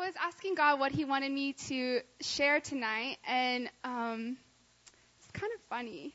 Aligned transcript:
was 0.00 0.14
asking 0.18 0.54
God 0.54 0.80
what 0.80 0.92
He 0.92 1.04
wanted 1.04 1.30
me 1.30 1.52
to 1.68 2.00
share 2.20 2.58
tonight, 2.60 3.18
and 3.26 3.68
um, 3.84 4.38
it's 5.18 5.30
kind 5.32 5.52
of 5.54 5.60
funny 5.68 6.14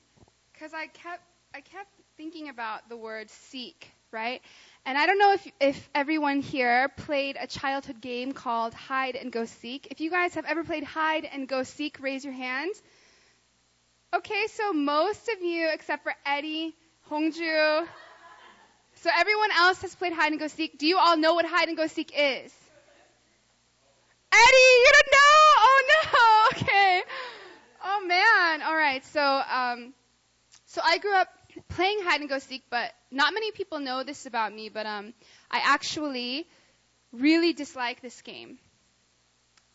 because 0.52 0.74
I 0.74 0.88
kept 0.88 1.22
I 1.54 1.62
kept 1.62 1.90
thinking 2.18 2.50
about 2.50 2.90
the 2.90 2.98
word 2.98 3.30
seek, 3.30 3.92
right? 4.12 4.42
And 4.88 4.98
I 4.98 5.06
don't 5.06 5.20
know 5.20 5.34
if 5.34 5.48
if 5.60 5.90
everyone 5.94 6.42
here 6.42 6.90
played 6.98 7.38
a 7.40 7.46
childhood 7.46 8.02
game 8.02 8.34
called 8.34 8.74
hide 8.74 9.16
and 9.16 9.32
go 9.32 9.46
seek. 9.46 9.88
If 9.92 10.02
you 10.02 10.10
guys 10.10 10.34
have 10.34 10.46
ever 10.46 10.64
played 10.64 10.84
hide 10.84 11.26
and 11.32 11.48
go 11.48 11.62
seek, 11.62 12.00
raise 12.02 12.26
your 12.26 12.34
hand. 12.34 12.72
Okay, 14.16 14.48
so 14.48 14.74
most 14.74 15.30
of 15.30 15.44
you, 15.44 15.70
except 15.72 16.04
for 16.04 16.14
Eddie, 16.26 16.74
Hongju, 17.12 17.86
so 18.96 19.10
everyone 19.16 19.52
else 19.52 19.82
has 19.84 19.94
played 19.94 20.14
hide 20.14 20.32
and 20.32 20.40
go 20.40 20.48
seek. 20.48 20.80
Do 20.80 20.88
you 20.88 20.98
all 20.98 21.18
know 21.18 21.36
what 21.36 21.46
hide 21.46 21.68
and 21.68 21.78
go 21.78 21.86
seek 21.86 22.12
is? 22.18 22.52
Eddie, 24.36 24.72
you 24.84 24.92
don't 24.96 25.12
know? 25.12 25.38
Oh 25.66 25.82
no. 25.92 26.02
Okay. 26.62 27.02
Oh 27.84 28.06
man. 28.06 28.62
All 28.62 28.76
right. 28.76 29.04
So, 29.06 29.22
um, 29.22 29.94
so 30.66 30.82
I 30.84 30.98
grew 30.98 31.14
up 31.14 31.28
playing 31.70 32.00
hide 32.04 32.22
and 32.22 32.30
go 32.30 32.40
seek, 32.40 32.64
but 32.70 32.92
not 33.12 33.34
many 33.34 33.52
people 33.52 33.80
know 33.80 34.04
this 34.04 34.26
about 34.26 34.54
me. 34.54 34.70
But 34.70 34.86
um, 34.86 35.14
I 35.50 35.62
actually 35.64 36.48
really 37.12 37.54
dislike 37.54 38.02
this 38.02 38.22
game. 38.22 38.58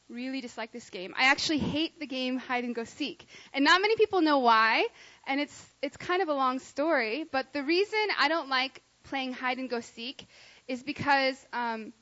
Really 0.08 0.40
dislike 0.40 0.72
this 0.72 0.90
game. 0.90 1.14
I 1.16 1.24
actually 1.30 1.58
hate 1.58 2.00
the 2.00 2.06
game 2.06 2.38
hide 2.38 2.64
and 2.64 2.74
go 2.74 2.84
seek, 2.84 3.26
and 3.52 3.64
not 3.64 3.80
many 3.80 3.96
people 3.96 4.20
know 4.20 4.38
why. 4.38 4.86
And 5.26 5.40
it's 5.40 5.66
it's 5.82 5.96
kind 5.96 6.20
of 6.20 6.28
a 6.28 6.34
long 6.34 6.58
story. 6.58 7.24
But 7.30 7.52
the 7.52 7.62
reason 7.62 7.98
I 8.18 8.28
don't 8.28 8.48
like 8.48 8.82
playing 9.04 9.32
hide 9.32 9.58
and 9.58 9.70
go 9.70 9.80
seek 9.80 10.26
is 10.66 10.82
because 10.82 11.36
um, 11.52 11.92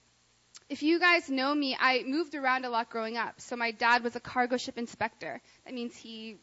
if 0.68 0.82
you 0.82 1.00
guys 1.00 1.30
know 1.30 1.54
me, 1.54 1.76
I 1.78 2.04
moved 2.06 2.34
around 2.34 2.64
a 2.64 2.70
lot 2.70 2.90
growing 2.90 3.16
up. 3.16 3.40
So 3.40 3.56
my 3.56 3.70
dad 3.70 4.04
was 4.04 4.16
a 4.16 4.20
cargo 4.20 4.56
ship 4.56 4.76
inspector. 4.78 5.40
That 5.64 5.74
means 5.74 5.96
he 5.96 6.36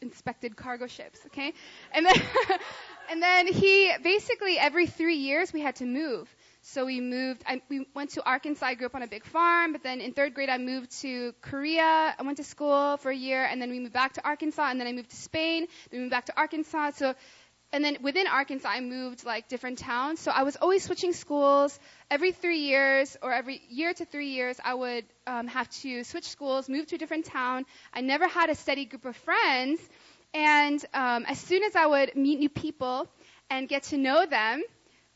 inspected 0.00 0.56
cargo 0.56 0.86
ships, 0.86 1.20
okay? 1.26 1.52
And 1.92 2.06
then, 2.06 2.14
and 3.10 3.22
then 3.22 3.46
he 3.46 3.92
basically 4.02 4.58
every 4.58 4.86
three 4.86 5.16
years 5.16 5.52
we 5.52 5.60
had 5.60 5.76
to 5.76 5.84
move. 5.84 6.34
So 6.64 6.86
we 6.86 7.00
moved. 7.00 7.42
I, 7.44 7.60
we 7.68 7.86
went 7.92 8.10
to 8.10 8.24
Arkansas. 8.24 8.66
I 8.66 8.74
grew 8.74 8.86
up 8.86 8.94
on 8.94 9.02
a 9.02 9.08
big 9.08 9.24
farm, 9.24 9.72
but 9.72 9.82
then 9.82 10.00
in 10.00 10.12
third 10.12 10.34
grade 10.34 10.48
I 10.48 10.58
moved 10.58 10.92
to 11.00 11.32
Korea. 11.40 12.14
I 12.16 12.22
went 12.22 12.36
to 12.36 12.44
school 12.44 12.98
for 12.98 13.10
a 13.10 13.16
year, 13.16 13.44
and 13.44 13.60
then 13.60 13.70
we 13.70 13.80
moved 13.80 13.92
back 13.92 14.12
to 14.14 14.24
Arkansas, 14.24 14.70
and 14.70 14.78
then 14.78 14.86
I 14.86 14.92
moved 14.92 15.10
to 15.10 15.16
Spain. 15.16 15.66
Then 15.90 15.98
we 15.98 16.04
moved 16.04 16.12
back 16.12 16.26
to 16.26 16.36
Arkansas. 16.36 16.90
So 16.90 17.14
and 17.72 17.82
then 17.82 17.98
within 18.02 18.26
Arkansas, 18.26 18.68
I 18.68 18.80
moved 18.80 19.24
like 19.24 19.48
different 19.48 19.78
towns. 19.78 20.20
So 20.20 20.30
I 20.30 20.42
was 20.42 20.56
always 20.56 20.82
switching 20.82 21.14
schools. 21.14 21.78
Every 22.10 22.32
three 22.32 22.58
years 22.58 23.16
or 23.22 23.32
every 23.32 23.62
year 23.70 23.94
to 23.94 24.04
three 24.04 24.28
years, 24.28 24.60
I 24.62 24.74
would 24.74 25.04
um, 25.26 25.46
have 25.46 25.70
to 25.80 26.04
switch 26.04 26.28
schools, 26.28 26.68
move 26.68 26.86
to 26.88 26.96
a 26.96 26.98
different 26.98 27.24
town. 27.24 27.64
I 27.94 28.02
never 28.02 28.28
had 28.28 28.50
a 28.50 28.54
steady 28.54 28.84
group 28.84 29.06
of 29.06 29.16
friends. 29.16 29.80
And 30.34 30.84
um, 30.92 31.24
as 31.26 31.38
soon 31.38 31.62
as 31.62 31.74
I 31.74 31.86
would 31.86 32.14
meet 32.14 32.38
new 32.40 32.50
people 32.50 33.08
and 33.48 33.68
get 33.68 33.84
to 33.84 33.96
know 33.96 34.26
them, 34.26 34.62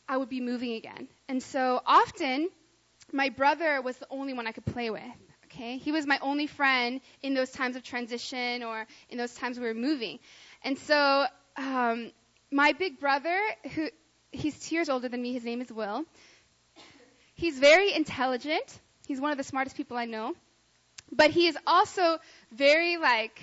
I 0.09 0.17
would 0.17 0.29
be 0.31 0.41
moving 0.41 0.73
again. 0.73 1.09
And 1.29 1.43
so 1.43 1.83
often, 1.85 2.49
my 3.13 3.29
brother 3.29 3.83
was 3.83 3.97
the 3.99 4.07
only 4.11 4.33
one 4.33 4.47
I 4.47 4.53
could 4.53 4.67
play 4.67 4.89
with. 4.91 5.03
Okay, 5.47 5.79
he 5.79 5.93
was 5.93 6.07
my 6.07 6.19
only 6.23 6.47
friend 6.47 7.01
in 7.23 7.35
those 7.35 7.51
times 7.51 7.77
of 7.77 7.83
transition 7.83 8.63
or 8.63 8.87
in 9.11 9.19
those 9.19 9.35
times 9.35 9.59
we 9.59 9.67
were 9.67 9.75
moving. 9.75 10.19
And 10.63 10.79
so 10.79 11.27
um, 11.57 12.11
my 12.51 12.73
big 12.73 13.01
brother, 13.01 13.39
who 13.75 13.89
he's 14.33 14.59
two 14.59 14.75
years 14.75 14.89
older 14.89 15.09
than 15.09 15.21
me, 15.21 15.33
his 15.33 15.45
name 15.45 15.61
is 15.61 15.73
Will. 15.73 16.05
He's 17.35 17.59
very 17.59 17.93
intelligent. 17.93 18.81
He's 19.07 19.21
one 19.21 19.31
of 19.31 19.39
the 19.39 19.45
smartest 19.45 19.77
people 19.77 19.97
I 19.97 20.07
know. 20.07 20.35
But 21.13 21.31
he 21.31 21.47
is 21.47 21.57
also 21.67 22.19
very 22.51 22.97
like 22.97 23.41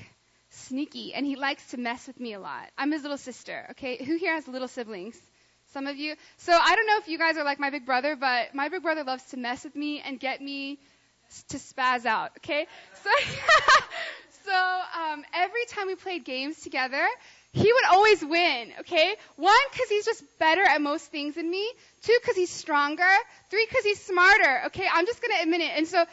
sneaky 0.49 1.13
and 1.13 1.25
he 1.25 1.35
likes 1.35 1.71
to 1.71 1.77
mess 1.77 2.07
with 2.07 2.19
me 2.19 2.33
a 2.33 2.39
lot. 2.39 2.69
I'm 2.77 2.91
his 2.91 3.03
little 3.03 3.17
sister, 3.17 3.67
okay? 3.71 4.03
Who 4.03 4.17
here 4.17 4.33
has 4.33 4.47
little 4.47 4.67
siblings? 4.67 5.19
Some 5.67 5.87
of 5.87 5.95
you. 5.95 6.15
So 6.37 6.53
I 6.53 6.75
don't 6.75 6.87
know 6.87 6.97
if 6.97 7.07
you 7.07 7.17
guys 7.17 7.37
are 7.37 7.43
like 7.43 7.59
my 7.59 7.69
big 7.69 7.85
brother, 7.85 8.15
but 8.15 8.53
my 8.53 8.69
big 8.69 8.83
brother 8.83 9.03
loves 9.03 9.23
to 9.25 9.37
mess 9.37 9.63
with 9.63 9.75
me 9.75 10.01
and 10.05 10.19
get 10.19 10.41
me 10.41 10.79
to 11.49 11.57
spaz 11.57 12.05
out, 12.05 12.31
okay? 12.37 12.67
So, 13.03 13.09
so 14.45 14.53
um, 14.53 15.23
every 15.33 15.65
time 15.69 15.87
we 15.87 15.95
played 15.95 16.25
games 16.25 16.61
together, 16.61 17.07
he 17.53 17.71
would 17.71 17.85
always 17.91 18.23
win, 18.25 18.73
okay? 18.79 19.15
One, 19.35 19.55
because 19.71 19.87
he's 19.87 20.05
just 20.05 20.23
better 20.39 20.63
at 20.63 20.81
most 20.81 21.05
things 21.11 21.35
than 21.35 21.49
me. 21.49 21.71
Two, 22.01 22.17
because 22.19 22.35
he's 22.35 22.49
stronger. 22.49 23.07
Three, 23.51 23.65
because 23.69 23.85
he's 23.85 24.01
smarter, 24.01 24.63
okay? 24.67 24.87
I'm 24.91 25.05
just 25.05 25.21
gonna 25.21 25.41
admit 25.41 25.61
it. 25.61 25.71
And 25.75 25.87
so, 25.87 26.03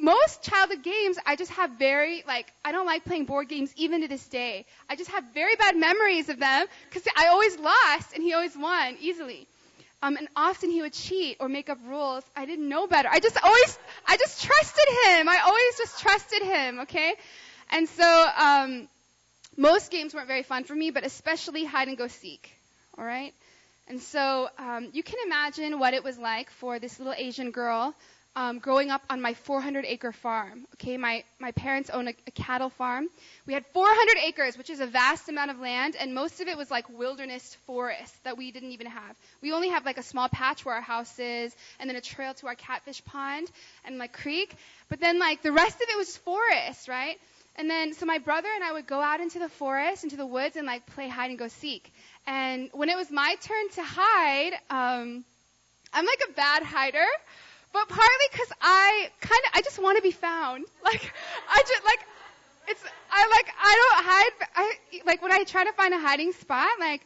most 0.00 0.44
childhood 0.44 0.84
games, 0.84 1.18
I 1.26 1.34
just 1.34 1.50
have 1.52 1.72
very, 1.72 2.22
like, 2.28 2.52
I 2.64 2.70
don't 2.70 2.86
like 2.86 3.04
playing 3.04 3.24
board 3.24 3.48
games 3.48 3.72
even 3.76 4.02
to 4.02 4.08
this 4.08 4.24
day. 4.28 4.66
I 4.88 4.94
just 4.94 5.10
have 5.10 5.24
very 5.34 5.56
bad 5.56 5.76
memories 5.76 6.28
of 6.28 6.38
them, 6.38 6.66
because 6.88 7.02
I 7.16 7.26
always 7.26 7.58
lost 7.58 8.14
and 8.14 8.22
he 8.22 8.32
always 8.32 8.56
won 8.56 8.96
easily. 9.00 9.48
Um, 10.00 10.16
and 10.16 10.28
often 10.36 10.70
he 10.70 10.80
would 10.80 10.92
cheat 10.92 11.38
or 11.40 11.48
make 11.48 11.68
up 11.68 11.78
rules. 11.84 12.22
I 12.36 12.46
didn't 12.46 12.68
know 12.68 12.86
better. 12.86 13.08
I 13.10 13.18
just 13.18 13.36
always, 13.42 13.78
I 14.06 14.16
just 14.16 14.44
trusted 14.44 14.88
him. 15.06 15.28
I 15.28 15.40
always 15.44 15.76
just 15.76 16.00
trusted 16.00 16.42
him, 16.42 16.80
okay? 16.82 17.14
And 17.70 17.88
so, 17.88 18.26
um, 18.38 18.88
most 19.58 19.90
games 19.90 20.14
weren't 20.14 20.28
very 20.28 20.44
fun 20.44 20.64
for 20.64 20.74
me, 20.74 20.90
but 20.90 21.04
especially 21.04 21.64
hide 21.64 21.88
and 21.88 21.98
go 21.98 22.06
seek. 22.06 22.50
All 22.96 23.04
right? 23.04 23.34
And 23.88 24.00
so 24.00 24.48
um, 24.58 24.88
you 24.92 25.02
can 25.02 25.18
imagine 25.26 25.78
what 25.78 25.94
it 25.94 26.04
was 26.04 26.16
like 26.16 26.50
for 26.50 26.78
this 26.78 26.98
little 26.98 27.14
Asian 27.14 27.50
girl 27.50 27.94
um, 28.36 28.60
growing 28.60 28.90
up 28.90 29.02
on 29.10 29.20
my 29.20 29.34
400 29.34 29.84
acre 29.84 30.12
farm. 30.12 30.66
Okay, 30.74 30.96
my, 30.96 31.24
my 31.40 31.50
parents 31.52 31.90
own 31.90 32.06
a, 32.06 32.14
a 32.26 32.30
cattle 32.30 32.70
farm. 32.70 33.08
We 33.46 33.52
had 33.52 33.66
400 33.74 34.16
acres, 34.26 34.56
which 34.56 34.70
is 34.70 34.78
a 34.78 34.86
vast 34.86 35.28
amount 35.28 35.50
of 35.50 35.58
land, 35.58 35.96
and 35.98 36.14
most 36.14 36.40
of 36.40 36.46
it 36.46 36.56
was 36.56 36.70
like 36.70 36.88
wilderness 36.88 37.56
forest 37.66 38.14
that 38.22 38.38
we 38.38 38.52
didn't 38.52 38.70
even 38.70 38.86
have. 38.86 39.16
We 39.42 39.52
only 39.52 39.70
have 39.70 39.84
like 39.84 39.98
a 39.98 40.04
small 40.04 40.28
patch 40.28 40.64
where 40.64 40.76
our 40.76 40.80
house 40.80 41.18
is, 41.18 41.56
and 41.80 41.90
then 41.90 41.96
a 41.96 42.00
trail 42.00 42.32
to 42.34 42.46
our 42.46 42.54
catfish 42.54 43.04
pond 43.04 43.50
and 43.84 43.98
like 43.98 44.12
creek. 44.12 44.54
But 44.88 45.00
then 45.00 45.18
like 45.18 45.42
the 45.42 45.52
rest 45.52 45.76
of 45.76 45.88
it 45.88 45.96
was 45.96 46.16
forest, 46.18 46.86
right? 46.86 47.18
And 47.58 47.68
then, 47.68 47.92
so 47.92 48.06
my 48.06 48.18
brother 48.18 48.48
and 48.54 48.62
I 48.62 48.72
would 48.72 48.86
go 48.86 49.00
out 49.00 49.20
into 49.20 49.40
the 49.40 49.48
forest, 49.48 50.04
into 50.04 50.16
the 50.16 50.24
woods, 50.24 50.54
and 50.54 50.64
like 50.64 50.86
play 50.86 51.08
hide 51.08 51.30
and 51.30 51.38
go 51.38 51.48
seek. 51.48 51.92
And 52.24 52.70
when 52.72 52.88
it 52.88 52.96
was 52.96 53.10
my 53.10 53.34
turn 53.42 53.68
to 53.70 53.82
hide, 53.82 54.52
um, 54.70 55.24
I'm 55.92 56.06
like 56.06 56.20
a 56.30 56.32
bad 56.34 56.62
hider, 56.62 57.06
but 57.72 57.88
partly 57.88 58.26
because 58.30 58.52
I 58.62 59.10
kind 59.20 59.40
of, 59.46 59.52
I 59.54 59.62
just 59.62 59.82
want 59.82 59.96
to 59.96 60.02
be 60.02 60.12
found. 60.12 60.64
Like, 60.84 61.12
I 61.50 61.62
just, 61.68 61.84
like, 61.84 61.98
it's, 62.68 62.82
I 63.10 63.26
like, 63.28 63.54
I 63.60 63.74
don't 63.76 64.04
hide, 64.06 64.48
I, 64.54 65.00
like 65.04 65.20
when 65.20 65.32
I 65.32 65.44
try 65.44 65.64
to 65.64 65.72
find 65.72 65.92
a 65.92 65.98
hiding 65.98 66.32
spot, 66.32 66.68
like, 66.80 67.04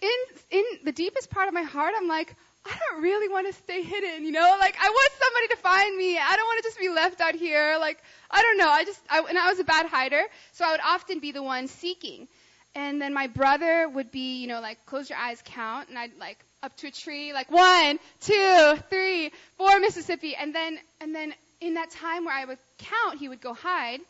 in, 0.00 0.10
in 0.50 0.64
the 0.84 0.92
deepest 0.92 1.30
part 1.30 1.46
of 1.46 1.54
my 1.54 1.62
heart, 1.62 1.94
I'm 1.96 2.08
like, 2.08 2.34
I 2.64 2.78
don't 2.90 3.02
really 3.02 3.28
want 3.28 3.48
to 3.48 3.52
stay 3.52 3.82
hidden, 3.82 4.24
you 4.24 4.30
know? 4.30 4.56
Like, 4.58 4.76
I 4.80 4.88
want 4.88 5.12
somebody 5.18 5.48
to 5.48 5.56
find 5.56 5.96
me. 5.96 6.16
I 6.16 6.36
don't 6.36 6.46
want 6.46 6.62
to 6.62 6.68
just 6.68 6.78
be 6.78 6.88
left 6.88 7.20
out 7.20 7.34
here. 7.34 7.76
Like, 7.80 7.98
I 8.30 8.42
don't 8.42 8.56
know. 8.56 8.68
I 8.68 8.84
just, 8.84 9.00
I, 9.10 9.20
and 9.28 9.36
I 9.36 9.48
was 9.50 9.58
a 9.58 9.64
bad 9.64 9.86
hider, 9.86 10.22
so 10.52 10.64
I 10.64 10.70
would 10.70 10.80
often 10.80 11.18
be 11.18 11.32
the 11.32 11.42
one 11.42 11.66
seeking. 11.66 12.28
And 12.74 13.02
then 13.02 13.12
my 13.12 13.26
brother 13.26 13.88
would 13.88 14.10
be, 14.12 14.40
you 14.40 14.46
know, 14.46 14.60
like, 14.60 14.84
close 14.86 15.10
your 15.10 15.18
eyes, 15.18 15.42
count, 15.44 15.88
and 15.88 15.98
I'd 15.98 16.16
like, 16.18 16.38
up 16.62 16.76
to 16.78 16.86
a 16.86 16.90
tree, 16.92 17.32
like, 17.32 17.50
one, 17.50 17.98
two, 18.20 18.74
three, 18.88 19.32
four, 19.58 19.80
Mississippi. 19.80 20.36
And 20.36 20.54
then, 20.54 20.78
and 21.00 21.14
then 21.14 21.34
in 21.60 21.74
that 21.74 21.90
time 21.90 22.24
where 22.24 22.34
I 22.34 22.44
would 22.44 22.58
count, 22.78 23.18
he 23.18 23.28
would 23.28 23.40
go 23.40 23.54
hide. 23.54 24.00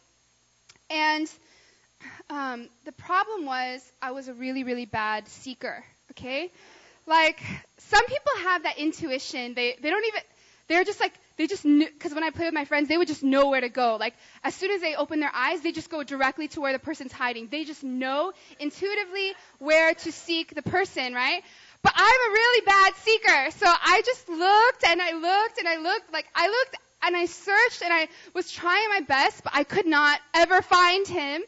And, 0.91 1.31
um, 2.29 2.69
the 2.85 2.93
problem 2.93 3.47
was 3.47 3.81
I 4.03 4.11
was 4.11 4.29
a 4.29 4.35
really, 4.35 4.65
really 4.65 4.85
bad 4.85 5.27
seeker, 5.29 5.83
okay? 6.11 6.51
Like, 7.07 7.41
some 7.93 8.07
people 8.07 8.33
have 8.45 8.63
that 8.63 8.79
intuition. 8.79 9.53
They, 9.55 9.77
they 9.81 9.91
don't 9.91 10.07
even, 10.07 10.21
they're 10.69 10.85
just 10.85 10.99
like, 10.99 11.13
they 11.37 11.47
just 11.47 11.65
knew, 11.65 11.87
cause 12.01 12.15
when 12.15 12.25
I 12.25 12.31
play 12.31 12.47
with 12.47 12.55
my 12.55 12.65
friends, 12.65 12.89
they 12.89 12.97
would 12.97 13.09
just 13.09 13.23
know 13.23 13.49
where 13.49 13.61
to 13.61 13.69
go. 13.69 13.97
Like, 14.01 14.15
as 14.43 14.55
soon 14.55 14.71
as 14.71 14.81
they 14.81 14.95
open 14.95 15.21
their 15.21 15.35
eyes, 15.35 15.61
they 15.61 15.73
just 15.73 15.91
go 15.91 16.03
directly 16.03 16.49
to 16.49 16.61
where 16.63 16.73
the 16.73 16.79
person's 16.79 17.13
hiding. 17.13 17.49
They 17.49 17.65
just 17.65 17.85
know 17.85 18.33
intuitively 18.59 19.35
where 19.59 19.93
to 19.93 20.13
seek 20.13 20.55
the 20.55 20.63
person, 20.63 21.13
right? 21.13 21.43
But 21.83 21.93
I'm 21.95 22.31
a 22.31 22.33
really 22.33 22.65
bad 22.65 22.95
seeker. 22.97 23.51
So 23.59 23.67
I 23.67 24.03
just 24.07 24.29
looked 24.29 24.85
and 24.85 25.03
I 25.03 25.13
looked 25.13 25.59
and 25.59 25.69
I 25.69 25.77
looked, 25.77 26.13
like, 26.13 26.27
I 26.35 26.49
looked 26.49 26.77
and 27.03 27.15
I 27.15 27.27
searched 27.27 27.83
and 27.83 27.93
I 27.93 28.09
was 28.33 28.51
trying 28.51 28.89
my 28.89 29.01
best, 29.01 29.45
but 29.45 29.53
I 29.55 29.65
could 29.65 29.87
not 29.87 30.19
ever 30.35 30.63
find 30.63 31.07
him 31.07 31.43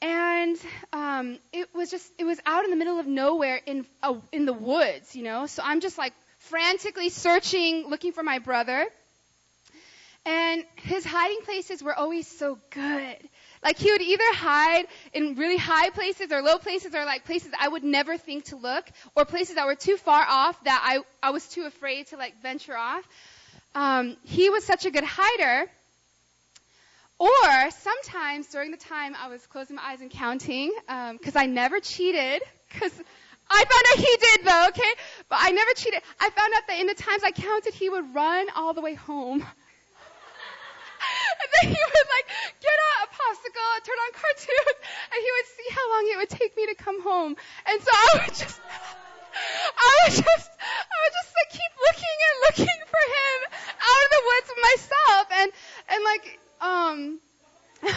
and 0.00 0.56
um, 0.92 1.38
it 1.52 1.68
was 1.74 1.90
just 1.90 2.10
it 2.18 2.24
was 2.24 2.38
out 2.46 2.64
in 2.64 2.70
the 2.70 2.76
middle 2.76 2.98
of 2.98 3.06
nowhere 3.06 3.60
in 3.66 3.86
uh, 4.02 4.14
in 4.32 4.46
the 4.46 4.52
woods, 4.52 5.14
you 5.16 5.22
know. 5.22 5.46
So 5.46 5.62
I'm 5.64 5.80
just 5.80 5.98
like 5.98 6.12
frantically 6.38 7.08
searching, 7.08 7.88
looking 7.88 8.12
for 8.12 8.22
my 8.22 8.38
brother. 8.38 8.86
And 10.24 10.64
his 10.76 11.04
hiding 11.04 11.40
places 11.44 11.82
were 11.82 11.94
always 11.94 12.26
so 12.26 12.58
good. 12.70 13.16
Like 13.62 13.78
he 13.78 13.92
would 13.92 14.02
either 14.02 14.34
hide 14.34 14.86
in 15.12 15.36
really 15.36 15.56
high 15.56 15.90
places 15.90 16.32
or 16.32 16.42
low 16.42 16.58
places 16.58 16.94
or 16.94 17.04
like 17.04 17.24
places 17.24 17.52
I 17.58 17.68
would 17.68 17.84
never 17.84 18.16
think 18.18 18.44
to 18.46 18.56
look 18.56 18.88
or 19.14 19.24
places 19.24 19.54
that 19.56 19.66
were 19.66 19.76
too 19.76 19.96
far 19.96 20.24
off 20.28 20.62
that 20.64 20.82
I, 20.84 21.00
I 21.26 21.30
was 21.30 21.46
too 21.48 21.62
afraid 21.64 22.08
to 22.08 22.16
like 22.16 22.40
venture 22.42 22.76
off. 22.76 23.04
um, 23.74 24.16
he 24.24 24.50
was 24.50 24.64
such 24.64 24.86
a 24.86 24.90
good 24.90 25.04
hider. 25.04 25.70
Or 27.18 27.70
sometimes 27.70 28.48
during 28.48 28.70
the 28.70 28.76
time 28.76 29.16
I 29.18 29.28
was 29.28 29.46
closing 29.46 29.76
my 29.76 29.82
eyes 29.82 30.02
and 30.02 30.10
counting, 30.10 30.70
because 30.86 31.36
um, 31.36 31.42
I 31.42 31.46
never 31.46 31.80
cheated, 31.80 32.42
because 32.70 32.92
I 33.48 33.64
found 33.64 33.86
out 33.92 33.96
he 33.96 34.16
did 34.20 34.44
though, 34.44 34.66
okay? 34.68 34.92
But 35.28 35.38
I 35.40 35.52
never 35.52 35.72
cheated. 35.74 36.02
I 36.20 36.28
found 36.30 36.52
out 36.54 36.66
that 36.68 36.78
in 36.78 36.86
the 36.86 36.94
times 36.94 37.24
I 37.24 37.30
counted, 37.30 37.72
he 37.72 37.88
would 37.88 38.14
run 38.14 38.48
all 38.54 38.74
the 38.74 38.82
way 38.82 38.92
home. 38.94 39.40
and 41.40 41.48
then 41.62 41.70
he 41.72 41.78
would 41.78 42.08
like 42.12 42.28
get 42.60 42.78
out 42.84 43.06
a 43.06 43.08
popsicle, 43.16 43.80
turn 43.84 43.96
on 43.96 44.12
cartoons, 44.12 44.76
and 45.12 45.22
he 45.22 45.30
would 45.32 45.46
see 45.56 45.68
how 45.72 45.88
long 45.94 46.10
it 46.12 46.18
would 46.18 46.28
take 46.28 46.54
me 46.56 46.66
to 46.66 46.74
come 46.74 47.00
home. 47.02 47.34
And 47.64 47.80
so 47.80 47.90
I 47.92 48.08
would 48.20 48.34
just, 48.34 48.60
I 48.60 49.92
would 50.04 50.12
just, 50.20 50.50
I 50.52 50.96
would 51.00 51.14
just 51.16 51.32
like 51.32 51.48
keep 51.48 51.72
looking 51.80 52.18
and 52.28 52.36
looking 52.44 52.80
for 52.92 53.04
him 53.08 53.38
out 53.72 54.00
of 54.04 54.10
the 54.12 54.20
woods 54.26 54.50
myself, 54.68 55.32
and 55.32 55.48
and 55.88 56.04
like 56.04 56.44
um. 56.60 57.20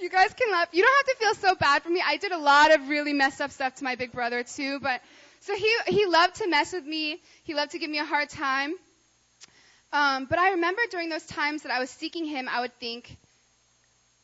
you 0.00 0.08
guys 0.10 0.32
can 0.34 0.50
laugh. 0.52 0.68
You 0.72 0.82
don't 0.82 1.06
have 1.06 1.06
to 1.06 1.24
feel 1.24 1.34
so 1.34 1.54
bad 1.56 1.82
for 1.82 1.90
me. 1.90 2.02
I 2.04 2.16
did 2.16 2.32
a 2.32 2.38
lot 2.38 2.74
of 2.74 2.88
really 2.88 3.12
messed 3.12 3.40
up 3.40 3.50
stuff 3.50 3.76
to 3.76 3.84
my 3.84 3.96
big 3.96 4.12
brother 4.12 4.42
too, 4.42 4.80
but 4.80 5.00
so 5.40 5.54
he 5.54 5.76
he 5.86 6.06
loved 6.06 6.36
to 6.36 6.48
mess 6.48 6.72
with 6.72 6.84
me. 6.84 7.20
He 7.44 7.54
loved 7.54 7.72
to 7.72 7.78
give 7.78 7.90
me 7.90 7.98
a 7.98 8.04
hard 8.04 8.28
time. 8.28 8.74
Um, 9.92 10.26
but 10.26 10.38
I 10.38 10.50
remember 10.50 10.82
during 10.90 11.08
those 11.08 11.24
times 11.24 11.62
that 11.62 11.72
I 11.72 11.78
was 11.78 11.90
seeking 11.90 12.26
him, 12.26 12.48
I 12.48 12.60
would 12.60 12.74
think, 12.78 13.16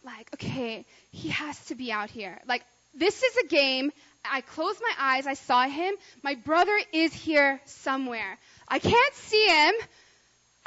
like, 0.05 0.29
okay, 0.35 0.85
he 1.11 1.31
has 1.31 1.59
to 1.67 1.75
be 1.75 1.91
out 1.91 2.11
here. 2.11 2.39
Like, 2.47 2.63
this 2.95 3.23
is 3.23 3.37
a 3.39 3.47
game. 3.47 3.91
I 4.31 4.43
closed 4.43 4.81
my 4.83 4.95
eyes. 4.99 5.27
I 5.27 5.35
saw 5.35 5.67
him. 5.67 5.95
My 6.23 6.35
brother 6.35 6.79
is 6.93 7.15
here 7.15 7.61
somewhere. 7.65 8.39
I 8.69 8.79
can't 8.79 9.15
see 9.15 9.47
him. 9.47 9.75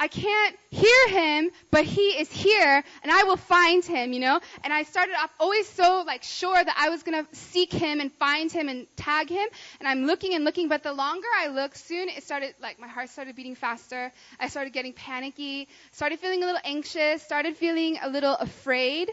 I 0.00 0.06
can't 0.06 0.56
hear 0.70 1.08
him, 1.08 1.50
but 1.72 1.84
he 1.84 2.10
is 2.20 2.30
here 2.30 2.84
and 3.02 3.10
I 3.10 3.24
will 3.24 3.36
find 3.36 3.84
him, 3.84 4.12
you 4.12 4.20
know? 4.20 4.38
And 4.62 4.72
I 4.72 4.84
started 4.84 5.14
off 5.16 5.30
always 5.40 5.68
so 5.68 6.04
like 6.06 6.22
sure 6.22 6.54
that 6.54 6.76
I 6.78 6.88
was 6.88 7.02
gonna 7.02 7.26
seek 7.32 7.72
him 7.72 8.00
and 8.00 8.12
find 8.12 8.50
him 8.52 8.68
and 8.68 8.86
tag 8.96 9.28
him. 9.28 9.48
And 9.80 9.88
I'm 9.88 10.04
looking 10.04 10.34
and 10.34 10.44
looking, 10.44 10.68
but 10.68 10.84
the 10.84 10.92
longer 10.92 11.26
I 11.36 11.48
looked, 11.48 11.78
soon 11.78 12.08
it 12.08 12.22
started 12.22 12.54
like 12.62 12.78
my 12.78 12.86
heart 12.86 13.08
started 13.08 13.34
beating 13.34 13.56
faster. 13.56 14.12
I 14.38 14.48
started 14.48 14.72
getting 14.72 14.92
panicky, 14.92 15.66
started 15.90 16.20
feeling 16.20 16.44
a 16.44 16.46
little 16.46 16.60
anxious, 16.64 17.20
started 17.22 17.56
feeling 17.56 17.98
a 18.00 18.08
little 18.08 18.34
afraid. 18.34 19.10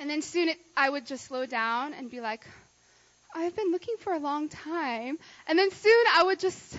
And 0.00 0.10
then 0.10 0.22
soon 0.22 0.48
it, 0.48 0.58
I 0.76 0.90
would 0.90 1.06
just 1.06 1.24
slow 1.24 1.46
down 1.46 1.94
and 1.94 2.10
be 2.10 2.20
like, 2.20 2.44
I've 3.32 3.54
been 3.54 3.70
looking 3.70 3.96
for 4.00 4.12
a 4.12 4.18
long 4.18 4.48
time. 4.48 5.18
And 5.46 5.56
then 5.56 5.70
soon 5.70 6.04
I 6.14 6.24
would 6.24 6.40
just 6.40 6.76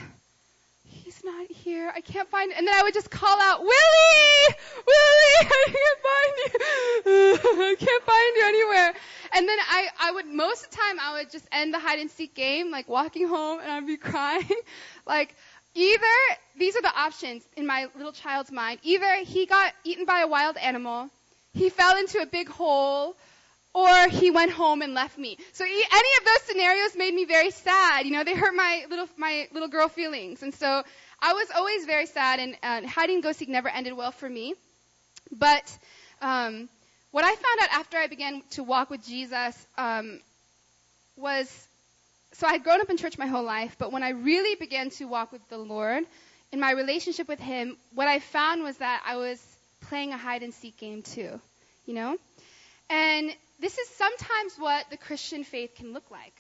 he's 1.08 1.24
not 1.24 1.50
here. 1.50 1.90
I 1.96 2.02
can't 2.02 2.30
find 2.30 2.52
And 2.52 2.68
then 2.68 2.76
I 2.78 2.84
would 2.84 2.94
just 2.94 3.10
call 3.10 3.40
out, 3.42 3.62
Willie! 3.62 4.56
Willie! 4.86 5.40
I 5.42 5.66
can't 5.78 6.02
find 6.10 6.34
you. 6.38 7.64
I 7.64 7.76
can't 7.80 8.04
find 8.04 8.36
you 8.36 8.44
anywhere. 8.46 8.94
And 9.34 9.48
then 9.48 9.58
I, 9.58 9.88
I 10.02 10.12
would, 10.12 10.26
most 10.28 10.66
of 10.66 10.72
the 10.72 10.76
time, 10.76 11.00
I 11.00 11.14
would 11.14 11.32
just 11.32 11.48
end 11.54 11.74
the 11.74 11.80
hide 11.80 12.00
and 12.00 12.12
seek 12.12 12.36
game, 12.36 12.72
like 12.72 12.90
walking 12.90 13.26
home, 13.26 13.60
and 13.62 13.72
I'd 13.72 13.88
be 13.88 13.96
crying. 14.12 14.50
like, 15.06 15.34
either, 15.76 16.18
these 16.58 16.76
are 16.76 16.82
the 16.82 16.94
options 16.94 17.44
in 17.56 17.66
my 17.66 17.88
little 17.96 18.12
child's 18.12 18.52
mind. 18.52 18.80
Either 18.84 19.24
he 19.24 19.46
got 19.46 19.74
eaten 19.86 20.04
by 20.04 20.22
a 20.22 20.28
wild 20.28 20.58
animal, 20.58 21.10
he 21.54 21.70
fell 21.70 21.98
into 21.98 22.20
a 22.20 22.26
big 22.26 22.50
hole, 22.50 23.16
or 23.74 24.08
he 24.10 24.32
went 24.32 24.52
home 24.52 24.82
and 24.82 24.94
left 24.94 25.18
me. 25.18 25.38
So 25.54 25.64
any 25.64 25.82
of 26.20 26.26
those 26.26 26.42
scenarios 26.44 26.96
made 26.96 27.14
me 27.14 27.26
very 27.26 27.52
sad. 27.52 28.06
You 28.06 28.12
know, 28.12 28.24
they 28.24 28.34
hurt 28.34 28.56
my 28.56 28.86
little 28.90 29.08
my 29.18 29.48
little 29.52 29.68
girl 29.68 29.88
feelings, 29.88 30.44
and 30.44 30.54
so 30.54 30.84
I 31.22 31.34
was 31.34 31.48
always 31.56 31.86
very 31.86 32.06
sad. 32.06 32.40
And 32.40 32.58
uh, 32.64 32.88
hiding 32.88 33.22
go 33.22 33.32
seek 33.32 33.50
never 33.50 33.70
ended 33.70 33.94
well 33.94 34.12
for 34.12 34.30
me. 34.30 34.56
But 35.32 35.78
um, 36.22 36.70
what 37.12 37.26
I 37.26 37.36
found 37.36 37.60
out 37.62 37.70
after 37.74 37.98
I 37.98 38.08
began 38.08 38.42
to 38.52 38.64
walk 38.64 38.90
with 38.90 39.06
Jesus 39.06 39.68
um, 39.78 40.20
was 41.16 41.68
so 42.34 42.48
I 42.48 42.54
had 42.54 42.64
grown 42.64 42.82
up 42.82 42.90
in 42.90 42.98
church 42.98 43.18
my 43.18 43.26
whole 43.26 43.44
life, 43.44 43.76
but 43.80 43.92
when 43.92 44.04
I 44.04 44.10
really 44.10 44.56
began 44.56 44.90
to 44.92 45.06
walk 45.06 45.32
with 45.32 45.48
the 45.50 45.58
Lord 45.58 46.04
in 46.52 46.60
my 46.60 46.72
relationship 46.72 47.28
with 47.28 47.40
Him, 47.40 47.78
what 47.94 48.08
I 48.08 48.20
found 48.20 48.64
was 48.64 48.78
that 48.78 49.04
I 49.06 49.18
was 49.18 49.42
playing 49.82 50.14
a 50.14 50.18
hide 50.18 50.44
and 50.44 50.54
seek 50.54 50.78
game 50.78 51.02
too. 51.02 51.40
You 51.86 51.94
know, 51.94 52.18
and 52.90 53.34
this 53.60 53.78
is 53.78 53.88
sometimes 53.90 54.56
what 54.58 54.90
the 54.90 54.98
Christian 54.98 55.44
faith 55.44 55.76
can 55.76 55.94
look 55.94 56.10
like. 56.12 56.34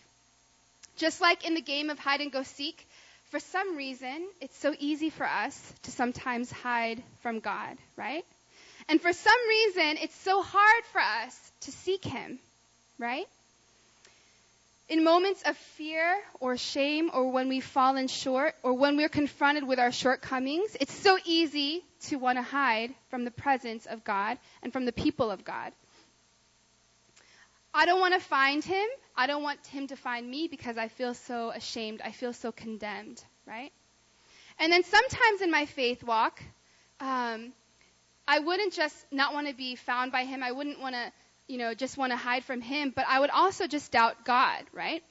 Just 0.98 1.22
like 1.22 1.46
in 1.46 1.54
the 1.54 1.62
game 1.62 1.90
of 1.90 2.00
hide 2.00 2.22
and 2.22 2.31
go 2.31 2.44
seek, 2.44 2.88
for 3.30 3.40
some 3.40 3.75
reason, 3.75 4.28
it's 4.40 4.58
so 4.58 4.74
easy 4.80 5.10
for 5.10 5.25
us 5.25 5.74
to 5.84 5.92
sometimes 5.92 6.52
hide 6.52 7.04
from 7.22 7.40
God, 7.40 7.78
right? 7.96 8.25
And 8.88 9.02
for 9.02 9.12
some 9.12 9.48
reason, 9.50 9.98
it's 10.02 10.16
so 10.16 10.42
hard 10.42 10.84
for 10.92 11.02
us 11.02 11.52
to 11.62 11.72
seek 11.72 12.06
Him, 12.06 12.40
right? 12.98 13.28
In 14.88 15.04
moments 15.04 15.44
of 15.46 15.58
fear 15.58 16.18
or 16.40 16.56
shame 16.56 17.12
or 17.13 17.30
when 17.30 17.50
we've 17.50 17.66
fallen 17.66 18.08
short 18.08 18.56
or 18.63 18.74
when 18.74 18.96
we're 18.96 19.10
confronted 19.10 19.68
with 19.68 19.80
our 19.80 19.92
shortcomings, 19.92 20.78
it's 20.80 20.94
so 20.94 21.18
easy 21.25 21.84
to 22.04 22.16
want 22.16 22.38
to 22.38 22.42
hide 22.42 22.94
from 23.10 23.25
the 23.25 23.31
presence 23.31 23.86
of 23.86 24.06
God 24.06 24.38
and 24.63 24.72
from 24.72 24.86
the 24.86 24.94
people 24.94 25.30
of 25.30 25.44
God. 25.44 25.74
I 27.77 27.85
don't 27.85 28.00
want 28.00 28.15
to 28.15 28.19
find 28.19 28.63
him. 28.63 28.88
I 29.15 29.27
don't 29.27 29.44
want 29.44 29.63
him 29.68 29.85
to 29.89 29.95
find 29.95 30.27
me 30.27 30.47
because 30.47 30.79
I 30.79 30.88
feel 30.88 31.13
so 31.13 31.51
ashamed. 31.51 32.01
I 32.03 32.09
feel 32.09 32.33
so 32.33 32.51
condemned, 32.51 33.24
right? 33.45 33.71
And 34.57 34.71
then 34.71 34.83
sometimes 34.83 35.41
in 35.41 35.51
my 35.51 35.68
faith 35.68 36.03
walk, 36.03 36.41
um, 37.00 37.53
I 38.27 38.39
wouldn't 38.39 38.74
just 38.74 38.95
not 39.12 39.35
want 39.35 39.47
to 39.47 39.53
be 39.53 39.75
found 39.75 40.12
by 40.12 40.25
him. 40.25 40.41
I 40.41 40.53
wouldn't 40.53 40.79
want 40.79 40.95
to, 40.95 41.12
you 41.47 41.59
know, 41.59 41.75
just 41.75 42.00
want 42.00 42.12
to 42.13 42.18
hide 42.18 42.44
from 42.44 42.62
him, 42.62 42.91
but 42.95 43.06
I 43.07 43.19
would 43.19 43.29
also 43.29 43.68
just 43.68 43.91
doubt 43.91 44.25
God, 44.25 44.63
right? 44.74 45.03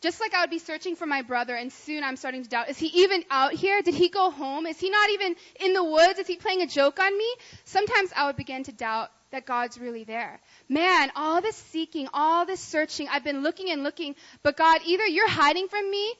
Just 0.00 0.18
like 0.18 0.32
I 0.32 0.40
would 0.40 0.50
be 0.50 0.58
searching 0.58 0.96
for 0.96 1.04
my 1.04 1.20
brother 1.20 1.54
and 1.54 1.70
soon 1.70 2.02
I'm 2.02 2.16
starting 2.16 2.42
to 2.42 2.48
doubt, 2.48 2.70
is 2.70 2.78
he 2.78 2.86
even 3.02 3.22
out 3.30 3.52
here? 3.52 3.82
Did 3.82 3.96
he 3.96 4.08
go 4.08 4.30
home? 4.30 4.64
Is 4.64 4.80
he 4.80 4.88
not 4.88 5.10
even 5.10 5.36
in 5.60 5.74
the 5.74 5.84
woods? 5.84 6.18
Is 6.18 6.26
he 6.26 6.36
playing 6.36 6.62
a 6.62 6.66
joke 6.66 6.98
on 7.00 7.18
me? 7.18 7.30
Sometimes 7.66 8.12
I 8.16 8.28
would 8.28 8.36
begin 8.36 8.64
to 8.64 8.72
doubt 8.72 9.10
that 9.34 9.46
God's 9.46 9.78
really 9.78 10.04
there. 10.04 10.40
Man, 10.68 11.10
all 11.14 11.40
this 11.40 11.56
seeking, 11.56 12.08
all 12.14 12.46
this 12.46 12.60
searching, 12.60 13.08
I've 13.10 13.24
been 13.24 13.42
looking 13.42 13.70
and 13.70 13.82
looking, 13.82 14.14
but 14.42 14.56
God, 14.56 14.80
either 14.86 15.06
you're 15.06 15.28
hiding 15.28 15.68
from 15.68 15.90
me 15.90 16.14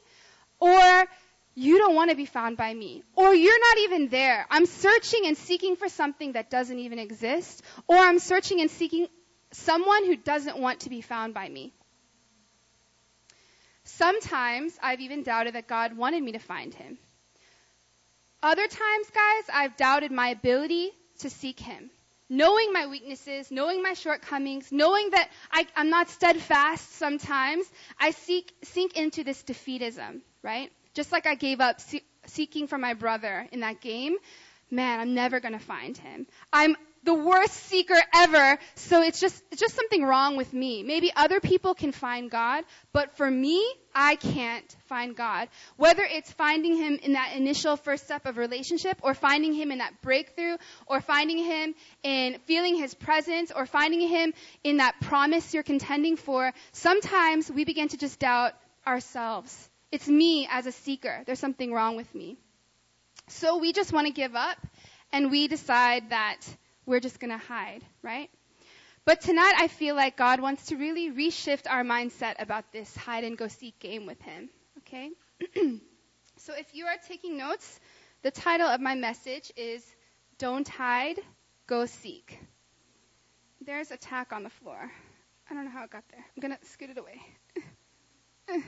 or 0.61 1.07
you 1.55 1.79
don't 1.79 1.95
want 1.95 2.11
to 2.11 2.17
be 2.17 2.27
found 2.27 2.57
by 2.57 2.75
me. 2.75 3.05
Or 3.15 3.33
you're 3.33 3.61
not 3.61 3.79
even 3.85 4.09
there. 4.09 4.47
I'm 4.51 4.67
searching 4.67 5.27
and 5.27 5.37
seeking 5.37 5.77
for 5.77 5.89
something 5.89 6.33
that 6.33 6.51
doesn't 6.51 6.79
even 6.79 6.99
exist. 6.99 7.63
Or 7.87 7.97
I'm 7.97 8.19
searching 8.19 8.61
and 8.61 8.71
seeking 8.71 9.07
someone 9.53 10.05
who 10.05 10.17
doesn't 10.17 10.59
want 10.59 10.81
to 10.81 10.91
be 10.91 11.01
found 11.01 11.33
by 11.33 11.49
me. 11.49 11.73
Sometimes 13.85 14.77
I've 14.83 15.01
even 15.01 15.23
doubted 15.23 15.55
that 15.55 15.69
God 15.69 15.97
wanted 15.97 16.23
me 16.23 16.33
to 16.33 16.41
find 16.41 16.75
him. 16.75 16.99
Other 18.43 18.67
times, 18.67 19.11
guys, 19.15 19.45
I've 19.53 19.77
doubted 19.77 20.11
my 20.11 20.29
ability 20.29 20.91
to 21.21 21.31
seek 21.31 21.61
him 21.61 21.91
knowing 22.37 22.73
my 22.73 22.87
weaknesses, 22.87 23.51
knowing 23.51 23.83
my 23.83 23.95
shortcomings, 23.95 24.73
knowing 24.73 25.11
that 25.11 25.31
I, 25.53 25.67
am 25.77 25.91
not 25.91 26.09
steadfast 26.09 26.97
sometimes, 26.97 27.67
I 27.99 28.11
seek, 28.11 28.53
sink 28.63 28.97
into 28.97 29.25
this 29.25 29.43
defeatism, 29.43 30.21
right? 30.43 30.73
Just 30.95 31.13
like 31.13 31.27
I 31.27 31.35
gave 31.35 31.61
up 31.61 31.81
see, 31.81 32.03
seeking 32.27 32.67
for 32.67 32.79
my 32.79 32.95
brother 32.95 33.47
in 33.53 33.61
that 33.61 33.81
game, 33.81 34.17
man, 34.71 35.01
I'm 35.01 35.15
never 35.15 35.41
gonna 35.41 35.59
find 35.61 35.97
him. 35.97 36.27
I'm 36.53 36.77
the 37.05 37.15
worst 37.15 37.55
seeker 37.55 38.01
ever. 38.15 38.59
So 38.75 39.03
it's 39.03 39.21
just, 39.21 39.43
it's 39.51 39.61
just 39.61 39.75
something 39.75 40.03
wrong 40.03 40.37
with 40.37 40.53
me. 40.53 40.83
Maybe 40.83 41.13
other 41.15 41.41
people 41.41 41.75
can 41.75 41.93
find 41.93 42.31
God, 42.31 42.65
but 42.93 43.17
for 43.17 43.31
me, 43.31 43.65
I 43.95 44.17
can't 44.17 44.77
find 44.87 45.15
God. 45.15 45.49
Whether 45.77 46.03
it's 46.03 46.33
finding 46.33 46.77
Him 46.77 46.99
in 47.03 47.13
that 47.13 47.35
initial 47.37 47.77
first 47.77 48.05
step 48.05 48.27
of 48.27 48.39
relationship, 48.39 48.99
or 49.03 49.15
finding 49.15 49.53
Him 49.53 49.71
in 49.71 49.79
that 49.79 50.03
breakthrough, 50.03 50.57
or 50.87 51.01
finding 51.01 51.39
Him 51.39 51.75
in 52.03 52.39
feeling 52.47 52.77
His 52.77 52.95
presence, 52.95 53.53
or 53.55 53.67
finding 53.67 54.01
Him 54.09 54.33
in 54.65 54.79
that 54.79 55.01
promise 55.01 55.55
you're 55.55 55.63
contending 55.63 56.17
for, 56.17 56.53
sometimes 56.73 57.51
we 57.51 57.65
begin 57.65 57.89
to 57.89 57.97
just 57.97 58.19
doubt 58.19 58.55
ourselves. 58.87 59.71
It's 59.93 60.09
me 60.09 60.49
as 60.51 60.67
a 60.67 60.73
seeker. 60.73 61.23
There's 61.27 61.39
something 61.39 61.73
wrong 61.73 61.97
with 61.97 62.13
me. 62.15 62.37
So 63.29 63.59
we 63.59 63.73
just 63.73 63.93
want 63.93 64.07
to 64.07 64.13
give 64.13 64.35
up, 64.35 64.57
and 65.13 65.31
we 65.31 65.47
decide 65.47 66.11
that 66.11 66.41
we're 66.87 67.01
just 67.01 67.21
going 67.21 67.31
to 67.31 67.39
hide, 67.39 67.83
right? 68.03 68.31
But 69.05 69.21
tonight 69.21 69.55
I 69.59 69.69
feel 69.69 69.95
like 69.95 70.17
God 70.17 70.41
wants 70.41 70.67
to 70.67 70.77
really 70.77 71.11
reshift 71.11 71.69
our 71.69 71.85
mindset 71.85 72.37
about 72.39 72.73
this 72.73 72.97
hide 72.97 73.25
and 73.25 73.37
go 73.37 73.49
seek 73.49 73.79
game 73.79 74.07
with 74.07 74.21
Him, 74.23 74.49
okay? 74.79 75.11
so 76.39 76.55
if 76.55 76.75
you 76.75 76.87
are 76.87 76.97
taking 77.07 77.37
notes, 77.37 77.81
the 78.23 78.31
title 78.31 78.67
of 78.67 78.81
my 78.81 78.95
message 78.95 79.53
is 79.57 79.85
Don't 80.39 80.67
Hide, 80.67 81.21
Go 81.67 81.85
Seek. 81.85 82.39
There's 83.61 83.91
a 83.91 83.99
tack 83.99 84.33
on 84.33 84.43
the 84.43 84.51
floor. 84.51 84.91
I 85.51 85.55
don't 85.55 85.67
know 85.67 85.71
how 85.71 85.85
it 85.85 85.91
got 85.91 86.05
there. 86.11 86.25
I'm 86.35 86.41
going 86.41 86.57
to 86.59 86.67
scoot 86.67 86.91
it 86.91 86.99
away. 86.99 87.21
okay. 88.51 88.63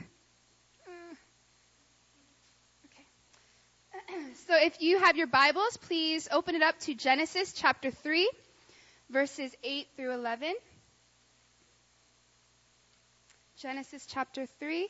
so 4.47 4.55
if 4.55 4.81
you 4.81 4.99
have 4.99 5.17
your 5.17 5.27
Bibles, 5.27 5.77
please 5.77 6.27
open 6.31 6.55
it 6.55 6.61
up 6.61 6.79
to 6.81 6.93
Genesis 6.93 7.53
chapter 7.53 7.91
3, 7.91 8.29
verses 9.09 9.55
8 9.63 9.87
through 9.95 10.13
11. 10.13 10.53
Genesis 13.57 14.05
chapter 14.05 14.45
3. 14.59 14.87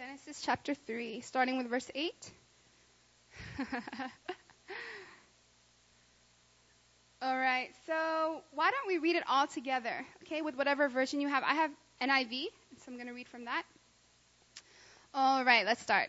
Genesis 0.00 0.40
chapter 0.42 0.72
3, 0.72 1.20
starting 1.20 1.58
with 1.58 1.66
verse 1.68 1.90
8. 1.94 2.30
all 7.20 7.36
right, 7.36 7.68
so 7.86 8.40
why 8.52 8.70
don't 8.70 8.86
we 8.88 8.96
read 8.96 9.16
it 9.16 9.24
all 9.28 9.46
together, 9.46 10.06
okay, 10.22 10.40
with 10.40 10.56
whatever 10.56 10.88
version 10.88 11.20
you 11.20 11.28
have? 11.28 11.42
I 11.42 11.52
have 11.52 11.70
NIV, 12.00 12.44
so 12.78 12.84
I'm 12.88 12.94
going 12.94 13.08
to 13.08 13.12
read 13.12 13.28
from 13.28 13.44
that. 13.44 13.64
All 15.12 15.44
right, 15.44 15.66
let's 15.66 15.82
start. 15.82 16.08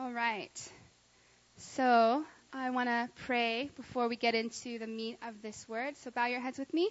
All 0.00 0.12
right. 0.12 0.70
So 1.56 2.24
I 2.52 2.70
want 2.70 2.88
to 2.88 3.08
pray 3.26 3.68
before 3.74 4.06
we 4.06 4.14
get 4.14 4.36
into 4.36 4.78
the 4.78 4.86
meat 4.86 5.18
of 5.26 5.42
this 5.42 5.68
word. 5.68 5.96
So 5.96 6.12
bow 6.12 6.26
your 6.26 6.38
heads 6.38 6.56
with 6.56 6.72
me. 6.72 6.88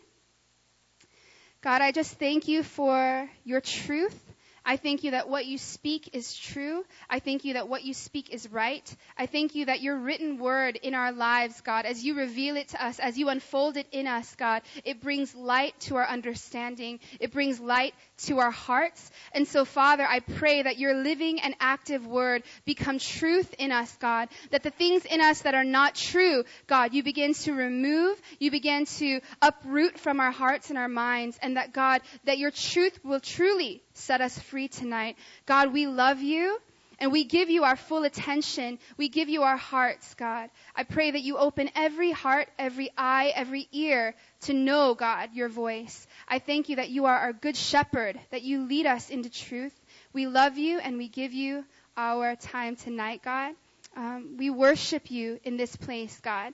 God, 1.61 1.81
I 1.81 1.93
just 1.93 2.19
thank 2.19 2.49
you 2.49 2.63
for 2.63 3.29
your 3.45 3.61
truth. 3.61 4.21
I 4.65 4.75
thank 4.75 5.05
you 5.05 5.11
that 5.11 5.29
what 5.29 5.45
you 5.45 5.57
speak 5.57 6.09
is 6.11 6.35
true. 6.35 6.83
I 7.09 7.19
thank 7.19 7.45
you 7.45 7.53
that 7.53 7.69
what 7.69 7.85
you 7.85 7.93
speak 7.93 8.31
is 8.31 8.51
right. 8.51 8.93
I 9.17 9.25
thank 9.25 9.55
you 9.55 9.67
that 9.67 9.79
your 9.79 9.97
written 9.97 10.37
word 10.37 10.75
in 10.75 10.93
our 10.93 11.13
lives, 11.13 11.61
God, 11.61 11.85
as 11.85 12.03
you 12.03 12.15
reveal 12.15 12.57
it 12.57 12.67
to 12.69 12.85
us, 12.85 12.99
as 12.99 13.17
you 13.17 13.29
unfold 13.29 13.77
it 13.77 13.87
in 13.93 14.07
us, 14.07 14.35
God, 14.35 14.63
it 14.83 14.99
brings 14.99 15.33
light 15.33 15.79
to 15.81 15.95
our 15.95 16.05
understanding. 16.05 16.99
It 17.21 17.31
brings 17.31 17.61
light 17.61 17.93
to 18.17 18.39
our 18.39 18.51
hearts. 18.51 19.11
And 19.31 19.47
so, 19.47 19.65
Father, 19.65 20.05
I 20.05 20.19
pray 20.19 20.63
that 20.63 20.77
your 20.77 20.95
living 20.95 21.39
and 21.39 21.55
active 21.59 22.05
word 22.05 22.43
become 22.65 22.99
truth 22.99 23.53
in 23.59 23.71
us, 23.71 23.95
God. 23.97 24.29
That 24.51 24.63
the 24.63 24.71
things 24.71 25.05
in 25.05 25.21
us 25.21 25.41
that 25.41 25.55
are 25.55 25.63
not 25.63 25.95
true, 25.95 26.43
God, 26.65 26.93
you 26.93 27.03
begin 27.03 27.33
to 27.35 27.53
remove, 27.53 28.19
you 28.39 28.51
begin 28.51 28.85
to 28.85 29.21
uproot 29.41 29.99
from 29.99 30.19
our 30.19 30.31
hearts 30.31 30.69
and 30.69 30.77
our 30.77 30.87
minds, 30.87 31.37
and 31.41 31.57
that, 31.57 31.73
God, 31.73 32.01
that 32.25 32.37
your 32.37 32.51
truth 32.51 32.99
will 33.03 33.19
truly 33.19 33.81
set 33.93 34.21
us 34.21 34.37
free 34.37 34.67
tonight. 34.67 35.17
God, 35.45 35.73
we 35.73 35.87
love 35.87 36.21
you. 36.21 36.59
And 36.99 37.11
we 37.11 37.25
give 37.25 37.51
you 37.51 37.63
our 37.63 37.75
full 37.75 38.05
attention. 38.05 38.79
We 38.97 39.07
give 39.07 39.29
you 39.29 39.43
our 39.43 39.57
hearts, 39.57 40.15
God. 40.15 40.49
I 40.75 40.83
pray 40.83 41.11
that 41.11 41.21
you 41.21 41.37
open 41.37 41.69
every 41.75 42.11
heart, 42.11 42.49
every 42.57 42.89
eye, 42.97 43.31
every 43.35 43.67
ear 43.71 44.15
to 44.41 44.53
know, 44.53 44.95
God, 44.95 45.29
your 45.33 45.47
voice. 45.47 46.06
I 46.27 46.39
thank 46.39 46.69
you 46.69 46.75
that 46.75 46.89
you 46.89 47.05
are 47.05 47.17
our 47.17 47.33
good 47.33 47.55
shepherd, 47.55 48.19
that 48.31 48.41
you 48.41 48.67
lead 48.67 48.85
us 48.85 49.09
into 49.09 49.29
truth. 49.29 49.73
We 50.13 50.27
love 50.27 50.57
you 50.57 50.79
and 50.79 50.97
we 50.97 51.07
give 51.07 51.33
you 51.33 51.63
our 51.95 52.35
time 52.35 52.75
tonight, 52.75 53.21
God. 53.23 53.53
Um, 53.95 54.35
we 54.37 54.49
worship 54.49 55.09
you 55.09 55.39
in 55.43 55.57
this 55.57 55.75
place, 55.75 56.19
God. 56.21 56.53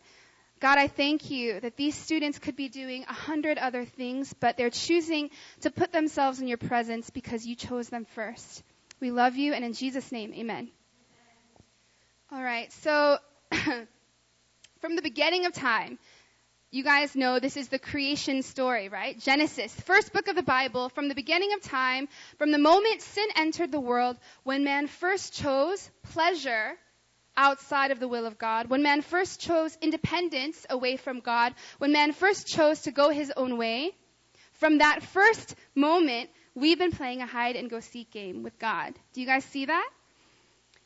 God, 0.59 0.77
I 0.77 0.87
thank 0.87 1.29
you 1.29 1.59
that 1.59 1.75
these 1.75 1.95
students 1.95 2.39
could 2.39 2.55
be 2.55 2.69
doing 2.69 3.03
a 3.03 3.13
hundred 3.13 3.57
other 3.57 3.83
things, 3.83 4.33
but 4.39 4.55
they're 4.55 4.69
choosing 4.69 5.29
to 5.61 5.71
put 5.71 5.91
themselves 5.91 6.39
in 6.39 6.47
your 6.47 6.57
presence 6.57 7.09
because 7.09 7.45
you 7.45 7.55
chose 7.55 7.89
them 7.89 8.05
first. 8.05 8.63
We 9.01 9.11
love 9.11 9.35
you, 9.35 9.53
and 9.53 9.65
in 9.65 9.73
Jesus' 9.73 10.09
name, 10.11 10.33
amen. 10.33 10.69
All 12.31 12.41
right, 12.41 12.71
so 12.71 13.17
from 14.79 14.95
the 14.95 15.01
beginning 15.01 15.45
of 15.45 15.51
time, 15.51 15.99
you 16.73 16.83
guys 16.83 17.15
know 17.15 17.39
this 17.39 17.55
is 17.55 17.67
the 17.67 17.77
creation 17.77 18.41
story, 18.41 18.89
right? 18.89 19.19
Genesis, 19.19 19.71
first 19.81 20.11
book 20.11 20.27
of 20.27 20.35
the 20.35 20.41
Bible, 20.41 20.89
from 20.89 21.07
the 21.07 21.13
beginning 21.13 21.53
of 21.53 21.61
time, 21.61 22.07
from 22.39 22.51
the 22.51 22.57
moment 22.57 23.03
sin 23.03 23.27
entered 23.35 23.71
the 23.71 23.79
world, 23.79 24.17
when 24.41 24.63
man 24.63 24.87
first 24.87 25.33
chose 25.33 25.87
pleasure 26.01 26.73
outside 27.37 27.91
of 27.91 27.99
the 27.99 28.07
will 28.07 28.25
of 28.25 28.39
God, 28.39 28.69
when 28.69 28.81
man 28.81 29.03
first 29.03 29.39
chose 29.39 29.77
independence 29.83 30.65
away 30.67 30.97
from 30.97 31.19
God, 31.19 31.53
when 31.77 31.91
man 31.91 32.11
first 32.11 32.47
chose 32.47 32.81
to 32.81 32.91
go 32.91 33.11
his 33.11 33.31
own 33.37 33.59
way, 33.59 33.91
from 34.53 34.79
that 34.79 35.03
first 35.03 35.55
moment, 35.75 36.31
we've 36.55 36.79
been 36.79 36.91
playing 36.91 37.21
a 37.21 37.27
hide 37.27 37.55
and 37.55 37.69
go 37.69 37.81
seek 37.81 38.09
game 38.09 38.41
with 38.41 38.57
God. 38.57 38.95
Do 39.13 39.21
you 39.21 39.27
guys 39.27 39.45
see 39.45 39.65
that? 39.65 39.89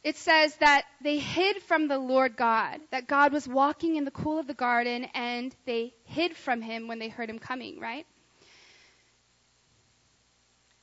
It 0.04 0.16
says 0.16 0.56
that 0.58 0.84
they 1.02 1.18
hid 1.18 1.62
from 1.64 1.88
the 1.88 1.98
Lord 1.98 2.38
God, 2.38 2.80
that 2.92 3.08
God 3.08 3.34
was 3.34 3.48
walking 3.48 3.96
in 3.96 4.06
the 4.06 4.12
cool 4.12 4.40
of 4.40 4.48
the 4.48 4.54
garden 4.54 5.06
and 5.14 5.56
they 5.66 5.94
hid 6.06 6.36
from 6.36 6.62
him 6.62 6.88
when 6.88 7.00
they 7.00 7.10
heard 7.10 7.30
him 7.30 7.40
coming, 7.40 7.80
right? 7.80 8.06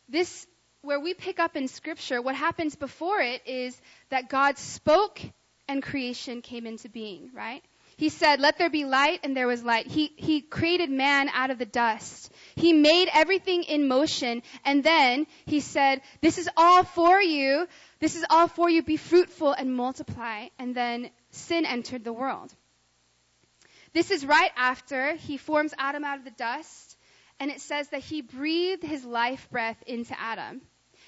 This, 0.09 0.47
where 0.83 1.00
we 1.00 1.14
pick 1.14 1.38
up 1.38 1.56
in 1.56 1.68
scripture, 1.68 2.21
what 2.21 2.35
happens 2.35 2.76
before 2.76 3.21
it 3.21 3.47
is 3.47 3.80
that 4.11 4.28
God 4.28 4.59
spoke 4.59 5.21
and 5.68 5.83
creation 5.83 6.42
came 6.42 6.66
into 6.66 6.88
being, 6.88 7.30
right? 7.33 7.62
He 7.97 8.09
said, 8.09 8.41
let 8.41 8.59
there 8.59 8.71
be 8.71 8.85
light, 8.85 9.21
and 9.23 9.37
there 9.37 9.47
was 9.47 9.63
light. 9.63 9.87
He, 9.87 10.13
he 10.17 10.41
created 10.41 10.91
man 10.91 11.29
out 11.29 11.51
of 11.51 11.59
the 11.59 11.67
dust. 11.67 12.33
He 12.57 12.73
made 12.73 13.09
everything 13.13 13.65
in 13.65 13.89
motion, 13.89 14.43
and 14.65 14.83
then 14.83 15.27
he 15.47 15.61
said, 15.61 16.01
this 16.21 16.39
is 16.39 16.49
all 16.57 16.85
for 16.85 17.21
you. 17.21 17.69
This 18.01 18.17
is 18.17 18.25
all 18.29 18.49
for 18.49 18.69
you. 18.69 18.83
Be 18.83 18.97
fruitful 18.97 19.53
and 19.53 19.75
multiply. 19.75 20.49
And 20.59 20.75
then 20.75 21.11
sin 21.31 21.65
entered 21.65 22.05
the 22.05 22.13
world. 22.13 22.53
This 23.93 24.11
is 24.11 24.27
right 24.27 24.51
after 24.57 25.15
he 25.15 25.37
forms 25.37 25.73
Adam 25.79 26.05
out 26.05 26.19
of 26.19 26.25
the 26.25 26.33
dust, 26.33 26.97
and 27.39 27.51
it 27.51 27.61
says 27.61 27.89
that 27.89 28.01
he 28.01 28.23
breathed 28.23 28.83
his 28.83 29.05
life 29.05 29.49
breath 29.51 29.81
into 29.87 30.19
Adam. 30.21 30.61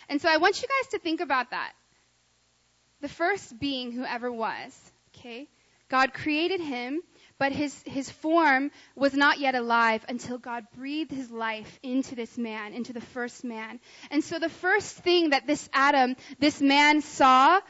And 0.08 0.22
so 0.22 0.28
I 0.28 0.36
want 0.36 0.62
you 0.62 0.68
guys 0.68 0.90
to 0.92 0.98
think 1.00 1.20
about 1.20 1.50
that 1.50 1.72
the 3.00 3.08
first 3.08 3.58
being 3.58 3.92
who 3.92 4.04
ever 4.04 4.30
was. 4.30 4.92
Okay? 5.16 5.48
God 5.88 6.12
created 6.12 6.60
him, 6.60 7.00
but 7.38 7.52
his, 7.52 7.80
his 7.84 8.10
form 8.10 8.70
was 8.94 9.14
not 9.14 9.38
yet 9.38 9.54
alive 9.54 10.04
until 10.08 10.38
God 10.38 10.64
breathed 10.76 11.12
his 11.12 11.30
life 11.30 11.78
into 11.82 12.14
this 12.14 12.36
man, 12.38 12.72
into 12.72 12.92
the 12.92 13.00
first 13.00 13.44
man. 13.44 13.78
And 14.10 14.24
so 14.24 14.38
the 14.38 14.48
first 14.48 14.96
thing 14.96 15.30
that 15.30 15.46
this 15.46 15.68
Adam, 15.72 16.16
this 16.38 16.60
man 16.60 17.02
saw 17.02 17.60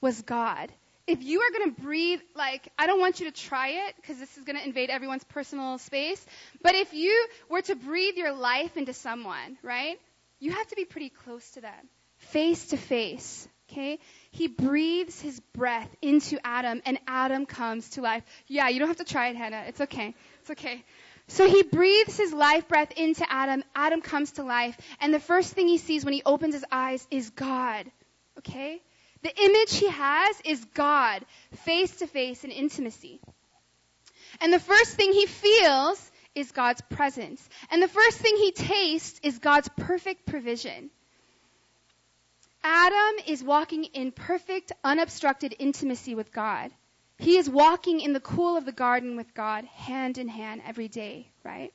was 0.00 0.22
God. 0.22 0.70
If 1.06 1.22
you 1.22 1.40
are 1.40 1.50
going 1.50 1.74
to 1.74 1.82
breathe, 1.82 2.20
like, 2.36 2.68
I 2.78 2.86
don't 2.86 3.00
want 3.00 3.18
you 3.18 3.26
to 3.26 3.32
try 3.32 3.88
it 3.88 3.96
because 3.96 4.18
this 4.18 4.38
is 4.38 4.44
going 4.44 4.56
to 4.56 4.64
invade 4.64 4.88
everyone's 4.88 5.24
personal 5.24 5.78
space, 5.78 6.24
but 6.62 6.76
if 6.76 6.94
you 6.94 7.26
were 7.48 7.62
to 7.62 7.74
breathe 7.74 8.14
your 8.14 8.32
life 8.32 8.76
into 8.76 8.92
someone, 8.92 9.58
right, 9.62 9.98
you 10.38 10.52
have 10.52 10.66
to 10.68 10.76
be 10.76 10.84
pretty 10.84 11.08
close 11.08 11.50
to 11.52 11.60
them, 11.60 11.88
face 12.18 12.68
to 12.68 12.76
face. 12.76 13.48
Okay? 13.70 13.98
He 14.32 14.48
breathes 14.48 15.20
his 15.20 15.40
breath 15.52 15.94
into 16.00 16.38
Adam 16.44 16.80
and 16.86 16.98
Adam 17.06 17.44
comes 17.44 17.90
to 17.90 18.00
life. 18.00 18.24
Yeah, 18.46 18.68
you 18.68 18.78
don't 18.78 18.88
have 18.88 18.96
to 18.96 19.04
try 19.04 19.28
it, 19.28 19.36
Hannah. 19.36 19.64
It's 19.68 19.80
okay. 19.82 20.14
It's 20.40 20.50
okay. 20.50 20.82
So 21.28 21.46
he 21.46 21.62
breathes 21.62 22.16
his 22.16 22.32
life 22.32 22.66
breath 22.66 22.92
into 22.96 23.30
Adam. 23.30 23.62
Adam 23.74 24.00
comes 24.00 24.32
to 24.32 24.42
life. 24.42 24.76
And 25.00 25.12
the 25.12 25.20
first 25.20 25.52
thing 25.52 25.68
he 25.68 25.76
sees 25.76 26.04
when 26.04 26.14
he 26.14 26.22
opens 26.24 26.54
his 26.54 26.64
eyes 26.72 27.06
is 27.10 27.28
God. 27.30 27.90
Okay? 28.38 28.80
The 29.22 29.38
image 29.38 29.76
he 29.76 29.88
has 29.88 30.40
is 30.46 30.64
God, 30.74 31.24
face 31.64 31.96
to 31.96 32.06
face 32.06 32.42
in 32.42 32.50
intimacy. 32.50 33.20
And 34.40 34.52
the 34.52 34.58
first 34.58 34.96
thing 34.96 35.12
he 35.12 35.26
feels 35.26 36.10
is 36.34 36.52
God's 36.52 36.80
presence. 36.80 37.46
And 37.70 37.82
the 37.82 37.88
first 37.88 38.18
thing 38.18 38.36
he 38.36 38.52
tastes 38.52 39.20
is 39.22 39.38
God's 39.38 39.68
perfect 39.76 40.26
provision. 40.26 40.90
Adam 42.64 43.24
is 43.26 43.42
walking 43.42 43.84
in 43.84 44.12
perfect, 44.12 44.72
unobstructed 44.84 45.54
intimacy 45.58 46.14
with 46.14 46.32
God. 46.32 46.70
He 47.18 47.36
is 47.36 47.48
walking 47.48 48.00
in 48.00 48.12
the 48.12 48.20
cool 48.20 48.56
of 48.56 48.64
the 48.64 48.72
garden 48.72 49.16
with 49.16 49.34
God, 49.34 49.64
hand 49.64 50.18
in 50.18 50.28
hand 50.28 50.62
every 50.66 50.88
day, 50.88 51.28
right? 51.44 51.72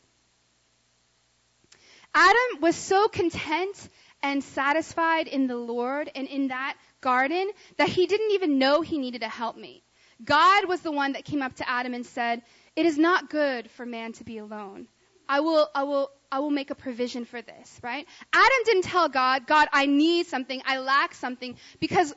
Adam 2.14 2.62
was 2.62 2.76
so 2.76 3.08
content 3.08 3.90
and 4.24 4.44
satisfied 4.44 5.28
in 5.28 5.48
the 5.48 5.56
Lord 5.56 6.10
and 6.16 6.28
in 6.28 6.48
that 6.48 6.76
garden 7.02 7.50
that 7.78 7.90
he 7.90 8.08
didn't 8.08 8.32
even 8.32 8.58
know 8.58 8.82
he 8.82 8.98
needed 8.98 9.24
a 9.24 9.30
helpmate. 9.30 9.84
God 10.24 10.68
was 10.68 10.82
the 10.82 10.92
one 10.92 11.14
that 11.14 11.26
came 11.26 11.42
up 11.42 11.56
to 11.58 11.70
Adam 11.70 11.94
and 11.94 12.06
said, 12.06 12.42
it 12.76 12.86
is 12.86 12.98
not 12.98 13.30
good 13.30 13.70
for 13.72 13.86
man 13.86 14.14
to 14.14 14.24
be 14.24 14.40
alone. 14.40 14.88
I 15.30 15.42
will, 15.42 15.70
I 15.76 15.84
will, 15.84 16.12
I 16.32 16.40
will 16.40 16.50
make 16.50 16.70
a 16.70 16.76
provision 16.76 17.26
for 17.26 17.42
this, 17.42 17.80
right? 17.82 18.06
Adam 18.34 18.58
didn't 18.66 18.84
tell 18.84 19.10
God, 19.10 19.48
God, 19.48 19.68
I 19.72 19.86
need 19.86 20.28
something, 20.28 20.62
I 20.66 20.80
lack 20.80 21.14
something, 21.14 21.56
because 21.80 22.14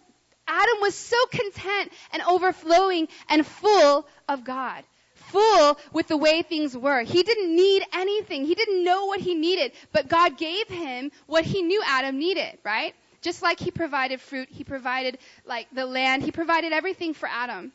Adam 0.49 0.77
was 0.81 0.95
so 0.95 1.17
content 1.27 1.93
and 2.13 2.23
overflowing 2.23 3.09
and 3.29 3.47
full 3.47 4.07
of 4.29 4.45
God. 4.45 4.83
Full 5.15 5.79
with 5.93 6.09
the 6.09 6.17
way 6.17 6.43
things 6.43 6.77
were. 6.77 7.03
He 7.03 7.23
didn't 7.23 7.55
need 7.55 7.85
anything. 7.93 8.45
He 8.45 8.57
didn't 8.57 8.83
know 8.83 9.05
what 9.05 9.21
he 9.21 9.35
needed, 9.35 9.73
but 9.93 10.09
God 10.09 10.37
gave 10.37 10.67
him 10.67 11.13
what 11.27 11.45
he 11.45 11.63
knew 11.63 11.81
Adam 11.87 12.19
needed, 12.19 12.59
right? 12.65 12.95
Just 13.23 13.43
like 13.43 13.61
he 13.61 13.71
provided 13.71 14.21
fruit, 14.21 14.49
he 14.51 14.65
provided 14.65 15.19
like 15.45 15.69
the 15.73 15.87
land, 15.87 16.25
he 16.25 16.33
provided 16.33 16.73
everything 16.73 17.15
for 17.15 17.29
Adam. 17.29 17.71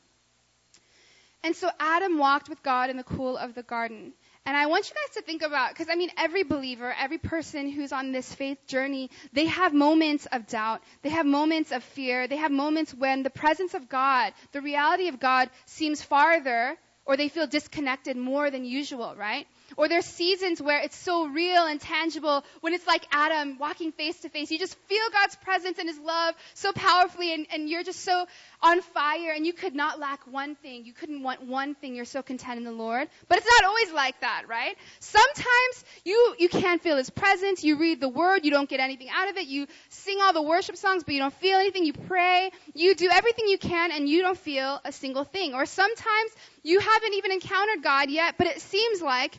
And 1.44 1.56
so 1.56 1.70
Adam 1.80 2.18
walked 2.18 2.50
with 2.50 2.62
God 2.64 2.90
in 2.90 2.98
the 2.98 3.04
cool 3.04 3.38
of 3.38 3.54
the 3.54 3.64
garden. 3.64 4.14
And 4.48 4.56
I 4.56 4.68
want 4.68 4.88
you 4.88 4.96
guys 4.96 5.16
to 5.16 5.22
think 5.24 5.42
about, 5.42 5.70
because 5.70 5.88
I 5.90 5.96
mean, 5.96 6.12
every 6.18 6.44
believer, 6.44 6.94
every 7.00 7.18
person 7.18 7.70
who's 7.70 7.92
on 7.92 8.12
this 8.12 8.32
faith 8.34 8.60
journey, 8.68 9.10
they 9.34 9.46
have 9.46 9.74
moments 9.74 10.28
of 10.32 10.46
doubt. 10.46 10.82
They 11.02 11.10
have 11.10 11.26
moments 11.26 11.72
of 11.72 11.84
fear. 11.84 12.28
They 12.28 12.38
have 12.38 12.52
moments 12.52 12.94
when 12.94 13.24
the 13.24 13.32
presence 13.32 13.74
of 13.74 13.90
God, 13.90 14.34
the 14.52 14.62
reality 14.62 15.08
of 15.08 15.20
God 15.20 15.50
seems 15.66 16.04
farther, 16.04 16.78
or 17.06 17.18
they 17.18 17.30
feel 17.30 17.48
disconnected 17.48 18.18
more 18.18 18.52
than 18.52 18.66
usual, 18.66 19.16
right? 19.18 19.48
Or 19.78 19.90
there's 19.90 20.06
seasons 20.06 20.62
where 20.62 20.80
it's 20.80 20.96
so 20.96 21.28
real 21.28 21.66
and 21.66 21.80
tangible 21.80 22.44
when 22.62 22.74
it's 22.74 22.88
like 22.88 23.06
Adam 23.12 23.58
walking 23.60 23.92
face 23.92 24.20
to 24.22 24.30
face. 24.30 24.52
You 24.52 24.60
just 24.60 24.78
feel 24.88 25.04
God's 25.12 25.36
presence 25.38 25.80
and 25.80 25.88
His 25.88 26.00
love 26.00 26.36
so 26.54 26.72
powerfully 26.72 27.34
and, 27.34 27.48
and 27.52 27.70
you're 27.70 27.84
just 27.84 28.02
so 28.02 28.26
on 28.62 28.82
fire 28.82 29.32
and 29.36 29.46
you 29.46 29.54
could 29.54 29.76
not 29.76 30.00
lack 30.00 30.26
one 30.28 30.56
thing. 30.56 30.86
You 30.86 30.94
couldn't 30.94 31.24
want 31.24 31.44
one 31.44 31.76
thing. 31.76 31.96
You're 31.96 32.06
so 32.06 32.22
content 32.22 32.58
in 32.58 32.64
the 32.64 32.72
Lord. 32.72 33.08
But 33.28 33.38
it's 33.38 33.48
not 33.48 33.70
always 33.70 33.92
like 33.92 34.20
that, 34.22 34.44
right? 34.48 34.76
Sometimes 35.00 35.86
you, 36.04 36.36
you 36.40 36.50
can't 36.50 36.82
feel 36.82 36.98
His 36.98 37.10
presence. 37.10 37.64
You 37.64 37.78
read 37.78 38.00
the 38.00 38.10
Word. 38.10 38.46
You 38.46 38.52
don't 38.52 38.70
get 38.70 38.80
anything 38.80 39.10
out 39.14 39.30
of 39.30 39.38
it. 39.38 39.48
You 39.48 39.68
sing 39.90 40.20
all 40.22 40.34
the 40.34 40.42
worship 40.42 40.78
songs, 40.78 41.04
but 41.04 41.14
you 41.14 41.20
don't 41.20 41.34
feel 41.36 41.58
anything. 41.58 41.86
You 41.86 41.94
pray. 41.94 42.52
You 42.74 42.96
do 42.96 43.10
everything 43.12 43.48
you 43.48 43.58
can 43.58 43.92
and 43.92 44.08
you 44.08 44.22
don't 44.22 44.38
feel 44.38 44.80
a 44.86 44.92
single 44.92 45.24
thing. 45.24 45.54
Or 45.54 45.66
sometimes 45.66 46.32
you 46.64 46.80
haven't 46.80 47.14
even 47.14 47.32
encountered 47.32 47.84
God 47.84 48.10
yet, 48.10 48.36
but 48.38 48.48
it 48.48 48.62
seems 48.62 49.02
like 49.02 49.38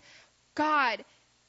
God, 0.56 1.04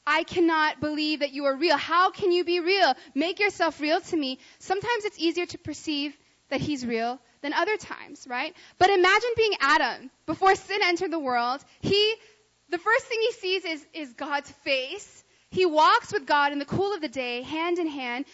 I 0.06 0.24
cannot 0.24 0.80
believe 0.80 1.20
that 1.20 1.34
you 1.34 1.46
are 1.46 1.56
real. 1.56 1.76
How 1.76 2.12
can 2.12 2.32
you 2.32 2.46
be 2.46 2.60
real? 2.60 2.94
Make 3.16 3.40
yourself 3.40 3.82
real 3.82 4.00
to 4.00 4.16
me. 4.16 4.40
Sometimes 4.60 5.06
it's 5.06 5.20
easier 5.20 5.46
to 5.48 5.58
perceive 5.58 6.16
that 6.50 6.62
he's 6.62 6.86
real 6.86 7.20
than 7.42 7.54
other 7.54 7.76
times, 7.76 8.26
right? 8.30 8.56
But 8.78 8.90
imagine 8.90 9.30
being 9.36 9.54
Adam. 9.60 10.12
Before 10.26 10.56
sin 10.56 10.80
entered 10.84 11.12
the 11.12 11.20
world, 11.20 11.62
he, 11.82 12.16
the 12.70 12.78
first 12.78 13.06
thing 13.06 13.20
he 13.22 13.32
sees 13.34 13.66
is, 13.66 13.86
is 13.94 14.14
God's 14.14 14.50
face. 14.64 15.24
He 15.50 15.66
walks 15.66 16.14
with 16.14 16.26
God 16.26 16.54
in 16.54 16.60
the 16.60 16.66
cool 16.66 16.94
of 16.94 17.02
the 17.02 17.10
day, 17.10 17.42
hand 17.42 17.80
in 17.80 17.88
hand. 17.88 18.26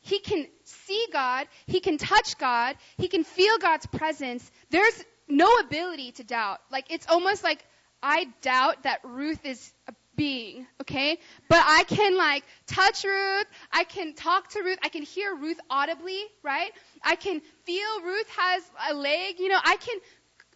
He 0.00 0.18
can 0.18 0.46
see 0.64 1.06
God. 1.12 1.46
He 1.66 1.80
can 1.80 1.98
touch 1.98 2.38
God. 2.38 2.76
He 2.96 3.08
can 3.08 3.22
feel 3.22 3.58
God's 3.58 3.86
presence. 3.86 4.50
There's 4.70 5.04
no 5.28 5.58
ability 5.58 6.12
to 6.12 6.24
doubt. 6.24 6.58
Like, 6.72 6.86
it's 6.90 7.06
almost 7.08 7.44
like 7.44 7.64
I 8.02 8.28
doubt 8.42 8.84
that 8.84 9.00
Ruth 9.04 9.44
is 9.44 9.72
a 9.86 9.92
being, 10.20 10.66
okay? 10.82 11.18
But 11.48 11.64
I 11.66 11.84
can 11.84 12.14
like 12.14 12.44
touch 12.66 13.04
Ruth, 13.04 13.46
I 13.72 13.84
can 13.84 14.12
talk 14.12 14.50
to 14.50 14.60
Ruth, 14.60 14.78
I 14.82 14.90
can 14.90 15.00
hear 15.02 15.34
Ruth 15.34 15.58
audibly, 15.70 16.22
right? 16.42 16.70
I 17.02 17.16
can 17.16 17.40
feel 17.64 18.02
Ruth 18.04 18.28
has 18.36 18.62
a 18.90 18.92
leg, 18.92 19.36
you 19.38 19.48
know, 19.48 19.58
I 19.64 19.76
can, 19.76 19.98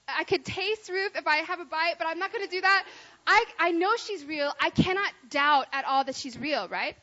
I 0.06 0.24
could 0.24 0.44
taste 0.44 0.90
Ruth 0.90 1.12
if 1.16 1.26
I 1.26 1.36
have 1.36 1.60
a 1.60 1.64
bite, 1.64 1.94
but 1.96 2.06
I'm 2.06 2.18
not 2.18 2.30
gonna 2.30 2.46
do 2.46 2.60
that. 2.60 2.84
I, 3.26 3.44
I 3.58 3.70
know 3.70 3.96
she's 3.96 4.22
real. 4.26 4.52
I 4.60 4.68
cannot 4.68 5.10
doubt 5.30 5.68
at 5.72 5.86
all 5.86 6.04
that 6.04 6.14
she's 6.14 6.38
real, 6.38 6.68
right? 6.68 6.94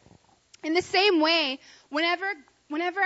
In 0.64 0.76
the 0.76 0.84
same 0.84 1.20
way, 1.20 1.58
whenever, 1.90 2.32
whenever 2.70 3.02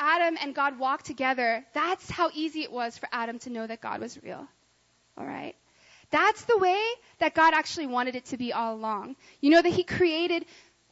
Adam 0.00 0.38
and 0.40 0.54
God 0.54 0.78
walked 0.78 1.04
together, 1.04 1.66
that's 1.74 2.08
how 2.08 2.30
easy 2.32 2.62
it 2.62 2.72
was 2.72 2.96
for 2.96 3.10
Adam 3.12 3.40
to 3.40 3.50
know 3.50 3.66
that 3.66 3.82
God 3.82 4.00
was 4.00 4.18
real. 4.22 4.48
Alright? 5.20 5.54
That's 6.16 6.46
the 6.46 6.56
way 6.56 6.82
that 7.18 7.34
God 7.34 7.52
actually 7.52 7.88
wanted 7.88 8.16
it 8.16 8.24
to 8.26 8.38
be 8.38 8.50
all 8.50 8.74
along. 8.74 9.16
You 9.42 9.50
know 9.50 9.60
that 9.60 9.68
He 9.68 9.84
created, 9.84 10.46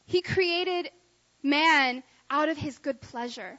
He 0.05 0.21
created 0.21 0.91
man 1.41 2.03
out 2.29 2.49
of 2.49 2.57
His 2.57 2.77
good 2.77 3.01
pleasure. 3.01 3.57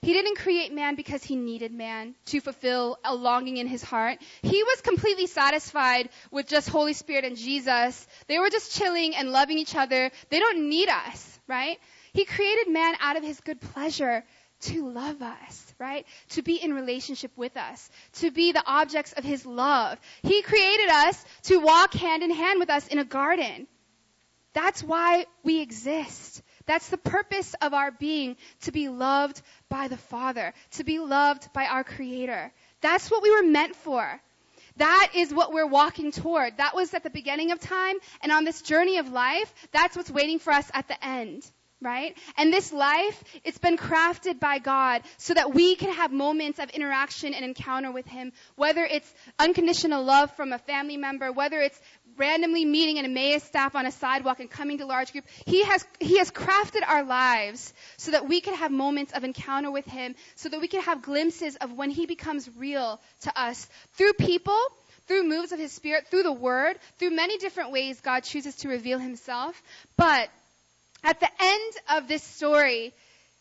He 0.00 0.14
didn't 0.14 0.38
create 0.38 0.72
man 0.72 0.94
because 0.94 1.22
he 1.22 1.36
needed 1.36 1.72
man 1.72 2.14
to 2.26 2.40
fulfill 2.40 2.98
a 3.04 3.14
longing 3.14 3.56
in 3.56 3.66
his 3.66 3.82
heart. 3.82 4.18
He 4.42 4.62
was 4.62 4.80
completely 4.80 5.26
satisfied 5.26 6.08
with 6.30 6.46
just 6.46 6.68
Holy 6.68 6.92
Spirit 6.92 7.24
and 7.24 7.36
Jesus. 7.36 8.06
They 8.28 8.38
were 8.38 8.48
just 8.48 8.78
chilling 8.78 9.16
and 9.16 9.32
loving 9.32 9.58
each 9.58 9.74
other. 9.74 10.10
They 10.30 10.38
don't 10.38 10.68
need 10.68 10.88
us, 10.88 11.40
right? 11.48 11.78
He 12.12 12.24
created 12.24 12.68
man 12.68 12.94
out 13.00 13.16
of 13.16 13.24
his 13.24 13.40
good 13.40 13.60
pleasure 13.60 14.24
to 14.60 14.88
love 14.88 15.22
us, 15.22 15.74
right? 15.78 16.06
To 16.30 16.42
be 16.42 16.56
in 16.56 16.72
relationship 16.74 17.30
with 17.36 17.56
us, 17.56 17.90
to 18.14 18.30
be 18.30 18.52
the 18.52 18.64
objects 18.66 19.12
of 19.12 19.24
His 19.24 19.46
love. 19.46 19.98
He 20.22 20.42
created 20.42 20.88
us 20.88 21.24
to 21.44 21.58
walk 21.58 21.94
hand 21.94 22.22
in 22.22 22.30
hand 22.30 22.58
with 22.58 22.70
us 22.70 22.86
in 22.88 22.98
a 22.98 23.04
garden. 23.04 23.66
That's 24.54 24.82
why 24.82 25.26
we 25.44 25.60
exist. 25.60 26.42
That's 26.66 26.88
the 26.88 26.98
purpose 26.98 27.54
of 27.62 27.72
our 27.72 27.90
being, 27.90 28.36
to 28.62 28.72
be 28.72 28.88
loved 28.88 29.40
by 29.68 29.88
the 29.88 29.96
Father, 29.96 30.52
to 30.72 30.84
be 30.84 30.98
loved 30.98 31.52
by 31.52 31.66
our 31.66 31.84
Creator. 31.84 32.52
That's 32.80 33.10
what 33.10 33.22
we 33.22 33.30
were 33.30 33.48
meant 33.48 33.76
for. 33.76 34.20
That 34.76 35.12
is 35.14 35.32
what 35.32 35.52
we're 35.52 35.66
walking 35.66 36.12
toward. 36.12 36.58
That 36.58 36.74
was 36.74 36.94
at 36.94 37.02
the 37.02 37.10
beginning 37.10 37.52
of 37.52 37.60
time, 37.60 37.96
and 38.22 38.30
on 38.30 38.44
this 38.44 38.62
journey 38.62 38.98
of 38.98 39.10
life, 39.10 39.52
that's 39.72 39.96
what's 39.96 40.10
waiting 40.10 40.38
for 40.38 40.52
us 40.52 40.70
at 40.72 40.88
the 40.88 41.04
end 41.04 41.50
right? 41.80 42.16
And 42.36 42.52
this 42.52 42.72
life, 42.72 43.22
it's 43.44 43.58
been 43.58 43.76
crafted 43.76 44.40
by 44.40 44.58
God 44.58 45.02
so 45.16 45.34
that 45.34 45.54
we 45.54 45.76
can 45.76 45.92
have 45.92 46.10
moments 46.10 46.58
of 46.58 46.70
interaction 46.70 47.34
and 47.34 47.44
encounter 47.44 47.92
with 47.92 48.06
Him, 48.06 48.32
whether 48.56 48.84
it's 48.84 49.12
unconditional 49.38 50.02
love 50.02 50.34
from 50.34 50.52
a 50.52 50.58
family 50.58 50.96
member, 50.96 51.30
whether 51.30 51.60
it's 51.60 51.80
randomly 52.16 52.64
meeting 52.64 52.98
an 52.98 53.04
Emmaus 53.04 53.44
staff 53.44 53.76
on 53.76 53.86
a 53.86 53.92
sidewalk 53.92 54.40
and 54.40 54.50
coming 54.50 54.78
to 54.78 54.86
large 54.86 55.12
group. 55.12 55.24
He 55.46 55.64
has, 55.64 55.86
He 56.00 56.18
has 56.18 56.30
crafted 56.30 56.82
our 56.86 57.04
lives 57.04 57.72
so 57.96 58.10
that 58.10 58.28
we 58.28 58.40
can 58.40 58.54
have 58.54 58.72
moments 58.72 59.12
of 59.12 59.22
encounter 59.22 59.70
with 59.70 59.86
Him, 59.86 60.16
so 60.34 60.48
that 60.48 60.60
we 60.60 60.68
can 60.68 60.82
have 60.82 61.02
glimpses 61.02 61.56
of 61.56 61.72
when 61.72 61.90
He 61.90 62.06
becomes 62.06 62.48
real 62.56 63.00
to 63.20 63.40
us 63.40 63.68
through 63.94 64.14
people, 64.14 64.58
through 65.06 65.28
moves 65.28 65.52
of 65.52 65.60
His 65.60 65.72
Spirit, 65.72 66.08
through 66.08 66.24
the 66.24 66.32
Word, 66.32 66.78
through 66.98 67.10
many 67.10 67.38
different 67.38 67.70
ways 67.70 68.00
God 68.00 68.24
chooses 68.24 68.56
to 68.56 68.68
reveal 68.68 68.98
Himself. 68.98 69.62
But 69.96 70.28
at 71.04 71.20
the 71.20 71.28
end 71.40 71.74
of 71.90 72.08
this 72.08 72.22
story, 72.22 72.92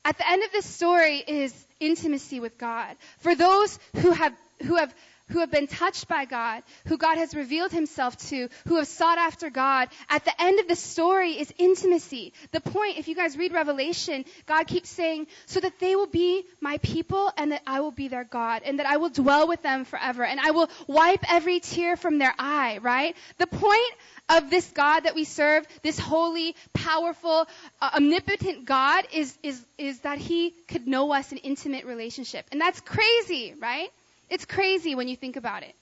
at 0.05 0.17
the 0.17 0.29
end 0.29 0.43
of 0.43 0.51
this 0.51 0.65
story 0.65 1.23
is 1.27 1.53
intimacy 1.79 2.39
with 2.39 2.57
God. 2.57 2.95
For 3.19 3.35
those 3.35 3.77
who 3.97 4.11
have, 4.11 4.33
who 4.63 4.75
have, 4.75 4.93
who 5.29 5.39
have 5.39 5.51
been 5.51 5.67
touched 5.67 6.07
by 6.07 6.25
God, 6.25 6.63
who 6.85 6.97
God 6.97 7.17
has 7.17 7.35
revealed 7.35 7.71
himself 7.71 8.15
to, 8.29 8.47
who 8.67 8.77
have 8.77 8.87
sought 8.87 9.17
after 9.17 9.49
God, 9.49 9.89
at 10.09 10.23
the 10.23 10.41
end 10.41 10.59
of 10.59 10.67
the 10.67 10.75
story 10.75 11.31
is 11.31 11.53
intimacy. 11.57 12.33
The 12.51 12.61
point, 12.61 12.97
if 12.97 13.07
you 13.07 13.15
guys 13.15 13.37
read 13.37 13.51
Revelation, 13.51 14.23
God 14.45 14.67
keeps 14.67 14.89
saying, 14.89 15.27
so 15.45 15.59
that 15.59 15.79
they 15.79 15.95
will 15.95 16.07
be 16.07 16.45
my 16.61 16.77
people 16.77 17.31
and 17.35 17.51
that 17.51 17.63
I 17.67 17.81
will 17.81 17.91
be 17.91 18.07
their 18.07 18.23
God 18.23 18.61
and 18.63 18.79
that 18.79 18.85
I 18.85 18.97
will 18.97 19.09
dwell 19.09 19.47
with 19.47 19.61
them 19.61 19.83
forever 19.83 20.23
and 20.23 20.39
I 20.39 20.51
will 20.51 20.69
wipe 20.87 21.29
every 21.29 21.59
tear 21.59 21.97
from 21.97 22.17
their 22.19 22.33
eye, 22.39 22.79
right? 22.81 23.15
The 23.37 23.47
point 23.47 23.93
of 24.29 24.49
this 24.49 24.69
God 24.71 25.01
that 25.01 25.15
we 25.15 25.23
serve, 25.23 25.65
this 25.83 25.97
holy, 25.97 26.55
powerful, 26.73 27.47
uh, 27.81 27.89
omnipotent 27.95 28.65
God 28.65 29.05
is, 29.13 29.37
is, 29.41 29.63
is 29.77 29.99
that 30.01 30.17
He 30.17 30.53
could 30.67 30.87
know 30.87 31.13
us 31.13 31.31
in 31.31 31.37
intimate 31.37 31.85
relationship. 31.85 32.45
And 32.51 32.59
that's 32.59 32.81
crazy, 32.81 33.53
right? 33.59 33.89
It's 34.29 34.45
crazy 34.45 34.95
when 34.95 35.07
you 35.07 35.15
think 35.15 35.37
about 35.37 35.63
it. 35.63 35.73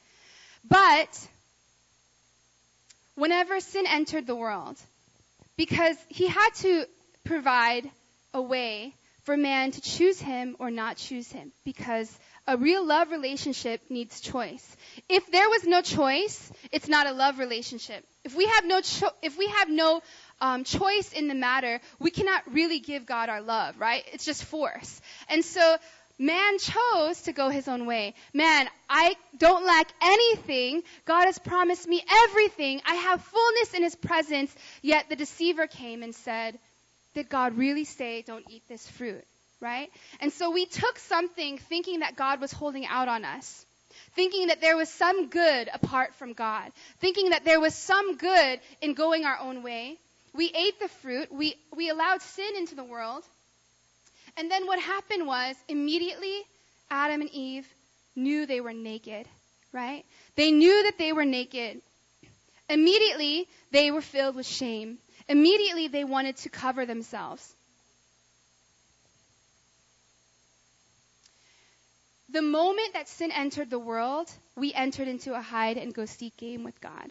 But, 0.68 1.28
whenever 3.16 3.60
sin 3.60 3.86
entered 3.88 4.28
the 4.28 4.36
world, 4.36 4.78
because 5.58 5.98
He 6.10 6.28
had 6.28 6.50
to 6.58 6.86
provide 7.24 7.90
a 8.34 8.42
way 8.42 8.94
for 9.24 9.36
man 9.36 9.72
to 9.72 9.82
choose 9.82 10.20
Him 10.20 10.56
or 10.60 10.70
not 10.70 10.98
choose 10.98 11.32
Him, 11.32 11.52
because 11.64 12.16
a 12.48 12.58
real 12.58 12.86
love 12.86 13.12
relationship 13.12 13.82
needs 13.90 14.22
choice. 14.22 14.78
If 15.10 15.32
there 15.32 15.50
was 15.50 15.66
no 15.66 15.82
choice, 15.82 16.52
it's 16.72 16.88
not 16.88 17.08
a 17.08 17.12
love 17.12 17.40
relationship. 17.40 18.06
If 18.24 18.36
we 18.36 18.46
have 18.46 18.66
no 18.66 18.82
cho- 18.82 19.14
if 19.22 19.38
we 19.38 19.48
have 19.48 19.70
no 19.70 20.02
um, 20.42 20.64
choice 20.64 21.12
in 21.12 21.28
the 21.28 21.36
matter, 21.36 21.80
we 22.00 22.12
cannot 22.12 22.44
really 22.54 22.80
give 22.80 23.06
God 23.06 23.30
our 23.30 23.42
love, 23.42 23.80
right? 23.80 24.04
It's 24.14 24.26
just 24.26 24.44
force. 24.44 25.02
And 25.30 25.44
so 25.44 25.78
man 26.20 26.60
chose 26.60 27.24
to 27.24 27.34
go 27.34 27.50
his 27.50 27.68
own 27.68 27.86
way. 27.86 28.14
Man, 28.34 28.68
I 28.90 29.16
don't 29.38 29.66
lack 29.66 29.92
anything. 30.02 30.84
God 31.06 31.26
has 31.26 31.40
promised 31.40 31.88
me 31.88 32.04
everything. 32.26 32.82
I 32.86 32.96
have 32.96 33.22
fullness 33.22 33.74
in 33.74 33.84
his 33.84 33.96
presence. 33.96 34.56
Yet 34.82 35.10
the 35.10 35.16
deceiver 35.16 35.68
came 35.68 36.04
and 36.04 36.14
said, 36.14 36.58
Did 37.16 37.30
God 37.30 37.58
really 37.58 37.86
say, 37.86 38.22
don't 38.22 38.46
eat 38.50 38.64
this 38.68 38.88
fruit? 38.88 39.26
Right? 39.60 39.90
And 40.20 40.32
so 40.32 40.52
we 40.52 40.66
took 40.66 41.00
something 41.00 41.58
thinking 41.58 42.00
that 42.00 42.16
God 42.16 42.42
was 42.42 42.52
holding 42.52 42.86
out 42.86 43.08
on 43.08 43.26
us. 43.26 43.66
Thinking 44.16 44.48
that 44.48 44.62
there 44.62 44.78
was 44.78 44.90
some 44.90 45.28
good 45.28 45.70
apart 45.74 46.14
from 46.16 46.34
God. 46.34 46.72
Thinking 47.00 47.30
that 47.30 47.46
there 47.46 47.60
was 47.60 47.74
some 47.76 48.18
good 48.18 48.60
in 48.82 48.94
going 48.94 49.26
our 49.26 49.40
own 49.40 49.64
way. 49.64 49.98
We 50.34 50.52
ate 50.54 50.80
the 50.80 50.88
fruit. 50.88 51.32
We, 51.32 51.56
we 51.76 51.90
allowed 51.90 52.22
sin 52.22 52.56
into 52.58 52.76
the 52.76 52.84
world. 52.84 53.24
And 54.38 54.52
then 54.52 54.68
what 54.68 54.80
happened 54.80 55.26
was 55.28 55.56
immediately 55.70 56.42
Adam 56.90 57.22
and 57.22 57.30
Eve 57.32 57.68
knew 58.16 58.46
they 58.46 58.62
were 58.62 58.74
naked, 58.74 59.28
right? 59.72 60.06
They 60.36 60.52
knew 60.52 60.84
that 60.84 60.98
they 60.98 61.14
were 61.14 61.26
naked. 61.26 61.82
Immediately 62.70 63.48
they 63.72 63.92
were 63.92 64.02
filled 64.02 64.36
with 64.36 64.46
shame. 64.46 64.98
Immediately 65.28 65.88
they 65.88 66.04
wanted 66.04 66.38
to 66.38 66.50
cover 66.50 66.86
themselves. 66.86 67.54
The 72.36 72.42
moment 72.42 72.92
that 72.92 73.08
sin 73.08 73.32
entered 73.32 73.70
the 73.70 73.80
world, 73.80 74.30
we 74.58 74.74
entered 74.74 75.08
into 75.08 75.34
a 75.34 75.40
hide 75.40 75.78
and 75.78 75.94
go 75.94 76.04
seek 76.04 76.36
game 76.36 76.66
with 76.66 76.82
God. 76.82 77.10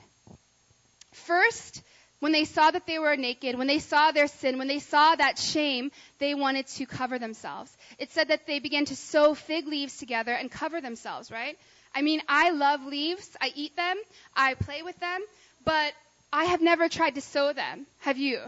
First, 1.13 1.83
when 2.21 2.33
they 2.33 2.45
saw 2.45 2.71
that 2.71 2.87
they 2.87 2.99
were 2.99 3.17
naked, 3.17 3.57
when 3.57 3.67
they 3.67 3.79
saw 3.79 4.13
their 4.13 4.27
sin, 4.27 4.59
when 4.59 4.69
they 4.69 4.81
saw 4.81 5.15
that 5.15 5.39
shame, 5.39 5.93
they 6.19 6.35
wanted 6.35 6.67
to 6.77 6.85
cover 6.85 7.19
themselves. 7.19 7.75
It 7.99 8.13
said 8.13 8.29
that 8.29 8.47
they 8.47 8.59
began 8.59 8.85
to 8.85 8.95
sew 8.95 9.35
fig 9.35 9.67
leaves 9.67 9.97
together 9.97 10.35
and 10.35 10.51
cover 10.51 10.83
themselves, 10.83 11.31
right? 11.31 11.57
I 11.95 12.03
mean, 12.03 12.21
I 12.29 12.51
love 12.51 12.85
leaves. 12.85 13.35
I 13.41 13.51
eat 13.55 13.75
them. 13.77 13.97
I 14.37 14.53
play 14.53 14.83
with 14.83 15.01
them. 15.01 15.23
But 15.65 15.95
I 16.35 16.45
have 16.45 16.61
never 16.61 16.91
tried 16.91 17.15
to 17.15 17.23
sew 17.23 17.55
them. 17.55 17.87
Have 18.01 18.19
you? 18.19 18.41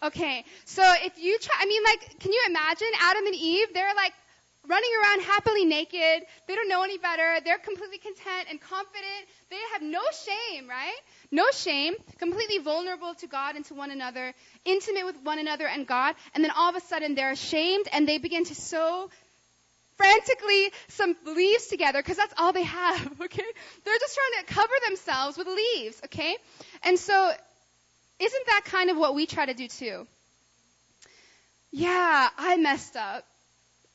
Okay. 0.00 0.44
So 0.64 0.84
if 1.02 1.18
you 1.18 1.40
try, 1.40 1.56
I 1.58 1.66
mean, 1.66 1.82
like, 1.82 2.20
can 2.20 2.32
you 2.32 2.44
imagine 2.46 2.88
Adam 3.00 3.26
and 3.26 3.34
Eve? 3.34 3.74
They're 3.74 3.96
like 3.96 4.12
running 4.68 4.90
around 5.02 5.22
happily 5.22 5.64
naked. 5.64 6.26
They 6.46 6.54
don't 6.54 6.68
know 6.68 6.82
any 6.82 6.98
better. 6.98 7.38
They're 7.44 7.58
completely 7.58 7.98
content 7.98 8.46
and 8.50 8.60
confident. 8.60 9.26
They 9.50 9.56
have 9.72 9.82
no 9.82 10.00
shame, 10.24 10.68
right? 10.68 10.98
No 11.30 11.50
shame. 11.52 11.94
Completely 12.18 12.58
vulnerable 12.58 13.14
to 13.14 13.26
God 13.26 13.56
and 13.56 13.64
to 13.66 13.74
one 13.74 13.90
another. 13.90 14.32
Intimate 14.64 15.04
with 15.04 15.16
one 15.22 15.38
another 15.38 15.66
and 15.66 15.86
God. 15.86 16.14
And 16.34 16.44
then 16.44 16.52
all 16.52 16.68
of 16.68 16.76
a 16.76 16.80
sudden 16.80 17.14
they're 17.14 17.32
ashamed 17.32 17.88
and 17.92 18.08
they 18.08 18.18
begin 18.18 18.44
to 18.44 18.54
sew 18.54 19.10
frantically 19.96 20.72
some 20.88 21.16
leaves 21.26 21.66
together 21.66 22.00
because 22.00 22.16
that's 22.16 22.34
all 22.38 22.52
they 22.52 22.64
have, 22.64 23.20
okay? 23.20 23.44
They're 23.84 23.98
just 23.98 24.16
trying 24.16 24.44
to 24.46 24.54
cover 24.54 24.74
themselves 24.86 25.38
with 25.38 25.46
leaves, 25.46 26.00
okay? 26.06 26.36
And 26.82 26.98
so, 26.98 27.32
isn't 28.18 28.46
that 28.46 28.62
kind 28.66 28.90
of 28.90 28.96
what 28.96 29.14
we 29.14 29.26
try 29.26 29.46
to 29.46 29.54
do 29.54 29.68
too? 29.68 30.06
Yeah, 31.70 32.28
I 32.36 32.56
messed 32.58 32.96
up. 32.96 33.24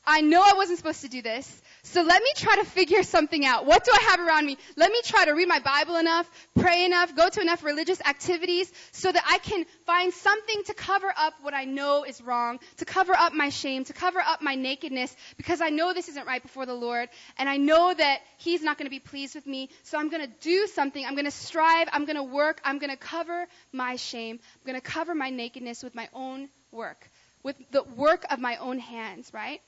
I 0.08 0.22
know 0.22 0.42
I 0.42 0.54
wasn't 0.56 0.78
supposed 0.78 1.02
to 1.02 1.10
do 1.10 1.22
this. 1.22 1.62
So 1.84 2.02
let 2.02 2.22
me 2.22 2.30
try 2.36 2.56
to 2.56 2.66
figure 2.66 3.04
something 3.04 3.46
out. 3.46 3.66
What 3.66 3.84
do 3.84 3.92
I 3.94 4.02
have 4.10 4.20
around 4.20 4.46
me? 4.46 4.58
Let 4.76 4.92
me 4.92 5.02
try 5.04 5.26
to 5.26 5.32
read 5.32 5.48
my 5.48 5.60
Bible 5.60 5.98
enough, 5.98 6.30
pray 6.58 6.86
enough, 6.86 7.16
go 7.16 7.30
to 7.30 7.42
enough 7.42 7.64
religious 7.64 8.02
activities 8.02 8.72
so 8.92 9.12
that 9.12 9.24
I 9.26 9.38
can 9.38 9.66
find 9.86 10.14
something 10.14 10.64
to 10.66 10.74
cover 10.74 11.14
up 11.16 11.34
what 11.42 11.54
I 11.54 11.66
know 11.66 12.04
is 12.04 12.22
wrong, 12.22 12.60
to 12.78 12.86
cover 12.86 13.14
up 13.14 13.34
my 13.34 13.50
shame, 13.50 13.86
to 13.86 13.94
cover 13.94 14.20
up 14.20 14.42
my 14.42 14.56
nakedness 14.56 15.16
because 15.38 15.62
I 15.62 15.70
know 15.70 15.94
this 15.94 16.10
isn't 16.10 16.26
right 16.26 16.42
before 16.42 16.66
the 16.66 16.74
Lord 16.74 17.10
and 17.38 17.48
I 17.48 17.58
know 17.58 17.94
that 17.94 18.22
He's 18.38 18.62
not 18.62 18.78
going 18.78 18.86
to 18.88 18.92
be 18.92 19.00
pleased 19.00 19.36
with 19.36 19.46
me. 19.46 19.70
So 19.84 19.98
I'm 19.98 20.10
going 20.10 20.26
to 20.26 20.34
do 20.42 20.68
something. 20.68 21.06
I'm 21.06 21.16
going 21.16 21.26
to 21.26 21.32
strive. 21.32 21.88
I'm 21.92 22.06
going 22.06 22.18
to 22.18 22.24
work. 22.24 22.60
I'm 22.64 22.80
going 22.80 22.92
to 22.92 22.98
cover 22.98 23.46
my 23.72 23.96
shame. 23.98 24.40
I'm 24.42 24.72
going 24.72 24.82
to 24.82 24.88
cover 24.90 25.16
my 25.16 25.30
nakedness 25.30 25.84
with 25.84 25.96
my 25.96 26.08
own 26.14 26.50
work, 26.72 27.10
with 27.44 27.56
the 27.72 27.84
work 27.84 28.26
of 28.30 28.40
my 28.40 28.58
own 28.58 28.80
hands, 28.80 29.32
right? 29.34 29.62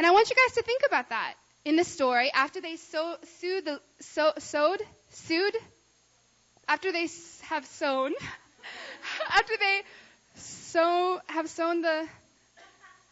And 0.00 0.06
I 0.06 0.12
want 0.12 0.30
you 0.30 0.36
guys 0.46 0.54
to 0.54 0.62
think 0.62 0.80
about 0.86 1.10
that 1.10 1.34
in 1.62 1.76
the 1.76 1.84
story. 1.84 2.32
After 2.32 2.62
they 2.62 2.76
so, 2.76 3.16
sued 3.38 3.66
the, 3.66 3.82
so, 4.00 4.32
sewed, 4.38 4.80
sued, 5.10 5.54
after 6.66 6.90
they 6.90 7.06
have 7.42 7.66
sown, 7.66 8.14
after 9.28 9.52
they 9.60 9.82
so 10.36 11.20
have 11.26 11.50
sown 11.50 11.82
the. 11.82 12.08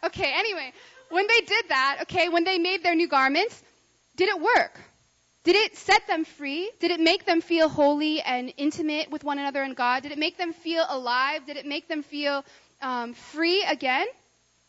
Okay, 0.03 0.33
anyway, 0.35 0.73
when 1.11 1.27
they 1.27 1.41
did 1.43 1.69
that, 1.69 1.99
okay, 2.05 2.31
when 2.31 2.45
they 2.45 2.59
made 2.59 2.83
their 2.83 2.95
new 2.95 3.07
garments, 3.07 3.63
did 4.17 4.31
it 4.31 4.41
work? 4.41 4.81
Did 5.45 5.57
it 5.57 5.77
set 5.77 6.07
them 6.07 6.25
free? 6.25 6.71
Did 6.81 6.91
it 6.91 7.01
make 7.01 7.27
them 7.27 7.43
feel 7.43 7.69
holy 7.69 8.23
and 8.23 8.51
intimate 8.57 9.11
with 9.11 9.25
one 9.25 9.39
another 9.39 9.63
and 9.63 9.77
God? 9.77 10.05
Did 10.05 10.13
it 10.13 10.19
make 10.19 10.39
them 10.39 10.55
feel 10.55 10.87
alive? 10.89 11.45
Did 11.45 11.59
it 11.59 11.67
make 11.67 11.87
them 11.87 12.03
feel 12.03 12.47
um, 12.81 13.13
free 13.13 13.63
again? 13.65 14.07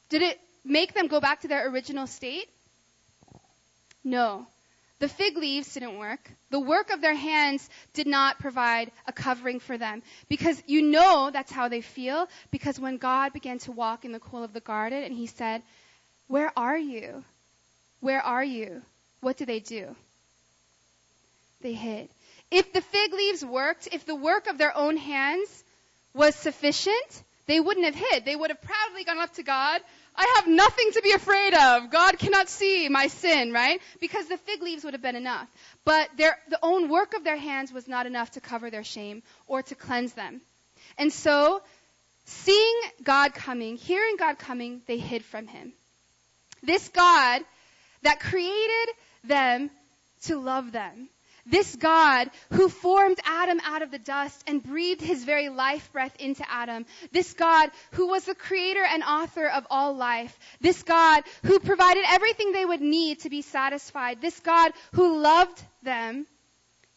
Did 0.09 0.21
it 0.21 0.41
make 0.63 0.93
them 0.93 1.07
go 1.07 1.19
back 1.19 1.41
to 1.41 1.47
their 1.47 1.69
original 1.69 2.07
state? 2.07 2.49
No. 4.03 4.47
The 4.99 5.07
fig 5.07 5.37
leaves 5.37 5.73
didn't 5.73 5.97
work. 5.97 6.29
The 6.49 6.59
work 6.59 6.89
of 6.89 7.01
their 7.01 7.15
hands 7.15 7.69
did 7.93 8.05
not 8.05 8.39
provide 8.39 8.91
a 9.07 9.13
covering 9.13 9.61
for 9.61 9.77
them. 9.77 10.03
Because 10.27 10.61
you 10.67 10.81
know 10.81 11.29
that's 11.31 11.51
how 11.51 11.69
they 11.69 11.81
feel. 11.81 12.27
Because 12.51 12.79
when 12.79 12.97
God 12.97 13.31
began 13.31 13.59
to 13.59 13.71
walk 13.71 14.03
in 14.03 14.11
the 14.11 14.19
cool 14.19 14.43
of 14.43 14.51
the 14.51 14.59
garden 14.59 15.03
and 15.03 15.13
he 15.13 15.27
said, 15.27 15.61
Where 16.27 16.51
are 16.57 16.77
you? 16.77 17.23
Where 18.01 18.21
are 18.21 18.43
you? 18.43 18.81
What 19.21 19.37
do 19.37 19.45
they 19.45 19.59
do? 19.59 19.95
They 21.61 21.73
hid. 21.73 22.09
If 22.51 22.73
the 22.73 22.81
fig 22.81 23.13
leaves 23.13 23.45
worked, 23.45 23.87
if 23.91 24.05
the 24.05 24.15
work 24.15 24.47
of 24.47 24.57
their 24.57 24.75
own 24.75 24.97
hands 24.97 25.63
was 26.13 26.35
sufficient, 26.35 27.23
they 27.45 27.59
wouldn't 27.59 27.85
have 27.85 27.95
hid. 27.95 28.25
They 28.25 28.35
would 28.35 28.49
have 28.49 28.61
proudly 28.61 29.03
gone 29.05 29.19
up 29.19 29.33
to 29.35 29.43
God 29.43 29.81
I 30.15 30.33
have 30.35 30.47
nothing 30.47 30.91
to 30.93 31.01
be 31.01 31.11
afraid 31.11 31.53
of. 31.53 31.91
God 31.91 32.19
cannot 32.19 32.49
see 32.49 32.89
my 32.89 33.07
sin, 33.07 33.53
right? 33.53 33.81
Because 33.99 34.27
the 34.27 34.37
fig 34.37 34.61
leaves 34.61 34.83
would 34.83 34.93
have 34.93 35.01
been 35.01 35.15
enough. 35.15 35.47
But 35.85 36.09
their, 36.17 36.37
the 36.49 36.59
own 36.61 36.89
work 36.89 37.13
of 37.13 37.23
their 37.23 37.37
hands 37.37 37.71
was 37.71 37.87
not 37.87 38.05
enough 38.05 38.31
to 38.31 38.41
cover 38.41 38.69
their 38.69 38.83
shame 38.83 39.23
or 39.47 39.61
to 39.63 39.75
cleanse 39.75 40.13
them. 40.13 40.41
And 40.97 41.13
so, 41.13 41.61
seeing 42.25 42.81
God 43.03 43.33
coming, 43.33 43.77
hearing 43.77 44.17
God 44.17 44.37
coming, 44.37 44.81
they 44.87 44.97
hid 44.97 45.23
from 45.23 45.47
Him. 45.47 45.71
This 46.61 46.89
God 46.89 47.41
that 48.01 48.19
created 48.19 48.95
them 49.23 49.69
to 50.23 50.39
love 50.39 50.71
them, 50.71 51.09
this 51.49 51.75
God 51.75 52.29
who 52.51 52.69
formed 52.69 53.19
Adam 53.25 53.59
out 53.63 53.81
of 53.81 53.91
the 53.91 53.99
dust 53.99 54.43
and 54.47 54.63
breathed 54.63 55.01
his 55.01 55.23
very 55.23 55.49
life 55.49 55.91
breath 55.91 56.15
into 56.19 56.43
Adam. 56.49 56.85
This 57.11 57.33
God 57.33 57.71
who 57.91 58.07
was 58.07 58.25
the 58.25 58.35
creator 58.35 58.83
and 58.83 59.03
author 59.03 59.47
of 59.47 59.65
all 59.69 59.95
life. 59.95 60.37
This 60.61 60.83
God 60.83 61.23
who 61.43 61.59
provided 61.59 62.03
everything 62.07 62.51
they 62.51 62.65
would 62.65 62.81
need 62.81 63.21
to 63.21 63.29
be 63.29 63.41
satisfied. 63.41 64.21
This 64.21 64.39
God 64.39 64.71
who 64.93 65.19
loved 65.19 65.61
them 65.83 66.25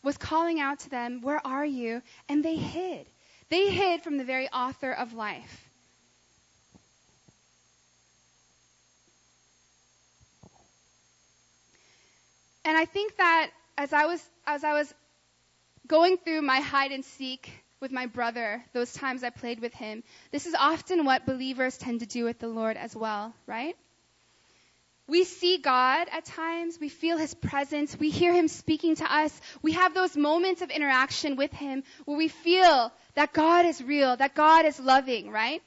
was 0.02 0.16
calling 0.16 0.60
out 0.60 0.80
to 0.80 0.90
them, 0.90 1.20
Where 1.22 1.44
are 1.46 1.64
you? 1.64 2.02
And 2.28 2.44
they 2.44 2.56
hid. 2.56 3.06
They 3.48 3.70
hid 3.70 4.02
from 4.02 4.16
the 4.16 4.24
very 4.24 4.48
author 4.48 4.92
of 4.92 5.14
life. 5.14 5.68
And 12.64 12.76
I 12.76 12.84
think 12.84 13.16
that 13.16 13.50
as 13.76 13.92
I 13.92 14.06
was 14.06 14.24
as 14.46 14.64
I 14.64 14.72
was 14.72 14.92
going 15.86 16.16
through 16.18 16.42
my 16.42 16.60
hide 16.60 16.92
and 16.92 17.04
seek 17.04 17.50
with 17.80 17.92
my 17.92 18.06
brother, 18.06 18.64
those 18.72 18.92
times 18.92 19.24
I 19.24 19.30
played 19.30 19.60
with 19.60 19.74
him, 19.74 20.02
this 20.30 20.46
is 20.46 20.54
often 20.54 21.04
what 21.04 21.26
believers 21.26 21.76
tend 21.76 22.00
to 22.00 22.06
do 22.06 22.24
with 22.24 22.38
the 22.38 22.48
Lord 22.48 22.76
as 22.76 22.94
well, 22.94 23.34
right? 23.46 23.76
We 25.08 25.24
see 25.24 25.58
God 25.58 26.08
at 26.12 26.24
times. 26.24 26.78
We 26.80 26.88
feel 26.88 27.18
His 27.18 27.34
presence. 27.34 27.98
We 27.98 28.10
hear 28.10 28.32
Him 28.32 28.48
speaking 28.48 28.96
to 28.96 29.12
us. 29.12 29.38
We 29.60 29.72
have 29.72 29.94
those 29.94 30.16
moments 30.16 30.62
of 30.62 30.70
interaction 30.70 31.36
with 31.36 31.52
Him 31.52 31.82
where 32.04 32.16
we 32.16 32.28
feel 32.28 32.92
that 33.14 33.32
God 33.32 33.66
is 33.66 33.82
real, 33.82 34.16
that 34.16 34.34
God 34.34 34.64
is 34.64 34.78
loving, 34.78 35.30
right? 35.30 35.60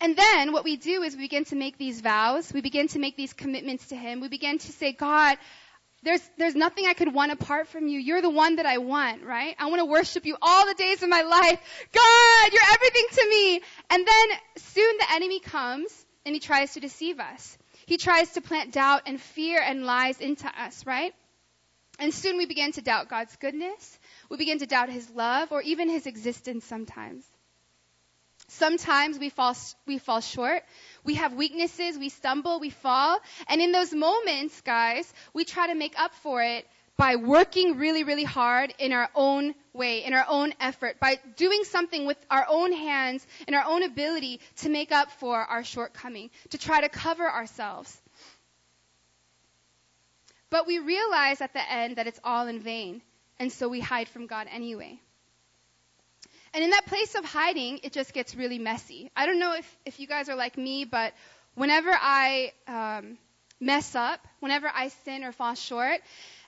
And 0.00 0.16
then 0.16 0.52
what 0.52 0.64
we 0.64 0.76
do 0.76 1.02
is 1.02 1.14
we 1.14 1.22
begin 1.22 1.44
to 1.46 1.56
make 1.56 1.78
these 1.78 2.00
vows. 2.00 2.52
We 2.52 2.60
begin 2.60 2.88
to 2.88 2.98
make 2.98 3.16
these 3.16 3.32
commitments 3.32 3.86
to 3.88 3.96
Him. 3.96 4.20
We 4.20 4.28
begin 4.28 4.58
to 4.58 4.72
say, 4.72 4.92
God, 4.92 5.38
there's, 6.02 6.22
there's 6.36 6.54
nothing 6.54 6.86
I 6.86 6.94
could 6.94 7.12
want 7.12 7.32
apart 7.32 7.68
from 7.68 7.86
you. 7.86 7.98
You're 7.98 8.22
the 8.22 8.30
one 8.30 8.56
that 8.56 8.66
I 8.66 8.78
want, 8.78 9.22
right? 9.22 9.54
I 9.58 9.66
want 9.66 9.80
to 9.80 9.84
worship 9.84 10.26
you 10.26 10.36
all 10.42 10.66
the 10.66 10.74
days 10.74 11.02
of 11.02 11.08
my 11.08 11.22
life. 11.22 11.60
God, 11.92 12.52
you're 12.52 12.62
everything 12.74 13.06
to 13.12 13.28
me. 13.28 13.60
And 13.90 14.06
then 14.06 14.28
soon 14.56 14.96
the 14.98 15.12
enemy 15.12 15.40
comes 15.40 16.06
and 16.26 16.34
he 16.34 16.40
tries 16.40 16.74
to 16.74 16.80
deceive 16.80 17.20
us. 17.20 17.56
He 17.86 17.98
tries 17.98 18.32
to 18.32 18.40
plant 18.40 18.72
doubt 18.72 19.02
and 19.06 19.20
fear 19.20 19.60
and 19.60 19.84
lies 19.84 20.20
into 20.20 20.46
us, 20.46 20.86
right? 20.86 21.14
And 21.98 22.12
soon 22.12 22.36
we 22.36 22.46
begin 22.46 22.72
to 22.72 22.82
doubt 22.82 23.08
God's 23.08 23.36
goodness. 23.36 23.98
We 24.28 24.36
begin 24.36 24.58
to 24.58 24.66
doubt 24.66 24.88
his 24.88 25.08
love 25.10 25.52
or 25.52 25.62
even 25.62 25.88
his 25.88 26.06
existence 26.06 26.64
sometimes. 26.64 27.24
Sometimes 28.48 29.18
we 29.18 29.28
fall, 29.28 29.56
we 29.86 29.98
fall 29.98 30.20
short. 30.20 30.62
We 31.04 31.14
have 31.14 31.34
weaknesses. 31.34 31.98
We 31.98 32.08
stumble. 32.08 32.60
We 32.60 32.70
fall. 32.70 33.18
And 33.48 33.60
in 33.60 33.72
those 33.72 33.92
moments, 33.92 34.60
guys, 34.60 35.12
we 35.34 35.44
try 35.44 35.66
to 35.68 35.74
make 35.74 35.98
up 35.98 36.14
for 36.22 36.42
it 36.42 36.66
by 36.96 37.16
working 37.16 37.78
really, 37.78 38.04
really 38.04 38.24
hard 38.24 38.72
in 38.78 38.92
our 38.92 39.08
own 39.14 39.54
way, 39.72 40.04
in 40.04 40.12
our 40.12 40.26
own 40.28 40.52
effort, 40.60 41.00
by 41.00 41.18
doing 41.36 41.64
something 41.64 42.06
with 42.06 42.18
our 42.30 42.46
own 42.48 42.72
hands 42.72 43.26
and 43.46 43.56
our 43.56 43.64
own 43.64 43.82
ability 43.82 44.40
to 44.56 44.68
make 44.68 44.92
up 44.92 45.10
for 45.12 45.36
our 45.36 45.64
shortcoming, 45.64 46.30
to 46.50 46.58
try 46.58 46.80
to 46.80 46.88
cover 46.88 47.28
ourselves. 47.28 47.96
But 50.50 50.66
we 50.66 50.78
realize 50.78 51.40
at 51.40 51.54
the 51.54 51.72
end 51.72 51.96
that 51.96 52.06
it's 52.06 52.20
all 52.22 52.46
in 52.46 52.60
vain, 52.60 53.00
and 53.38 53.50
so 53.50 53.68
we 53.68 53.80
hide 53.80 54.08
from 54.08 54.26
God 54.26 54.46
anyway. 54.52 55.00
And 56.54 56.62
in 56.62 56.70
that 56.70 56.86
place 56.86 57.14
of 57.14 57.24
hiding, 57.24 57.80
it 57.82 57.92
just 57.92 58.12
gets 58.12 58.34
really 58.34 58.58
messy. 58.58 59.10
I 59.16 59.26
don't 59.26 59.38
know 59.38 59.54
if, 59.54 59.78
if 59.86 59.98
you 59.98 60.06
guys 60.06 60.28
are 60.28 60.36
like 60.36 60.58
me, 60.58 60.84
but 60.84 61.14
whenever 61.54 61.90
I 61.90 62.52
um, 62.68 63.16
mess 63.58 63.94
up, 63.94 64.20
whenever 64.40 64.70
I 64.72 64.88
sin 65.04 65.24
or 65.24 65.32
fall 65.32 65.54
short, 65.54 66.00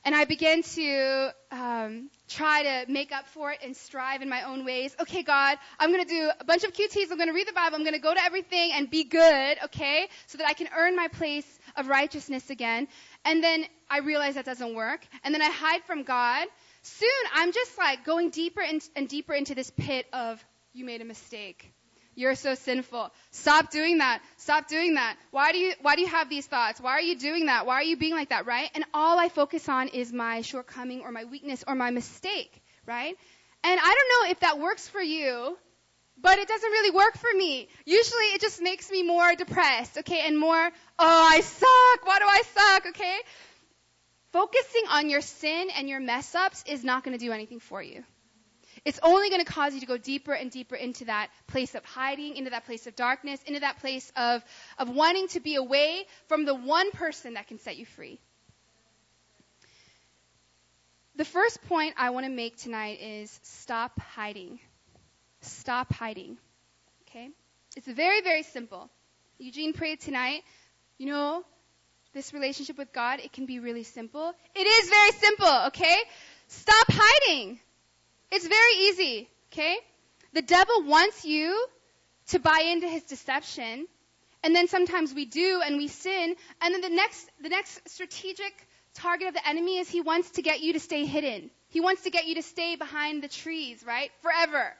and 0.05 0.15
I 0.15 0.27
begin 0.27 0.63
to 0.63 1.35
um, 1.51 2.11
try 2.29 2.63
to 2.63 2.93
make 2.93 3.13
up 3.13 3.27
for 3.29 3.53
it 3.53 3.61
and 3.65 3.75
strive 3.75 4.21
in 4.21 4.29
my 4.29 4.43
own 4.43 4.67
ways. 4.67 4.95
Okay, 5.01 5.23
God, 5.23 5.57
I'm 5.79 5.91
going 5.91 6.05
to 6.05 6.09
do 6.09 6.31
a 6.39 6.45
bunch 6.45 6.65
of 6.65 6.75
QTs. 6.75 7.11
I'm 7.11 7.17
going 7.17 7.29
to 7.29 7.35
read 7.35 7.49
the 7.49 7.55
Bible. 7.55 7.77
I'm 7.77 7.85
going 7.85 7.95
to 7.95 8.01
go 8.01 8.13
to 8.13 8.23
everything 8.23 8.73
and 8.75 8.91
be 8.91 9.05
good, 9.05 9.57
okay, 9.65 10.09
so 10.27 10.37
that 10.37 10.47
I 10.47 10.53
can 10.53 10.69
earn 10.77 10.95
my 10.95 11.09
place 11.09 11.47
of 11.77 11.89
righteousness 11.89 12.51
again. 12.51 12.89
And 13.25 13.43
then 13.43 13.65
I 13.89 14.01
realize 14.01 14.35
that 14.35 14.45
doesn't 14.45 14.75
work. 14.75 15.07
And 15.23 15.33
then 15.33 15.41
I 15.41 15.51
hide 15.51 15.83
from 15.85 16.03
God. 16.03 16.49
Soon 16.87 17.09
I'm 17.35 17.53
just 17.53 17.79
like 17.79 18.05
going 18.05 18.29
deeper 18.29 18.61
and 18.61 19.09
deeper 19.09 19.33
into 19.33 19.55
this 19.55 19.71
pit 19.71 20.07
of, 20.13 20.45
you 20.75 20.85
made 20.85 21.01
a 21.01 21.05
mistake. 21.05 21.73
You're 22.15 22.35
so 22.35 22.55
sinful. 22.55 23.11
Stop 23.31 23.71
doing 23.71 23.99
that. 23.99 24.21
Stop 24.37 24.69
doing 24.69 24.95
that. 24.95 25.17
Why 25.31 25.53
do 25.53 25.59
you, 25.59 25.73
why 25.81 25.97
do 25.97 26.03
you 26.03 26.09
have 26.09 26.29
these 26.29 26.47
thoughts? 26.47 26.81
Why 26.81 26.93
are 26.93 27.01
you 27.01 27.19
doing 27.19 27.47
that? 27.47 27.65
Why 27.65 27.77
are 27.77 27.83
you 27.83 27.97
being 27.97 28.13
like 28.13 28.29
that, 28.29 28.47
right? 28.47 28.71
And 28.75 28.85
all 28.93 29.19
I 29.19 29.31
focus 29.31 29.69
on 29.69 29.89
is 29.89 30.13
my 30.13 30.43
shortcoming 30.43 31.01
or 31.01 31.11
my 31.11 31.25
weakness 31.25 31.65
or 31.67 31.75
my 31.75 31.91
mistake, 31.91 32.63
right? 32.87 33.17
And 33.65 33.81
I 33.81 33.95
don't 33.97 34.27
know 34.27 34.31
if 34.31 34.41
that 34.41 34.59
works 34.59 34.87
for 34.87 35.01
you, 35.01 35.57
but 36.21 36.39
it 36.39 36.47
doesn't 36.47 36.71
really 36.71 36.91
work 36.91 37.17
for 37.17 37.33
me. 37.35 37.67
Usually 37.87 38.27
it 38.35 38.43
just 38.43 38.63
makes 38.63 38.91
me 38.91 39.03
more 39.03 39.35
depressed, 39.35 39.99
okay, 39.99 40.21
and 40.27 40.39
more, 40.39 40.71
oh, 40.99 41.29
I 41.33 41.41
suck. 41.41 42.07
Why 42.07 42.19
do 42.19 42.27
I 42.27 42.43
suck, 42.55 42.87
okay? 42.89 43.19
Focusing 44.35 44.83
on 44.91 45.09
your 45.09 45.21
sin 45.21 45.69
and 45.79 45.89
your 45.89 46.01
mess 46.01 46.35
ups 46.35 46.65
is 46.67 46.85
not 46.85 47.05
going 47.05 47.17
to 47.17 47.25
do 47.25 47.33
anything 47.33 47.61
for 47.61 47.83
you 47.83 48.05
it's 48.85 49.01
only 49.03 49.31
going 49.31 49.45
to 49.45 49.51
cause 49.51 49.75
you 49.75 49.81
to 49.81 49.87
go 49.87 49.97
deeper 49.97 50.33
and 50.33 50.51
deeper 50.51 50.75
into 50.75 51.07
that 51.07 51.31
place 51.47 51.75
of 51.75 51.85
hiding, 51.85 52.37
into 52.37 52.51
that 52.51 52.67
place 52.67 52.87
of 52.87 52.95
darkness, 52.95 53.41
into 53.47 53.61
that 53.61 53.79
place 53.81 54.13
of, 54.17 54.45
of 54.79 54.91
wanting 54.91 55.29
to 55.29 55.41
be 55.41 55.55
away 55.55 56.05
from 56.29 56.45
the 56.45 56.55
one 56.55 56.91
person 56.91 57.35
that 57.35 57.49
can 57.49 57.59
set 57.59 57.77
you 57.77 57.87
free. 57.87 58.21
The 61.17 61.25
first 61.25 61.63
point 61.69 61.95
I 61.97 62.11
want 62.11 62.27
to 62.27 62.33
make 62.33 62.57
tonight 62.57 62.99
is 63.01 63.39
stop 63.43 63.99
hiding. 64.01 64.59
Stop 65.41 65.93
hiding. 65.93 66.37
Okay? 67.09 67.31
It's 67.77 67.87
very, 67.87 68.21
very 68.21 68.43
simple. 68.43 68.91
Eugene 69.39 69.73
prayed 69.73 70.01
tonight. 70.01 70.43
You 70.99 71.07
know, 71.07 71.45
this 72.15 72.33
relationship 72.33 72.79
with 72.79 72.93
God, 72.93 73.21
it 73.21 73.33
can 73.33 73.47
be 73.47 73.59
really 73.59 73.83
simple. 73.83 74.33
It 74.55 74.67
is 74.67 74.89
very 74.89 75.13
simple, 75.13 75.67
okay? 75.67 75.97
Stop 76.49 76.87
hiding. 76.89 77.59
It's 78.31 78.47
very 78.47 78.75
easy, 78.89 79.29
okay? 79.53 79.77
The 80.33 80.43
devil 80.43 80.85
wants 80.85 81.25
you 81.25 81.67
to 82.29 82.39
buy 82.39 82.65
into 82.73 82.89
his 82.89 83.03
deception, 83.03 83.87
and 84.43 84.55
then 84.55 84.69
sometimes 84.69 85.13
we 85.13 85.27
do 85.27 85.61
and 85.65 85.77
we 85.77 85.89
sin, 85.89 86.35
and 86.61 86.75
then 86.75 86.81
the 86.81 86.89
next, 86.89 87.29
the 87.43 87.49
next 87.49 87.89
strategic 87.89 88.53
target 88.95 89.29
of 89.29 89.35
the 89.35 89.49
enemy 89.49 89.79
is 89.79 89.89
he 89.89 90.01
wants 90.01 90.31
to 90.33 90.43
get 90.43 90.61
you 90.61 90.73
to 90.73 90.81
stay 90.81 91.05
hidden. 91.05 91.51
He 91.69 91.81
wants 91.81 92.03
to 92.03 92.11
get 92.11 92.27
you 92.27 92.37
to 92.37 92.43
stay 92.43 92.77
behind 92.77 93.23
the 93.23 93.29
trees, 93.29 93.85
right? 93.85 94.11
Forever. 94.23 94.73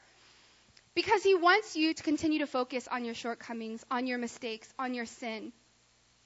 Because 0.95 1.23
he 1.23 1.35
wants 1.35 1.75
you 1.75 1.93
to 1.93 2.03
continue 2.03 2.39
to 2.39 2.47
focus 2.47 2.87
on 2.89 3.03
your 3.03 3.13
shortcomings, 3.13 3.83
on 3.91 4.07
your 4.07 4.17
mistakes, 4.17 4.73
on 4.79 4.93
your 4.93 5.05
sin. 5.05 5.51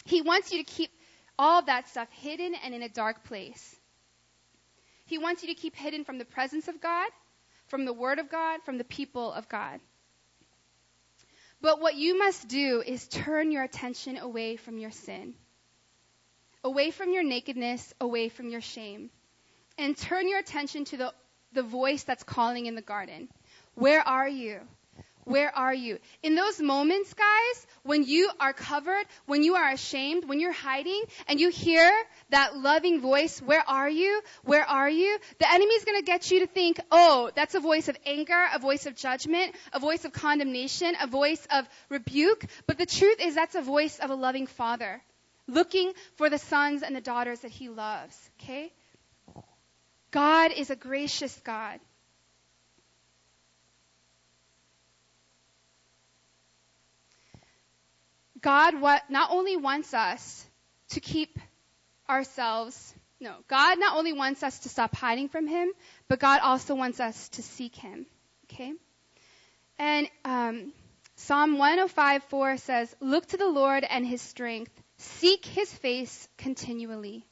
He 0.05 0.21
wants 0.21 0.51
you 0.51 0.63
to 0.63 0.63
keep 0.63 0.91
all 1.39 1.61
that 1.61 1.87
stuff 1.87 2.09
hidden 2.11 2.53
and 2.53 2.75
in 2.75 2.83
a 2.83 2.89
dark 2.89 3.23
place. 3.23 3.75
He 5.05 5.17
wants 5.17 5.41
you 5.41 5.47
to 5.47 5.55
keep 5.55 5.73
hidden 5.73 6.03
from 6.03 6.17
the 6.17 6.25
presence 6.25 6.67
of 6.67 6.81
God, 6.81 7.09
from 7.67 7.85
the 7.85 7.93
Word 7.93 8.19
of 8.19 8.29
God, 8.29 8.59
from 8.65 8.77
the 8.77 8.83
people 8.83 9.31
of 9.31 9.47
God. 9.47 9.79
But 11.61 11.79
what 11.79 11.95
you 11.95 12.19
must 12.19 12.47
do 12.49 12.83
is 12.85 13.07
turn 13.07 13.51
your 13.51 13.63
attention 13.63 14.17
away 14.17 14.57
from 14.57 14.77
your 14.77 14.91
sin, 14.91 15.33
away 16.63 16.91
from 16.91 17.13
your 17.13 17.23
nakedness, 17.23 17.93
away 18.01 18.27
from 18.27 18.49
your 18.49 18.61
shame, 18.61 19.09
and 19.77 19.97
turn 19.97 20.27
your 20.27 20.39
attention 20.39 20.83
to 20.85 20.97
the, 20.97 21.13
the 21.53 21.63
voice 21.63 22.03
that's 22.03 22.23
calling 22.23 22.65
in 22.65 22.75
the 22.75 22.81
garden. 22.81 23.29
Where 23.75 24.01
are 24.01 24.27
you? 24.27 24.59
Where 25.29 25.55
are 25.55 25.73
you? 25.73 25.99
In 26.23 26.33
those 26.33 26.59
moments, 26.59 27.13
guys, 27.13 27.67
when 27.83 28.03
you 28.03 28.31
are 28.39 28.51
covered, 28.51 29.05
when 29.27 29.43
you 29.43 29.53
are 29.53 29.71
ashamed, 29.71 30.27
when 30.27 30.39
you're 30.39 30.51
hiding, 30.51 31.03
and 31.27 31.39
you 31.39 31.51
hear 31.51 31.93
that 32.31 32.57
loving 32.57 32.99
voice, 32.99 33.39
where 33.39 33.63
are 33.67 33.87
you? 33.87 34.21
Where 34.43 34.65
are 34.65 34.89
you? 34.89 35.19
The 35.37 35.53
enemy 35.53 35.75
is 35.75 35.85
going 35.85 35.99
to 35.99 36.05
get 36.05 36.31
you 36.31 36.39
to 36.39 36.47
think, 36.47 36.79
oh, 36.91 37.29
that's 37.35 37.53
a 37.53 37.59
voice 37.59 37.89
of 37.89 37.97
anger, 38.07 38.43
a 38.55 38.57
voice 38.57 38.87
of 38.87 38.95
judgment, 38.95 39.55
a 39.71 39.79
voice 39.79 40.03
of 40.03 40.13
condemnation, 40.13 40.95
a 40.99 41.05
voice 41.05 41.47
of 41.51 41.69
rebuke. 41.89 42.43
But 42.65 42.79
the 42.79 42.87
truth 42.87 43.21
is 43.21 43.35
that's 43.35 43.53
a 43.53 43.61
voice 43.61 43.99
of 43.99 44.09
a 44.09 44.15
loving 44.15 44.47
father 44.47 44.99
looking 45.47 45.93
for 46.15 46.31
the 46.31 46.39
sons 46.39 46.81
and 46.81 46.95
the 46.95 47.01
daughters 47.01 47.41
that 47.41 47.51
he 47.51 47.69
loves. 47.69 48.17
Okay? 48.41 48.73
God 50.09 50.53
is 50.57 50.71
a 50.71 50.75
gracious 50.75 51.39
God. 51.43 51.79
God 58.41 58.79
what, 58.79 59.09
not 59.09 59.31
only 59.31 59.57
wants 59.57 59.93
us 59.93 60.45
to 60.89 60.99
keep 60.99 61.39
ourselves, 62.09 62.93
no, 63.19 63.33
God 63.47 63.79
not 63.79 63.97
only 63.97 64.13
wants 64.13 64.43
us 64.43 64.59
to 64.59 64.69
stop 64.69 64.95
hiding 64.95 65.29
from 65.29 65.47
Him, 65.47 65.69
but 66.07 66.19
God 66.19 66.39
also 66.41 66.75
wants 66.75 66.99
us 66.99 67.29
to 67.29 67.43
seek 67.43 67.75
Him. 67.75 68.05
Okay? 68.45 68.73
And 69.77 70.09
um, 70.23 70.73
Psalm 71.15 71.57
105:4 71.57 72.59
says, 72.59 72.95
"Look 73.01 73.25
to 73.27 73.37
the 73.37 73.47
Lord 73.47 73.83
and 73.83 74.05
His 74.05 74.21
strength; 74.21 74.71
seek 74.97 75.45
His 75.45 75.73
face 75.73 76.27
continually." 76.37 77.25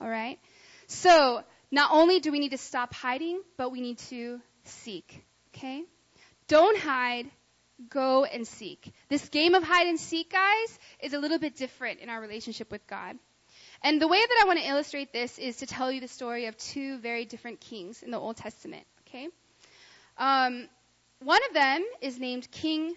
All 0.00 0.08
right. 0.08 0.38
So 0.88 1.42
not 1.70 1.90
only 1.92 2.20
do 2.20 2.32
we 2.32 2.40
need 2.40 2.50
to 2.50 2.58
stop 2.58 2.94
hiding, 2.94 3.40
but 3.56 3.70
we 3.70 3.80
need 3.80 3.98
to 4.10 4.40
seek. 4.64 5.24
Okay. 5.54 5.84
Don't 6.48 6.78
hide 6.78 7.30
go 7.88 8.24
and 8.24 8.46
seek. 8.46 8.92
This 9.08 9.28
game 9.28 9.54
of 9.54 9.62
hide 9.62 9.86
and 9.86 9.98
seek, 9.98 10.32
guys, 10.32 10.78
is 11.00 11.12
a 11.12 11.18
little 11.18 11.38
bit 11.38 11.56
different 11.56 12.00
in 12.00 12.08
our 12.08 12.20
relationship 12.20 12.70
with 12.70 12.86
God. 12.86 13.16
And 13.82 14.02
the 14.02 14.08
way 14.08 14.20
that 14.20 14.40
I 14.42 14.46
want 14.46 14.58
to 14.58 14.68
illustrate 14.68 15.12
this 15.12 15.38
is 15.38 15.58
to 15.58 15.66
tell 15.66 15.92
you 15.92 16.00
the 16.00 16.08
story 16.08 16.46
of 16.46 16.56
two 16.56 16.98
very 16.98 17.24
different 17.24 17.60
kings 17.60 18.02
in 18.02 18.10
the 18.10 18.18
Old 18.18 18.36
Testament. 18.36 18.84
Okay? 19.06 19.28
Um, 20.16 20.68
one 21.22 21.40
of 21.48 21.54
them 21.54 21.84
is 22.00 22.18
named 22.18 22.50
King 22.50 22.94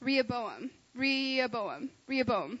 Rehoboam. 0.00 0.70
Rehoboam. 0.94 1.90
Rehoboam. 2.06 2.58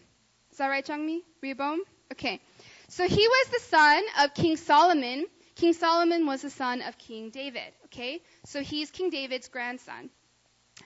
Is 0.50 0.58
that 0.58 0.68
right, 0.68 0.84
Changmi? 0.84 1.20
Rehoboam? 1.42 1.80
Okay. 2.12 2.40
So 2.88 3.06
he 3.06 3.28
was 3.28 3.48
the 3.48 3.60
son 3.60 4.02
of 4.20 4.34
King 4.34 4.56
Solomon. 4.56 5.26
King 5.54 5.72
Solomon 5.74 6.26
was 6.26 6.42
the 6.42 6.50
son 6.50 6.82
of 6.82 6.96
King 6.98 7.30
David. 7.30 7.72
Okay? 7.86 8.22
So 8.44 8.62
he's 8.62 8.90
King 8.90 9.10
David's 9.10 9.48
grandson. 9.48 10.10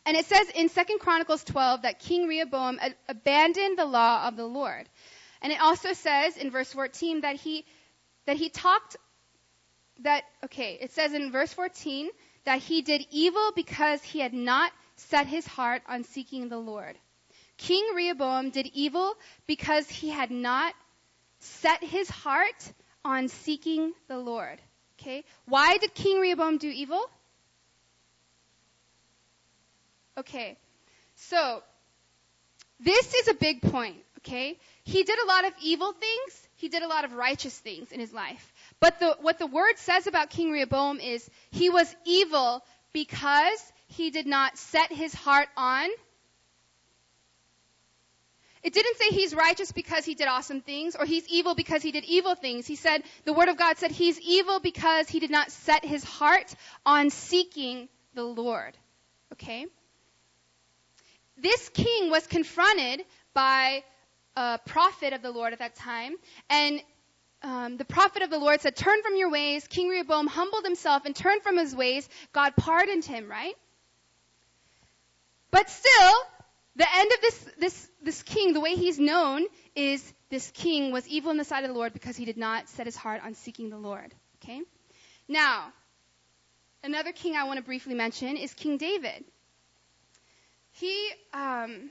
And 0.05 0.17
it 0.17 0.27
says 0.27 0.49
in 0.51 0.69
2 0.69 0.99
Chronicles 0.99 1.45
12 1.45 1.83
that 1.83 1.99
King 1.99 2.27
Rehoboam 2.27 2.79
abandoned 3.09 3.79
the 3.79 3.85
law 3.85 4.27
of 4.27 4.37
the 4.37 4.47
Lord. 4.47 4.89
And 5.43 5.53
it 5.53 5.61
also 5.61 5.93
says 5.93 6.37
in 6.37 6.51
verse 6.51 6.73
14 6.73 7.23
that 7.23 7.37
he, 7.37 7.65
that 8.27 8.37
he 8.37 8.49
talked, 8.49 8.97
that, 10.01 10.25
okay, 10.45 10.79
it 10.81 10.93
says 10.93 11.13
in 11.13 11.33
verse 11.33 11.53
14 11.53 12.11
that 12.45 12.61
he 12.61 12.83
did 12.83 13.07
evil 13.11 13.53
because 13.55 14.03
he 14.03 14.21
had 14.21 14.35
not 14.35 14.73
set 14.97 15.27
his 15.27 15.47
heart 15.47 15.83
on 15.89 16.05
seeking 16.05 16.49
the 16.49 16.59
Lord. 16.59 16.97
King 17.59 17.93
Rehoboam 17.95 18.51
did 18.51 18.67
evil 18.75 19.15
because 19.47 19.89
he 19.89 20.11
had 20.11 20.31
not 20.31 20.75
set 21.39 21.83
his 21.83 22.09
heart 22.09 22.73
on 23.05 23.29
seeking 23.29 23.93
the 24.09 24.19
Lord. 24.19 24.61
Okay? 25.01 25.25
Why 25.47 25.77
did 25.79 25.95
King 25.95 26.19
Rehoboam 26.19 26.59
do 26.59 26.69
evil? 26.69 27.03
Okay. 30.19 30.57
So, 31.15 31.63
this 32.81 33.15
is 33.15 33.29
a 33.29 33.35
big 33.35 33.63
point, 33.63 33.97
okay? 34.19 34.59
He 34.85 35.03
did 35.03 35.19
a 35.19 35.27
lot 35.27 35.47
of 35.47 35.53
evil 35.63 35.93
things. 35.93 36.49
He 36.57 36.69
did 36.69 36.83
a 36.83 36.89
lot 36.89 37.05
of 37.05 37.13
righteous 37.13 37.59
things 37.59 37.91
in 37.91 38.01
his 38.01 38.13
life. 38.13 38.53
But 38.81 39.01
the, 39.01 39.17
what 39.21 39.39
the 39.39 39.47
word 39.47 39.79
says 39.79 40.07
about 40.07 40.31
King 40.31 40.51
Rehoboam 40.51 41.01
is 41.01 41.29
he 41.51 41.71
was 41.71 41.95
evil 42.05 42.63
because 42.93 43.73
he 43.89 44.11
did 44.11 44.27
not 44.27 44.59
set 44.59 44.93
his 44.93 45.15
heart 45.15 45.49
on. 45.57 45.89
It 48.63 48.75
didn't 48.75 48.97
say 48.97 49.09
he's 49.11 49.35
righteous 49.35 49.71
because 49.71 50.05
he 50.05 50.15
did 50.15 50.27
awesome 50.27 50.61
things 50.61 50.97
or 50.97 51.05
he's 51.05 51.27
evil 51.29 51.55
because 51.55 51.83
he 51.83 51.93
did 51.93 52.05
evil 52.05 52.35
things. 52.35 52.67
He 52.67 52.75
said, 52.75 53.03
the 53.25 53.33
word 53.33 53.49
of 53.49 53.57
God 53.57 53.79
said 53.79 53.93
he's 53.93 54.21
evil 54.21 54.61
because 54.61 55.09
he 55.09 55.21
did 55.21 55.31
not 55.31 55.53
set 55.53 55.85
his 55.85 56.03
heart 56.03 56.55
on 56.85 57.11
seeking 57.11 57.89
the 58.15 58.25
Lord. 58.25 58.77
Okay? 59.33 59.67
This 61.37 61.69
king 61.71 62.11
was 62.11 62.27
confronted 62.27 63.05
by 63.35 63.83
a 64.37 64.59
prophet 64.65 65.13
of 65.13 65.23
the 65.23 65.31
Lord 65.31 65.53
at 65.53 65.59
that 65.61 65.75
time, 65.75 66.15
and 66.49 66.81
um, 67.43 67.77
the 67.77 67.85
prophet 67.85 68.23
of 68.23 68.31
the 68.31 68.39
Lord 68.39 68.61
said, 68.61 68.77
Turn 68.77 69.03
from 69.03 69.17
your 69.17 69.31
ways. 69.31 69.67
King 69.69 69.89
Rehoboam 69.89 70.27
humbled 70.27 70.65
himself 70.65 71.05
and 71.05 71.15
turned 71.15 71.43
from 71.43 71.57
his 71.57 71.75
ways. 71.77 72.09
God 72.33 72.57
pardoned 72.57 73.05
him, 73.05 73.31
right? 73.31 73.55
But 75.51 75.71
still, 75.71 76.15
the 76.77 76.87
end 76.95 77.11
of 77.13 77.21
this, 77.21 77.47
this, 77.59 77.91
this 78.03 78.23
king, 78.23 78.53
the 78.53 78.61
way 78.61 78.75
he's 78.75 78.99
known, 78.99 79.47
is 79.75 80.13
this 80.29 80.51
king 80.51 80.93
was 80.93 81.07
evil 81.09 81.31
in 81.31 81.37
the 81.37 81.45
sight 81.45 81.65
of 81.65 81.69
the 81.69 81.77
Lord 81.77 81.93
because 81.93 82.17
he 82.17 82.25
did 82.25 82.37
not 82.37 82.69
set 82.69 82.87
his 82.87 82.97
heart 82.97 83.23
on 83.25 83.35
seeking 83.35 83.71
the 83.71 83.79
Lord. 83.79 84.15
Okay? 84.43 84.61
Now, 85.29 85.73
another 86.83 87.13
king 87.13 87.37
I 87.37 87.45
want 87.45 87.59
to 87.59 87.65
briefly 87.65 87.95
mention 87.95 88.37
is 88.37 88.55
King 88.55 88.77
David. 88.77 89.25
He, 90.79 91.11
um, 91.33 91.91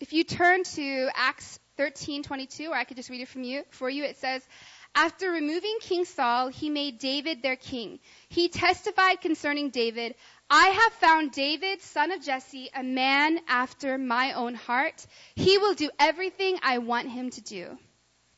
if 0.00 0.12
you 0.12 0.24
turn 0.24 0.62
to 0.64 1.10
Acts 1.14 1.58
13:22, 1.76 2.70
or 2.70 2.74
I 2.74 2.84
could 2.84 2.96
just 2.96 3.10
read 3.10 3.20
it 3.20 3.28
from 3.28 3.42
you 3.42 3.64
for 3.70 3.90
you, 3.90 4.04
it 4.04 4.16
says, 4.18 4.46
after 4.94 5.32
removing 5.32 5.78
King 5.80 6.04
Saul, 6.04 6.48
he 6.48 6.70
made 6.70 6.98
David 6.98 7.42
their 7.42 7.56
king. 7.56 7.98
He 8.28 8.48
testified 8.48 9.20
concerning 9.20 9.70
David, 9.70 10.14
I 10.48 10.68
have 10.68 10.92
found 10.94 11.32
David, 11.32 11.82
son 11.82 12.12
of 12.12 12.22
Jesse, 12.22 12.70
a 12.74 12.84
man 12.84 13.40
after 13.48 13.98
my 13.98 14.34
own 14.34 14.54
heart. 14.54 15.04
He 15.34 15.58
will 15.58 15.74
do 15.74 15.90
everything 15.98 16.58
I 16.62 16.78
want 16.78 17.10
him 17.10 17.30
to 17.30 17.40
do. 17.40 17.78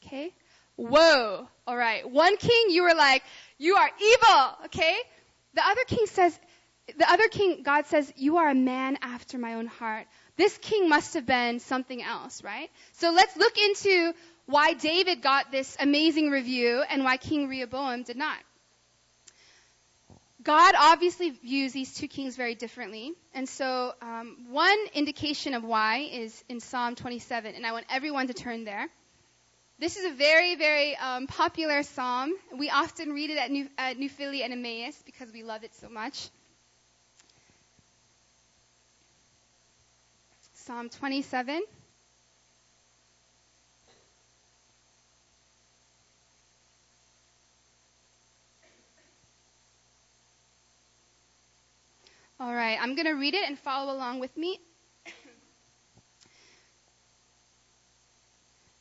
Okay? 0.03 0.33
Whoa. 0.77 1.47
All 1.67 1.77
right. 1.77 2.09
One 2.09 2.37
king, 2.39 2.71
you 2.71 2.85
were 2.85 2.95
like, 2.95 3.23
you 3.59 3.77
are 3.77 3.91
evil. 4.01 4.67
Okay? 4.67 4.97
The 5.53 5.67
other 5.67 5.85
king 5.87 6.07
says, 6.07 6.39
the 6.97 7.11
other 7.11 7.29
king, 7.29 7.63
God 7.63 7.87
says, 7.87 8.13
you 8.17 8.37
are 8.37 8.49
a 8.49 8.55
man 8.55 8.99
after 9.03 9.39
my 9.39 9.55
own 9.55 9.67
heart. 9.67 10.07
This 10.37 10.57
king 10.59 10.89
must 10.89 11.15
have 11.15 11.27
been 11.27 11.59
something 11.59 12.03
else, 12.03 12.45
right? 12.45 12.71
So 12.93 13.11
let's 13.11 13.37
look 13.37 13.59
into 13.59 14.15
why 14.47 14.75
David 14.75 15.23
got 15.23 15.51
this 15.51 15.77
amazing 15.81 16.31
review 16.31 16.85
and 16.89 17.03
why 17.03 17.17
King 17.17 17.49
Rehoboam 17.49 18.05
did 18.05 18.17
not. 18.17 18.39
God 20.45 20.77
obviously 20.79 21.31
views 21.31 21.73
these 21.73 21.93
two 21.93 22.07
kings 22.07 22.37
very 22.37 22.55
differently. 22.55 23.15
And 23.35 23.49
so, 23.49 23.95
um, 24.01 24.47
one 24.51 24.79
indication 24.95 25.55
of 25.55 25.65
why 25.65 26.09
is 26.13 26.45
in 26.49 26.61
Psalm 26.61 26.95
27, 26.95 27.57
and 27.57 27.67
I 27.67 27.73
want 27.73 27.87
everyone 27.91 28.29
to 28.29 28.35
turn 28.35 28.63
there. 28.63 28.87
This 29.81 29.97
is 29.97 30.05
a 30.05 30.15
very, 30.15 30.55
very 30.55 30.97
um, 30.99 31.27
popular 31.27 31.83
psalm. 31.83 32.33
We 32.57 32.71
often 32.71 33.13
read 33.13 33.31
it 33.31 33.39
at 33.39 33.51
New, 33.51 33.69
at 33.77 33.99
New 33.99 34.09
Philly 34.09 34.45
and 34.45 34.53
Emmaus 34.53 35.03
because 35.05 35.33
we 35.33 35.43
love 35.43 35.65
it 35.65 35.75
so 35.75 35.89
much. 35.89 36.31
Psalm 40.67 40.89
27. 40.89 41.63
All 52.41 52.53
right, 52.53 52.77
I'm 52.83 52.97
going 52.97 53.07
to 53.07 53.13
read 53.13 53.35
it 53.35 53.47
and 53.47 53.57
follow 53.57 53.95
along 53.95 54.19
with 54.19 54.37
me. 54.37 54.59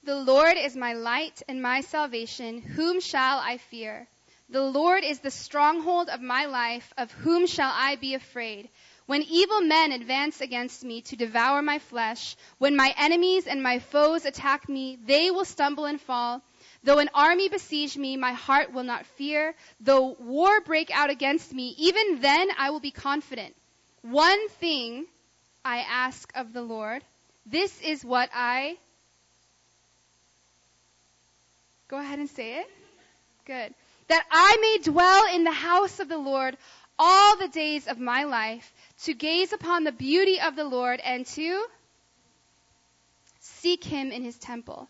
the 0.03 0.15
Lord 0.15 0.57
is 0.57 0.75
my 0.75 0.93
light 0.93 1.43
and 1.47 1.61
my 1.61 1.81
salvation. 1.81 2.61
Whom 2.61 2.99
shall 2.99 3.37
I 3.37 3.59
fear? 3.59 4.07
The 4.49 4.63
Lord 4.63 5.03
is 5.03 5.19
the 5.19 5.29
stronghold 5.29 6.09
of 6.09 6.19
my 6.19 6.47
life. 6.47 6.91
Of 6.97 7.11
whom 7.11 7.45
shall 7.45 7.71
I 7.71 7.95
be 7.97 8.15
afraid? 8.15 8.69
When 9.07 9.21
evil 9.21 9.61
men 9.61 9.91
advance 9.91 10.41
against 10.41 10.83
me 10.83 11.01
to 11.03 11.15
devour 11.15 11.61
my 11.61 11.77
flesh, 11.77 12.35
when 12.57 12.75
my 12.75 12.93
enemies 12.97 13.45
and 13.45 13.61
my 13.61 13.77
foes 13.77 14.25
attack 14.25 14.67
me, 14.67 14.97
they 15.05 15.29
will 15.29 15.45
stumble 15.45 15.85
and 15.85 16.01
fall. 16.01 16.41
Though 16.83 16.97
an 16.97 17.09
army 17.13 17.47
besiege 17.47 17.97
me, 17.97 18.17
my 18.17 18.33
heart 18.33 18.73
will 18.73 18.83
not 18.83 19.05
fear. 19.05 19.53
Though 19.79 20.15
war 20.19 20.59
break 20.61 20.89
out 20.89 21.11
against 21.11 21.53
me, 21.53 21.75
even 21.77 22.19
then 22.19 22.49
I 22.57 22.71
will 22.71 22.79
be 22.79 22.91
confident. 22.91 23.55
One 24.01 24.49
thing 24.49 25.05
I 25.63 25.79
ask 25.79 26.31
of 26.35 26.51
the 26.53 26.61
Lord. 26.61 27.03
This 27.45 27.79
is 27.81 28.03
what 28.03 28.29
I. 28.33 28.77
Go 31.87 31.99
ahead 31.99 32.17
and 32.17 32.29
say 32.29 32.59
it. 32.59 32.69
Good. 33.45 33.73
That 34.07 34.25
I 34.31 34.57
may 34.61 34.91
dwell 34.91 35.25
in 35.33 35.43
the 35.43 35.51
house 35.51 35.99
of 35.99 36.07
the 36.07 36.17
Lord 36.17 36.57
all 36.97 37.37
the 37.37 37.47
days 37.47 37.87
of 37.87 37.99
my 37.99 38.23
life 38.23 38.73
to 39.03 39.13
gaze 39.13 39.53
upon 39.53 39.83
the 39.83 39.91
beauty 39.91 40.39
of 40.39 40.55
the 40.55 40.63
Lord 40.63 40.99
and 40.99 41.25
to 41.27 41.65
seek 43.39 43.83
him 43.83 44.11
in 44.11 44.23
his 44.23 44.37
temple. 44.37 44.87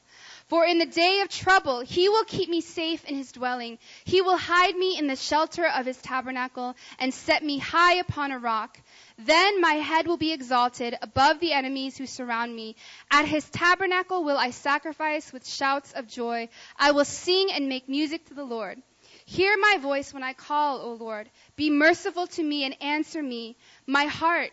For 0.48 0.66
in 0.66 0.78
the 0.78 0.86
day 0.86 1.22
of 1.22 1.30
trouble, 1.30 1.80
he 1.80 2.08
will 2.08 2.24
keep 2.24 2.50
me 2.50 2.62
safe 2.62 3.04
in 3.06 3.16
his 3.16 3.32
dwelling. 3.32 3.80
He 4.04 4.22
will 4.22 4.38
hide 4.38 4.76
me 4.76 4.98
in 4.98 5.08
the 5.08 5.16
shelter 5.16 5.66
of 5.66 5.86
his 5.86 5.98
tabernacle 5.98 6.76
and 7.00 7.14
set 7.14 7.44
me 7.44 7.58
high 7.58 7.96
upon 7.96 8.32
a 8.32 8.38
rock. 8.38 8.80
Then 9.18 9.60
my 9.60 9.74
head 9.74 10.08
will 10.08 10.18
be 10.18 10.34
exalted 10.34 10.96
above 11.02 11.40
the 11.40 11.54
enemies 11.54 11.98
who 11.98 12.06
surround 12.06 12.56
me. 12.56 12.76
At 13.10 13.26
his 13.26 13.50
tabernacle 13.50 14.24
will 14.24 14.38
I 14.38 14.52
sacrifice 14.52 15.34
with 15.34 15.48
shouts 15.48 15.94
of 15.94 16.08
joy. 16.08 16.50
I 16.78 16.92
will 16.92 17.06
sing 17.06 17.52
and 17.52 17.68
make 17.68 17.90
music 17.90 18.26
to 18.26 18.36
the 18.36 18.44
Lord. 18.44 18.82
Hear 19.26 19.58
my 19.58 19.78
voice 19.82 20.14
when 20.14 20.24
I 20.24 20.34
call, 20.34 20.82
O 20.82 20.94
Lord. 20.94 21.30
Be 21.56 21.70
merciful 21.70 22.28
to 22.28 22.44
me 22.44 22.64
and 22.64 22.82
answer 22.82 23.22
me. 23.22 23.58
My 23.88 24.06
heart, 24.06 24.52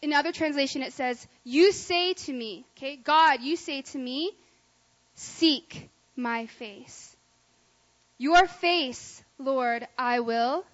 in 0.00 0.12
other 0.12 0.32
translation 0.32 0.82
it 0.82 0.92
says, 0.92 1.26
you 1.44 1.72
say 1.72 2.14
to 2.14 2.32
me, 2.32 2.64
okay, 2.76 2.96
God, 2.96 3.40
you 3.40 3.56
say 3.56 3.82
to 3.82 3.98
me, 3.98 4.30
seek 5.14 5.90
my 6.14 6.46
face. 6.46 7.16
Your 8.18 8.46
face, 8.46 9.22
Lord, 9.38 9.86
I 9.98 10.20
will 10.20 10.64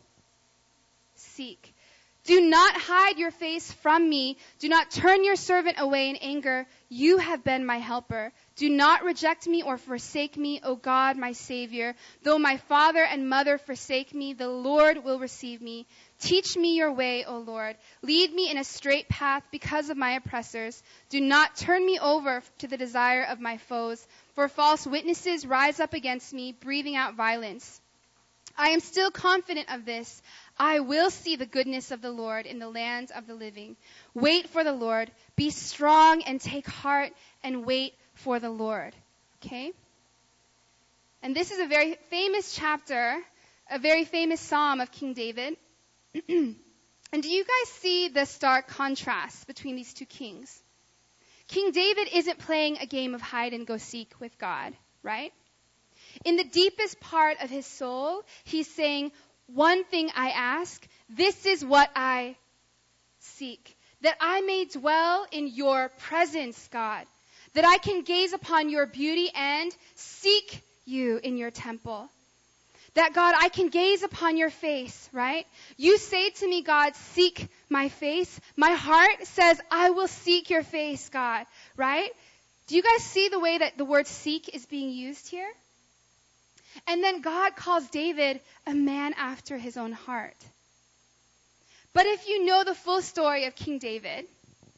seek. 1.15 1.75
Do 2.29 2.43
not 2.43 2.77
hide 2.77 3.17
your 3.17 3.31
face 3.31 3.73
from 3.73 4.07
me. 4.07 4.37
Do 4.59 4.69
not 4.69 4.91
turn 4.91 5.25
your 5.25 5.35
servant 5.35 5.77
away 5.81 6.11
in 6.11 6.17
anger. 6.17 6.67
You 6.91 7.17
have 7.17 7.43
been 7.43 7.65
my 7.65 7.79
helper. 7.79 8.33
Do 8.55 8.69
not 8.69 9.03
reject 9.03 9.47
me 9.47 9.63
or 9.63 9.79
forsake 9.79 10.37
me, 10.37 10.61
O 10.63 10.77
God, 10.77 11.17
my 11.17 11.33
Savior. 11.33 11.95
Though 12.25 12.39
my 12.39 12.59
father 12.59 13.03
and 13.03 13.31
mother 13.31 13.57
forsake 13.57 14.15
me, 14.15 14.35
the 14.35 14.51
Lord 14.51 15.03
will 15.03 15.19
receive 15.19 15.63
me. 15.63 15.87
Teach 16.21 16.55
me 16.55 16.77
your 16.77 16.93
way, 16.93 17.25
O 17.25 17.39
Lord. 17.39 17.79
Lead 18.03 18.35
me 18.35 18.51
in 18.51 18.59
a 18.59 18.65
straight 18.65 19.09
path 19.09 19.45
because 19.51 19.89
of 19.89 19.97
my 19.97 20.11
oppressors. 20.11 20.83
Do 21.09 21.23
not 21.23 21.57
turn 21.57 21.87
me 21.87 21.99
over 21.99 22.43
to 22.59 22.69
the 22.69 22.77
desire 22.77 23.23
of 23.23 23.41
my 23.41 23.57
foes, 23.57 24.07
for 24.35 24.49
false 24.49 24.87
witnesses 24.87 25.47
rise 25.47 25.81
up 25.81 25.95
against 25.95 26.35
me, 26.35 26.53
breathing 26.53 26.95
out 26.95 27.15
violence. 27.15 27.81
I 28.61 28.71
am 28.71 28.81
still 28.81 29.13
confident 29.13 29.73
of 29.73 29.85
this. 29.85 30.21
I 30.59 30.81
will 30.81 31.11
see 31.11 31.37
the 31.37 31.47
goodness 31.47 31.91
of 31.93 32.03
the 32.03 32.11
Lord 32.11 32.47
in 32.47 32.59
the 32.59 32.69
land 32.69 33.13
of 33.15 33.27
the 33.27 33.35
living. 33.35 33.77
Wait 34.13 34.49
for 34.49 34.65
the 34.65 34.73
Lord. 34.73 35.11
Be 35.37 35.51
strong 35.51 36.23
and 36.23 36.41
take 36.41 36.67
heart 36.67 37.13
and 37.45 37.65
wait 37.65 37.95
for 38.15 38.41
the 38.41 38.51
Lord. 38.51 38.95
Okay? 39.37 39.73
And 41.23 41.35
this 41.35 41.53
is 41.53 41.61
a 41.61 41.67
very 41.67 41.97
famous 42.11 42.55
chapter, 42.55 43.19
a 43.71 43.79
very 43.79 44.05
famous 44.05 44.41
psalm 44.41 44.81
of 44.81 44.91
King 44.91 45.15
David. 45.15 45.57
and 46.29 46.57
do 47.13 47.29
you 47.29 47.45
guys 47.45 47.73
see 47.75 48.09
the 48.09 48.25
stark 48.25 48.67
contrast 48.67 49.47
between 49.47 49.77
these 49.77 49.95
two 49.95 50.07
kings? 50.07 50.63
King 51.49 51.71
David 51.71 52.09
isn't 52.13 52.39
playing 52.39 52.79
a 52.79 52.87
game 52.87 53.15
of 53.15 53.23
hide 53.23 53.53
and 53.55 53.67
go 53.67 53.79
seek 53.79 54.13
with 54.21 54.37
God, 54.39 54.75
right? 55.03 55.33
In 56.25 56.37
the 56.37 56.45
deepest 56.45 57.01
part 57.01 57.39
of 57.43 57.49
his 57.49 57.67
soul, 57.67 58.23
he's 58.45 58.69
saying, 58.69 59.13
one 59.49 59.85
thing 59.85 60.11
I 60.15 60.31
ask, 60.31 60.87
this 61.09 61.47
is 61.47 61.65
what 61.65 61.91
I 61.97 62.37
seek. 63.21 63.77
That 64.03 64.17
I 64.21 64.41
may 64.43 64.65
dwell 64.67 65.27
in 65.33 65.49
your 65.49 65.89
presence, 65.99 66.69
God. 66.69 67.07
That 67.55 67.65
I 67.65 67.79
can 67.79 68.03
gaze 68.03 68.33
upon 68.33 68.69
your 68.69 68.87
beauty 68.87 69.31
and 69.35 69.75
seek 69.95 70.63
you 70.85 71.19
in 71.23 71.37
your 71.37 71.51
temple. 71.51 72.09
That 72.95 73.13
God, 73.13 73.35
I 73.39 73.49
can 73.49 73.69
gaze 73.69 74.03
upon 74.03 74.37
your 74.37 74.51
face, 74.51 75.09
right? 75.13 75.47
You 75.77 75.99
say 75.99 76.31
to 76.31 76.49
me, 76.49 76.63
God, 76.63 76.95
seek 76.95 77.49
my 77.69 77.89
face. 77.89 78.41
My 78.57 78.73
heart 78.73 79.27
says, 79.27 79.61
I 79.71 79.91
will 79.91 80.09
seek 80.09 80.51
your 80.51 80.63
face, 80.63 81.09
God, 81.09 81.47
right? 81.77 82.11
Do 82.67 82.77
you 82.77 82.83
guys 82.83 83.03
see 83.03 83.29
the 83.29 83.41
way 83.41 83.59
that 83.59 83.79
the 83.79 83.85
word 83.85 84.07
seek 84.07 84.55
is 84.55 84.67
being 84.67 84.91
used 84.91 85.29
here? 85.29 85.49
And 86.89 87.05
then 87.05 87.21
God 87.21 87.55
calls 87.55 87.87
David 87.89 88.41
a 88.67 88.73
man 88.73 89.15
after 89.19 89.59
his 89.59 89.77
own 89.77 89.93
heart. 89.93 90.37
But 91.93 92.07
if 92.07 92.27
you 92.27 92.47
know 92.47 92.65
the 92.65 92.75
full 92.75 93.03
story 93.03 93.45
of 93.45 93.55
King 93.55 93.79
David, 93.79 94.25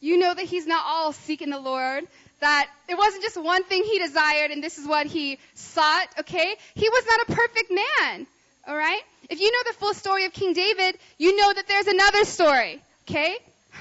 you 0.00 0.18
know 0.18 0.34
that 0.34 0.44
he's 0.44 0.66
not 0.66 0.84
all 0.84 1.12
seeking 1.12 1.50
the 1.50 1.60
Lord. 1.60 2.04
That 2.40 2.68
it 2.88 2.96
wasn't 2.98 3.22
just 3.22 3.36
one 3.40 3.62
thing 3.64 3.84
he 3.84 3.98
desired 3.98 4.50
and 4.50 4.64
this 4.64 4.78
is 4.78 4.88
what 4.88 5.06
he 5.06 5.38
sought, 5.54 6.08
okay? 6.20 6.56
He 6.74 6.88
was 6.88 7.04
not 7.06 7.28
a 7.28 7.32
perfect 7.32 7.70
man, 7.70 8.26
alright? 8.68 9.02
If 9.28 9.40
you 9.40 9.52
know 9.52 9.70
the 9.70 9.74
full 9.74 9.94
story 9.94 10.24
of 10.24 10.32
King 10.32 10.54
David, 10.54 10.98
you 11.18 11.36
know 11.36 11.52
that 11.52 11.68
there's 11.68 11.86
another 11.86 12.24
story, 12.24 12.82
okay? 13.08 13.36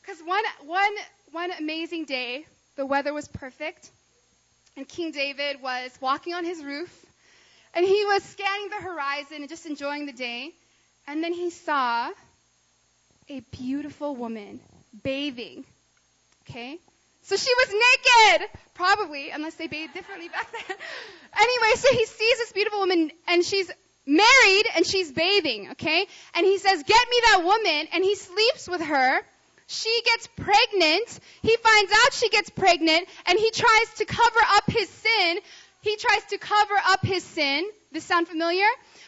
Because 0.00 0.22
one, 0.24 0.44
one, 0.64 0.92
one 1.32 1.50
amazing 1.58 2.04
day, 2.04 2.46
the 2.76 2.86
weather 2.86 3.12
was 3.12 3.28
perfect, 3.28 3.90
and 4.80 4.88
King 4.88 5.12
David 5.12 5.60
was 5.60 5.90
walking 6.00 6.32
on 6.32 6.42
his 6.42 6.64
roof, 6.64 6.90
and 7.74 7.84
he 7.84 8.04
was 8.06 8.22
scanning 8.22 8.70
the 8.70 8.82
horizon 8.82 9.36
and 9.40 9.48
just 9.48 9.66
enjoying 9.66 10.06
the 10.06 10.12
day, 10.12 10.52
and 11.06 11.22
then 11.22 11.34
he 11.34 11.50
saw 11.50 12.08
a 13.28 13.40
beautiful 13.50 14.16
woman 14.16 14.58
bathing. 15.02 15.66
Okay? 16.48 16.78
So 17.24 17.36
she 17.36 17.52
was 17.54 17.68
naked! 17.68 18.48
Probably, 18.72 19.28
unless 19.28 19.54
they 19.56 19.66
bathed 19.66 19.92
differently 19.92 20.30
back 20.30 20.50
then. 20.68 20.76
anyway, 21.38 21.76
so 21.76 21.94
he 21.94 22.06
sees 22.06 22.38
this 22.38 22.52
beautiful 22.52 22.80
woman 22.80 23.10
and 23.28 23.44
she's 23.44 23.70
married 24.06 24.64
and 24.74 24.86
she's 24.86 25.12
bathing, 25.12 25.72
okay? 25.72 26.06
And 26.34 26.46
he 26.46 26.56
says, 26.56 26.82
get 26.84 27.08
me 27.10 27.16
that 27.26 27.42
woman, 27.44 27.88
and 27.92 28.02
he 28.02 28.14
sleeps 28.14 28.66
with 28.66 28.80
her. 28.80 29.20
She 29.70 30.02
gets 30.04 30.26
pregnant. 30.26 31.20
He 31.42 31.56
finds 31.56 31.92
out 31.92 32.12
she 32.12 32.28
gets 32.28 32.50
pregnant 32.50 33.08
and 33.26 33.38
he 33.38 33.52
tries 33.52 33.94
to 33.98 34.04
cover 34.04 34.40
up 34.56 34.68
his 34.68 34.88
sin. 34.88 35.38
He 35.82 35.94
tries 35.94 36.24
to 36.30 36.38
cover 36.38 36.74
up 36.88 37.06
his 37.06 37.22
sin. 37.22 37.70
This 37.92 38.02
sound 38.02 38.26
familiar? 38.26 38.66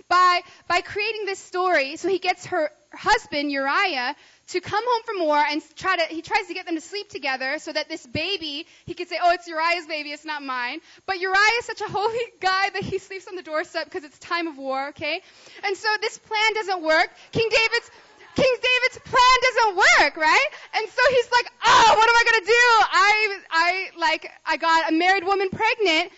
By, 0.09 0.41
by 0.69 0.81
creating 0.81 1.27
this 1.27 1.41
story. 1.41 1.97
So 1.97 2.09
he 2.09 2.21
gets 2.21 2.47
her 2.47 2.71
husband, 2.93 3.51
Uriah, 3.51 4.15
to 4.49 4.61
come 4.61 4.85
home 4.87 5.03
from 5.05 5.27
war 5.27 5.37
and 5.37 5.61
try 5.75 5.97
to, 5.97 6.05
he 6.15 6.23
tries 6.23 6.47
to 6.47 6.55
get 6.55 6.67
them 6.67 6.77
to 6.77 6.81
sleep 6.81 7.09
together 7.09 7.59
so 7.59 7.73
that 7.73 7.89
this 7.89 8.07
baby, 8.07 8.67
he 8.87 8.95
could 8.95 9.09
say, 9.09 9.19
oh, 9.21 9.33
it's 9.33 9.49
Uriah's 9.49 9.87
baby, 9.87 10.11
it's 10.11 10.25
not 10.25 10.45
mine. 10.45 10.79
But 11.07 11.19
Uriah 11.19 11.59
is 11.59 11.65
such 11.65 11.81
a 11.81 11.91
holy 11.91 12.25
guy 12.41 12.71
that 12.75 12.85
he 12.85 12.99
sleeps 12.99 13.27
on 13.27 13.35
the 13.35 13.43
doorstep 13.43 13.85
because 13.85 14.05
it's 14.05 14.19
time 14.21 14.47
of 14.47 14.59
war, 14.59 14.91
okay? 14.91 15.23
And 15.65 15.77
so 15.77 15.89
this 16.01 16.19
plan 16.19 16.55
doesn't 16.55 16.83
work. 16.83 17.11
King 17.33 17.49
David's, 17.51 17.91
King 18.35 18.57
David's 18.57 18.99
plan 19.05 19.37
doesn't 19.43 19.76
work, 19.76 20.16
right? 20.16 20.49
And 20.74 20.89
so 20.89 21.03
he's 21.11 21.30
like, 21.30 21.53
oh, 21.64 21.95
what 21.97 22.09
am 22.09 22.16
I 22.16 22.24
gonna 22.30 22.47
do? 22.47 22.53
I, 22.53 23.39
I, 23.51 23.91
like, 23.99 24.30
I 24.47 24.57
got 24.57 24.91
a 24.91 24.95
married 24.95 25.24
woman 25.24 25.51
pregnant. 25.51 26.12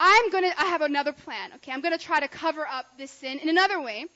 I'm 0.00 0.30
gonna, 0.30 0.52
I 0.56 0.66
have 0.66 0.82
another 0.82 1.12
plan, 1.12 1.50
okay? 1.56 1.72
I'm 1.72 1.80
gonna 1.80 1.98
try 1.98 2.20
to 2.20 2.28
cover 2.28 2.66
up 2.66 2.86
this 2.98 3.10
sin 3.10 3.38
in 3.38 3.48
another 3.48 3.80
way. 3.80 4.06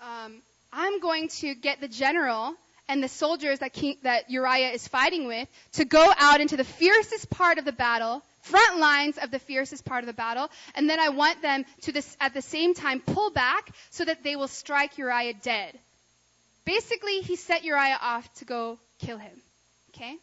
Um, 0.00 0.42
I'm 0.72 1.00
going 1.00 1.28
to 1.40 1.54
get 1.54 1.80
the 1.80 1.88
general 1.88 2.54
and 2.88 3.02
the 3.02 3.08
soldiers 3.08 3.58
that, 3.58 3.72
King, 3.72 3.96
that 4.02 4.30
Uriah 4.30 4.70
is 4.70 4.86
fighting 4.88 5.26
with 5.26 5.48
to 5.72 5.84
go 5.84 6.12
out 6.18 6.40
into 6.40 6.56
the 6.56 6.64
fiercest 6.64 7.28
part 7.30 7.58
of 7.58 7.64
the 7.64 7.72
battle, 7.72 8.22
front 8.42 8.78
lines 8.78 9.18
of 9.18 9.30
the 9.30 9.38
fiercest 9.38 9.84
part 9.84 10.02
of 10.02 10.06
the 10.06 10.12
battle, 10.12 10.50
and 10.74 10.88
then 10.88 11.00
I 11.00 11.10
want 11.10 11.42
them 11.42 11.64
to 11.82 11.92
this, 11.92 12.16
at 12.20 12.34
the 12.34 12.42
same 12.42 12.74
time 12.74 13.00
pull 13.00 13.30
back 13.30 13.70
so 13.90 14.04
that 14.04 14.22
they 14.22 14.36
will 14.36 14.48
strike 14.48 14.98
Uriah 14.98 15.34
dead. 15.34 15.78
Basically, 16.64 17.20
he 17.20 17.36
set 17.36 17.64
Uriah 17.64 17.98
off 18.00 18.32
to 18.34 18.44
go 18.44 18.78
kill 18.98 19.18
him. 19.18 19.32
Okay? 19.94 20.16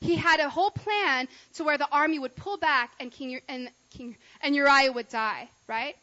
He 0.00 0.16
had 0.16 0.40
a 0.40 0.48
whole 0.48 0.70
plan 0.70 1.28
to 1.54 1.64
where 1.64 1.78
the 1.78 1.88
army 1.90 2.18
would 2.18 2.36
pull 2.36 2.58
back 2.58 2.92
and 3.00 3.10
King 3.10 3.40
and 3.48 3.70
King 3.90 4.16
and 4.42 4.54
Uriah 4.54 4.92
would 4.92 5.08
die, 5.08 5.48
right? 5.66 5.96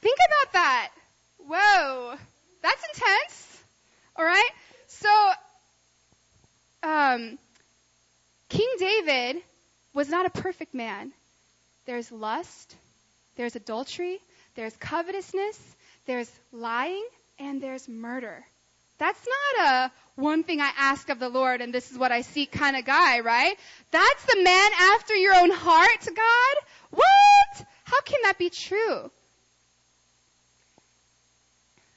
Think 0.00 0.18
about 0.26 0.52
that. 0.54 0.92
Whoa. 1.38 2.14
That's 2.62 2.82
intense. 2.94 3.62
All 4.16 4.24
right? 4.24 4.50
So 4.88 5.30
um 6.82 7.38
King 8.48 8.68
David 8.78 9.42
was 9.96 10.10
not 10.10 10.26
a 10.26 10.30
perfect 10.30 10.74
man. 10.74 11.10
There's 11.86 12.12
lust, 12.12 12.76
there's 13.36 13.56
adultery, 13.56 14.20
there's 14.54 14.76
covetousness, 14.76 15.58
there's 16.04 16.30
lying, 16.52 17.04
and 17.38 17.62
there's 17.62 17.88
murder. 17.88 18.44
That's 18.98 19.26
not 19.56 19.66
a 19.66 19.92
one 20.20 20.44
thing 20.44 20.60
I 20.60 20.70
ask 20.76 21.08
of 21.08 21.18
the 21.18 21.30
Lord 21.30 21.62
and 21.62 21.72
this 21.72 21.90
is 21.90 21.98
what 21.98 22.12
I 22.12 22.20
seek 22.20 22.52
kind 22.52 22.76
of 22.76 22.84
guy, 22.84 23.20
right? 23.20 23.56
That's 23.90 24.24
the 24.26 24.42
man 24.42 24.70
after 24.94 25.14
your 25.14 25.34
own 25.34 25.50
heart, 25.50 26.04
God? 26.04 26.56
What? 26.90 27.66
How 27.84 28.00
can 28.02 28.20
that 28.24 28.38
be 28.38 28.50
true? 28.50 29.10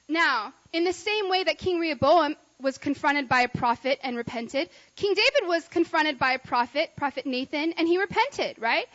Now, 0.07 0.53
in 0.71 0.85
the 0.85 0.93
same 0.93 1.29
way 1.29 1.43
that 1.43 1.57
King 1.57 1.79
Rehoboam 1.79 2.35
was 2.61 2.77
confronted 2.77 3.29
by 3.29 3.41
a 3.41 3.47
prophet 3.47 3.99
and 4.03 4.17
repented, 4.17 4.69
King 4.95 5.13
David 5.13 5.47
was 5.47 5.67
confronted 5.67 6.19
by 6.19 6.33
a 6.33 6.39
prophet, 6.39 6.91
Prophet 6.95 7.25
Nathan, 7.25 7.73
and 7.73 7.87
he 7.87 7.97
repented, 7.97 8.57
right? 8.59 8.85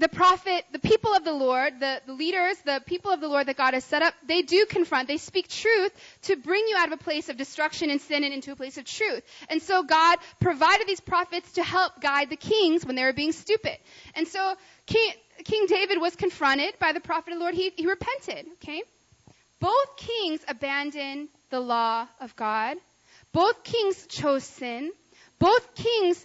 the 0.00 0.08
prophet, 0.08 0.64
the 0.72 0.78
people 0.78 1.12
of 1.12 1.24
the 1.24 1.32
Lord, 1.32 1.78
the, 1.78 2.00
the 2.06 2.14
leaders, 2.14 2.56
the 2.64 2.82
people 2.86 3.10
of 3.10 3.20
the 3.20 3.28
Lord 3.28 3.46
that 3.48 3.58
God 3.58 3.74
has 3.74 3.84
set 3.84 4.02
up, 4.02 4.14
they 4.26 4.40
do 4.40 4.64
confront, 4.66 5.08
they 5.08 5.18
speak 5.18 5.48
truth 5.48 5.92
to 6.22 6.36
bring 6.36 6.64
you 6.68 6.76
out 6.78 6.86
of 6.90 6.98
a 6.98 7.02
place 7.02 7.28
of 7.28 7.36
destruction 7.36 7.90
and 7.90 8.00
sin 8.00 8.24
and 8.24 8.32
into 8.32 8.50
a 8.50 8.56
place 8.56 8.78
of 8.78 8.86
truth. 8.86 9.22
And 9.50 9.60
so 9.60 9.82
God 9.82 10.18
provided 10.40 10.86
these 10.86 11.00
prophets 11.00 11.52
to 11.52 11.62
help 11.62 12.00
guide 12.00 12.30
the 12.30 12.36
kings 12.36 12.84
when 12.86 12.96
they 12.96 13.04
were 13.04 13.12
being 13.12 13.32
stupid. 13.32 13.76
And 14.14 14.26
so 14.26 14.54
King, 14.86 15.12
King 15.44 15.66
David 15.66 16.00
was 16.00 16.16
confronted 16.16 16.78
by 16.78 16.92
the 16.92 17.00
prophet 17.00 17.34
of 17.34 17.38
the 17.38 17.42
Lord. 17.42 17.54
He, 17.54 17.70
he 17.76 17.86
repented, 17.86 18.46
okay? 18.54 18.82
Both 19.60 19.96
kings 19.98 20.40
abandoned 20.48 21.28
the 21.50 21.60
law 21.60 22.06
of 22.20 22.34
God. 22.36 22.78
Both 23.32 23.62
kings 23.64 24.06
chose 24.06 24.44
sin. 24.44 24.92
Both 25.38 25.74
kings 25.74 26.24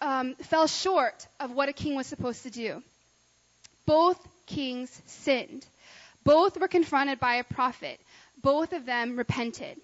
um, 0.00 0.34
fell 0.36 0.66
short 0.66 1.26
of 1.40 1.52
what 1.52 1.68
a 1.68 1.72
king 1.72 1.94
was 1.94 2.06
supposed 2.06 2.44
to 2.44 2.50
do. 2.50 2.82
Both 3.86 4.18
kings 4.46 5.02
sinned. 5.06 5.66
Both 6.24 6.58
were 6.58 6.68
confronted 6.68 7.20
by 7.20 7.36
a 7.36 7.44
prophet. 7.44 8.00
Both 8.42 8.72
of 8.72 8.86
them 8.86 9.16
repented. 9.16 9.80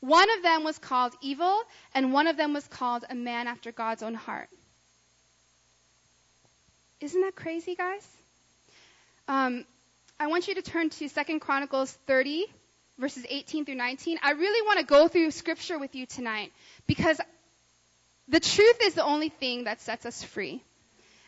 One 0.00 0.30
of 0.30 0.42
them 0.42 0.64
was 0.64 0.78
called 0.78 1.12
evil, 1.20 1.62
and 1.94 2.12
one 2.12 2.26
of 2.26 2.36
them 2.36 2.54
was 2.54 2.66
called 2.66 3.04
a 3.08 3.14
man 3.14 3.46
after 3.46 3.70
God's 3.70 4.02
own 4.02 4.14
heart. 4.14 4.48
Isn't 7.00 7.20
that 7.20 7.36
crazy, 7.36 7.74
guys? 7.74 8.06
Um, 9.28 9.64
I 10.18 10.26
want 10.28 10.48
you 10.48 10.54
to 10.54 10.62
turn 10.62 10.90
to 10.90 11.08
2 11.08 11.40
Chronicles 11.40 11.92
30, 12.06 12.46
verses 12.98 13.24
18 13.28 13.64
through 13.64 13.76
19. 13.76 14.18
I 14.22 14.32
really 14.32 14.66
want 14.66 14.80
to 14.80 14.84
go 14.84 15.08
through 15.08 15.30
scripture 15.30 15.78
with 15.78 15.94
you 15.94 16.06
tonight 16.06 16.52
because 16.86 17.20
the 18.28 18.40
truth 18.40 18.78
is 18.82 18.94
the 18.94 19.04
only 19.04 19.28
thing 19.28 19.64
that 19.64 19.80
sets 19.80 20.06
us 20.06 20.22
free. 20.22 20.62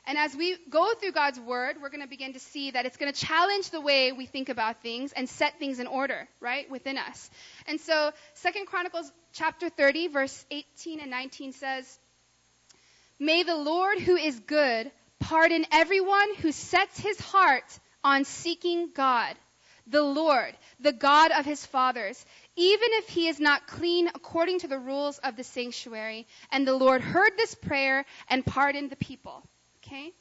And 0.07 0.19
as 0.19 0.37
we 0.37 0.57
go 0.69 0.93
through 0.95 1.13
God's 1.13 1.41
word, 1.41 1.77
we're 1.81 1.89
going 1.89 2.03
to 2.03 2.09
begin 2.09 2.35
to 2.35 2.41
see 2.41 2.71
that 2.73 2.85
it's 2.85 2.99
going 2.99 3.11
to 3.11 3.19
challenge 3.19 3.71
the 3.71 3.81
way 3.81 4.13
we 4.13 4.27
think 4.27 4.51
about 4.51 4.83
things 4.83 5.13
and 5.13 5.27
set 5.29 5.59
things 5.59 5.81
in 5.81 5.87
order, 5.87 6.29
right, 6.41 6.71
within 6.71 6.99
us. 6.99 7.31
And 7.67 7.81
so, 7.81 8.13
Second 8.35 8.67
Chronicles 8.67 9.11
chapter 9.33 9.71
30, 9.71 10.09
verse 10.09 10.45
18 10.51 11.01
and 11.01 11.11
19 11.11 11.53
says, 11.53 11.99
May 13.19 13.45
the 13.45 13.57
Lord 13.57 13.99
who 13.99 14.17
is 14.17 14.39
good 14.41 14.91
pardon 15.21 15.65
everyone 15.73 16.35
who 16.37 16.53
sets 16.53 16.99
his 17.01 17.19
heart 17.19 17.65
on 18.03 18.25
seeking 18.25 18.91
God, 18.95 19.35
the 19.87 20.03
Lord, 20.03 20.55
the 20.81 20.93
God 20.93 21.31
of 21.33 21.45
his 21.45 21.65
fathers, 21.67 22.25
even 22.57 22.89
if 22.93 23.09
he 23.09 23.29
is 23.29 23.41
not 23.41 23.67
clean 23.67 24.09
according 24.09 24.61
to 24.61 24.69
the 24.69 24.79
rules 24.79 25.19
of 25.19 25.37
the 25.37 25.45
sanctuary. 25.45 26.27
And 26.51 26.67
the 26.67 26.75
Lord 26.75 27.01
heard 27.01 27.33
this 27.37 27.55
prayer 27.55 28.05
and 28.29 28.45
pardoned 28.45 28.91
the 28.91 28.97
people. 28.97 29.43
Okay? 29.85 30.13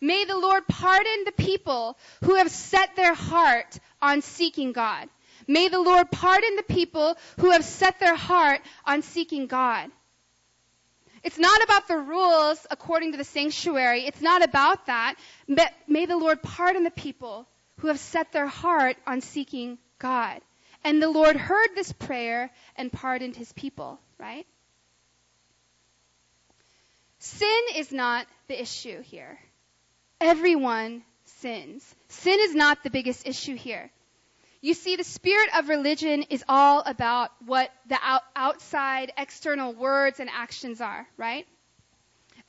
May 0.00 0.24
the 0.24 0.38
Lord 0.38 0.66
pardon 0.66 1.24
the 1.24 1.32
people 1.32 1.98
who 2.24 2.36
have 2.36 2.50
set 2.50 2.96
their 2.96 3.14
heart 3.14 3.78
on 4.00 4.22
seeking 4.22 4.72
God. 4.72 5.08
May 5.46 5.68
the 5.68 5.80
Lord 5.80 6.10
pardon 6.10 6.56
the 6.56 6.62
people 6.62 7.16
who 7.38 7.50
have 7.50 7.64
set 7.64 7.98
their 7.98 8.14
heart 8.14 8.60
on 8.86 9.02
seeking 9.02 9.46
God. 9.46 9.90
It's 11.22 11.38
not 11.38 11.62
about 11.62 11.86
the 11.86 11.98
rules 11.98 12.66
according 12.70 13.12
to 13.12 13.18
the 13.18 13.24
sanctuary. 13.24 14.06
It's 14.06 14.22
not 14.22 14.42
about 14.42 14.86
that. 14.86 15.16
But 15.48 15.70
may 15.86 16.06
the 16.06 16.16
Lord 16.16 16.42
pardon 16.42 16.84
the 16.84 16.90
people 16.90 17.46
who 17.80 17.88
have 17.88 17.98
set 17.98 18.32
their 18.32 18.46
heart 18.46 18.96
on 19.06 19.20
seeking 19.20 19.78
God. 19.98 20.40
And 20.84 21.02
the 21.02 21.10
Lord 21.10 21.36
heard 21.36 21.68
this 21.74 21.92
prayer 21.92 22.50
and 22.76 22.92
pardoned 22.92 23.36
his 23.36 23.52
people, 23.52 23.98
right? 24.18 24.46
Sin 27.18 27.62
is 27.76 27.92
not 27.92 28.26
the 28.48 28.60
issue 28.60 29.02
here. 29.02 29.38
Everyone 30.20 31.02
sins. 31.24 31.94
Sin 32.08 32.38
is 32.40 32.54
not 32.54 32.82
the 32.82 32.90
biggest 32.90 33.26
issue 33.26 33.56
here. 33.56 33.90
You 34.62 34.74
see, 34.74 34.96
the 34.96 35.04
spirit 35.04 35.48
of 35.56 35.68
religion 35.68 36.24
is 36.24 36.44
all 36.48 36.82
about 36.84 37.30
what 37.46 37.70
the 37.88 37.98
out- 38.02 38.24
outside, 38.36 39.12
external 39.16 39.72
words 39.72 40.20
and 40.20 40.28
actions 40.28 40.82
are, 40.82 41.06
right? 41.16 41.46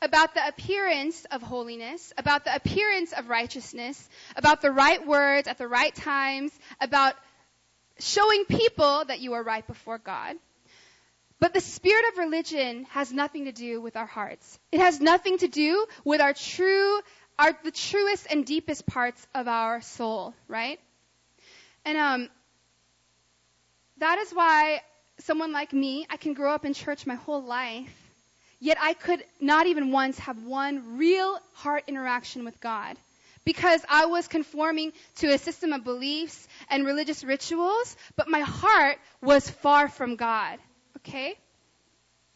About 0.02 0.34
the 0.34 0.48
appearance 0.48 1.26
of 1.26 1.42
holiness, 1.42 2.12
about 2.18 2.44
the 2.44 2.56
appearance 2.56 3.14
of 3.14 3.30
righteousness, 3.30 4.10
about 4.36 4.62
the 4.62 4.72
right 4.72 5.06
words 5.06 5.48
at 5.48 5.58
the 5.58 5.68
right 5.68 5.94
times, 5.94 6.52
about 6.80 7.14
showing 8.00 8.46
people 8.46 9.06
that 9.06 9.20
you 9.20 9.34
are 9.34 9.44
right 9.44 9.66
before 9.66 10.00
God. 10.00 10.38
But 11.40 11.54
the 11.54 11.62
spirit 11.62 12.06
of 12.12 12.18
religion 12.18 12.86
has 12.92 13.12
nothing 13.12 13.46
to 13.46 13.52
do 13.52 13.82
with 13.82 13.96
our 13.96 14.06
hearts. 14.06 14.60
It 14.72 14.80
has 14.80 15.00
nothing 15.00 15.38
to 15.40 15.48
do 15.48 15.86
with 16.04 16.22
our 16.22 16.34
true, 16.34 17.00
our, 17.38 17.58
the 17.64 17.72
truest 17.72 18.28
and 18.30 18.46
deepest 18.46 18.86
parts 18.86 19.26
of 19.34 19.48
our 19.48 19.82
soul, 19.82 20.34
right? 20.48 20.80
And, 21.86 21.98
um, 21.98 22.30
that 23.98 24.18
is 24.18 24.32
why 24.32 24.82
someone 25.20 25.52
like 25.52 25.74
me, 25.74 26.08
I 26.10 26.18
can 26.18 26.34
grow 26.34 26.54
up 26.54 26.66
in 26.66 26.74
church 26.74 27.06
my 27.06 27.16
whole 27.16 27.44
life, 27.44 28.01
yet 28.62 28.78
I 28.80 28.94
could 28.94 29.22
not 29.42 29.68
even 29.68 29.92
once 29.92 30.18
have 30.20 30.42
one 30.44 30.98
real 30.98 31.38
heart 31.54 31.84
interaction 31.88 32.46
with 32.46 32.62
God 32.62 32.96
because 33.44 33.84
I 33.90 34.06
was 34.06 34.28
conforming 34.28 34.94
to 35.18 35.34
a 35.34 35.38
system 35.38 35.74
of 35.74 35.84
beliefs 35.84 36.48
and 36.70 36.86
religious 36.86 37.24
rituals, 37.24 37.98
but 38.16 38.30
my 38.30 38.42
heart 38.42 39.00
was 39.22 39.50
far 39.50 39.90
from 39.90 40.16
God. 40.16 40.60
Okay? 40.98 41.36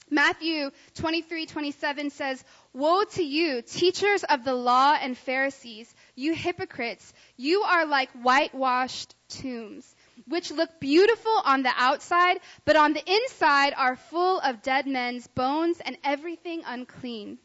Matthew 0.10 0.72
23:27 0.96 2.12
says, 2.12 2.44
"Woe 2.74 3.04
to 3.04 3.24
you, 3.24 3.62
teachers 3.62 4.24
of 4.24 4.44
the 4.44 4.54
law 4.54 4.96
and 5.00 5.18
Pharisees, 5.18 5.94
you 6.16 6.34
hypocrites! 6.34 7.14
You 7.38 7.62
are 7.64 7.86
like 7.86 8.10
whitewashed 8.12 9.16
tombs, 9.30 9.95
which 10.28 10.52
look 10.52 10.80
beautiful 10.80 11.42
on 11.44 11.64
the 11.64 11.74
outside, 11.76 12.40
but 12.66 12.76
on 12.76 12.94
the 12.94 13.04
inside 13.12 13.74
are 13.76 13.96
full 13.96 14.40
of 14.40 14.62
dead 14.62 14.88
men's 14.88 15.28
bones 15.28 15.80
and 15.80 15.98
everything 16.04 16.64
unclean." 16.66 17.38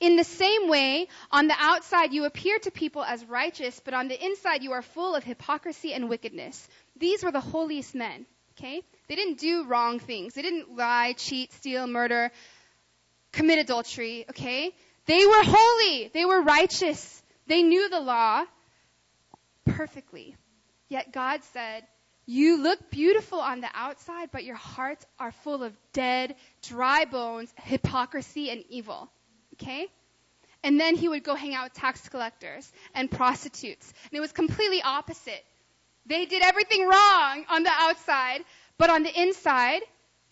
In 0.00 0.16
the 0.16 0.24
same 0.24 0.68
way, 0.68 1.08
on 1.30 1.46
the 1.46 1.56
outside 1.58 2.14
you 2.14 2.24
appear 2.24 2.58
to 2.60 2.70
people 2.70 3.04
as 3.04 3.22
righteous, 3.26 3.80
but 3.84 3.92
on 3.92 4.08
the 4.08 4.24
inside 4.24 4.62
you 4.62 4.72
are 4.72 4.82
full 4.82 5.14
of 5.14 5.24
hypocrisy 5.24 5.92
and 5.92 6.08
wickedness. 6.08 6.68
These 6.96 7.22
were 7.22 7.32
the 7.32 7.40
holiest 7.40 7.94
men, 7.94 8.26
okay? 8.52 8.82
They 9.08 9.14
didn't 9.14 9.38
do 9.38 9.64
wrong 9.64 9.98
things. 9.98 10.34
They 10.34 10.42
didn't 10.42 10.74
lie, 10.74 11.12
cheat, 11.12 11.52
steal, 11.52 11.86
murder, 11.86 12.32
commit 13.32 13.58
adultery, 13.58 14.24
okay? 14.30 14.74
They 15.04 15.26
were 15.26 15.42
holy. 15.42 16.08
They 16.08 16.24
were 16.24 16.40
righteous. 16.40 17.22
They 17.46 17.62
knew 17.62 17.88
the 17.90 18.00
law 18.00 18.44
perfectly. 19.66 20.34
Yet 20.88 21.12
God 21.12 21.44
said, 21.52 21.86
you 22.30 22.62
look 22.62 22.90
beautiful 22.90 23.40
on 23.40 23.60
the 23.60 23.70
outside, 23.74 24.30
but 24.32 24.44
your 24.44 24.56
hearts 24.56 25.04
are 25.18 25.32
full 25.32 25.62
of 25.62 25.72
dead, 25.92 26.36
dry 26.62 27.04
bones, 27.04 27.52
hypocrisy, 27.56 28.50
and 28.50 28.64
evil 28.68 29.10
okay? 29.60 29.86
And 30.62 30.78
then 30.78 30.94
he 30.94 31.08
would 31.08 31.22
go 31.22 31.34
hang 31.34 31.54
out 31.54 31.64
with 31.64 31.72
tax 31.74 32.08
collectors 32.08 32.70
and 32.94 33.10
prostitutes. 33.10 33.92
And 34.10 34.16
it 34.16 34.20
was 34.20 34.32
completely 34.32 34.82
opposite. 34.82 35.44
They 36.06 36.26
did 36.26 36.42
everything 36.42 36.86
wrong 36.86 37.44
on 37.48 37.62
the 37.62 37.70
outside, 37.70 38.42
but 38.78 38.90
on 38.90 39.02
the 39.02 39.22
inside, 39.22 39.82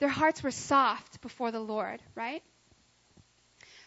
their 0.01 0.09
hearts 0.09 0.43
were 0.43 0.51
soft 0.51 1.21
before 1.21 1.51
the 1.51 1.61
Lord, 1.61 2.01
right? 2.15 2.43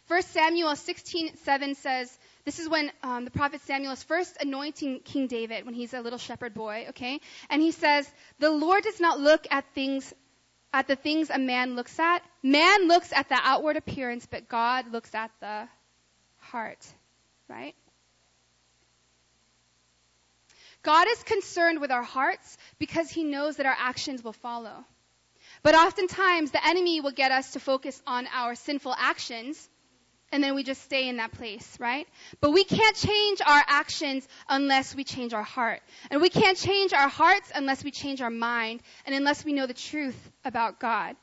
1 0.08 0.22
Samuel 0.24 0.72
16:7 0.72 1.76
says, 1.76 2.18
this 2.46 2.60
is 2.60 2.68
when 2.68 2.92
um, 3.04 3.26
the 3.26 3.32
prophet 3.32 3.62
Samuel 3.62 3.94
is 3.94 4.04
first 4.04 4.38
anointing 4.42 5.02
King 5.06 5.28
David 5.28 5.66
when 5.66 5.74
he's 5.74 5.94
a 5.94 6.02
little 6.02 6.20
shepherd 6.20 6.54
boy, 6.54 6.88
okay? 6.90 7.20
And 7.50 7.62
he 7.62 7.72
says, 7.72 8.12
"The 8.40 8.50
Lord 8.50 8.84
does 8.84 9.00
not 9.00 9.20
look 9.20 9.46
at 9.52 9.66
things 9.74 10.14
at 10.74 10.88
the 10.88 10.96
things 10.96 11.30
a 11.30 11.38
man 11.38 11.76
looks 11.76 12.00
at. 12.00 12.24
Man 12.42 12.88
looks 12.88 13.12
at 13.14 13.30
the 13.30 13.38
outward 13.42 13.78
appearance, 13.78 14.26
but 14.26 14.48
God 14.48 14.92
looks 14.92 15.14
at 15.14 15.32
the 15.40 15.68
heart. 16.38 16.86
Right? 17.50 17.76
God 20.84 21.08
is 21.10 21.22
concerned 21.24 21.80
with 21.82 21.92
our 21.92 22.04
hearts 22.04 22.58
because 22.80 23.10
he 23.10 23.24
knows 23.24 23.58
that 23.58 23.66
our 23.66 23.76
actions 23.78 24.24
will 24.24 24.34
follow. 24.34 24.86
But 25.64 25.76
oftentimes 25.76 26.52
the 26.52 26.66
enemy 26.66 27.02
will 27.02 27.12
get 27.12 27.32
us 27.32 27.52
to 27.54 27.60
focus 27.60 28.02
on 28.08 28.28
our 28.34 28.56
sinful 28.56 28.96
actions 28.98 29.70
and 30.32 30.44
then 30.44 30.56
we 30.56 30.64
just 30.64 30.82
stay 30.84 31.10
in 31.10 31.18
that 31.18 31.32
place, 31.32 31.78
right? 31.80 32.08
But 32.40 32.52
we 32.52 32.64
can't 32.64 32.96
change 32.96 33.42
our 33.46 33.64
actions 33.68 34.28
unless 34.48 34.96
we 34.96 35.04
change 35.04 35.34
our 35.34 35.44
heart. 35.44 35.82
And 36.10 36.22
we 36.22 36.30
can't 36.30 36.58
change 36.58 36.94
our 36.94 37.10
hearts 37.10 37.52
unless 37.54 37.84
we 37.84 37.92
change 37.92 38.22
our 38.22 38.30
mind 38.30 38.82
and 39.06 39.14
unless 39.14 39.44
we 39.44 39.54
know 39.54 39.68
the 39.68 39.74
truth 39.74 40.32
about 40.46 40.80
God. 40.80 41.16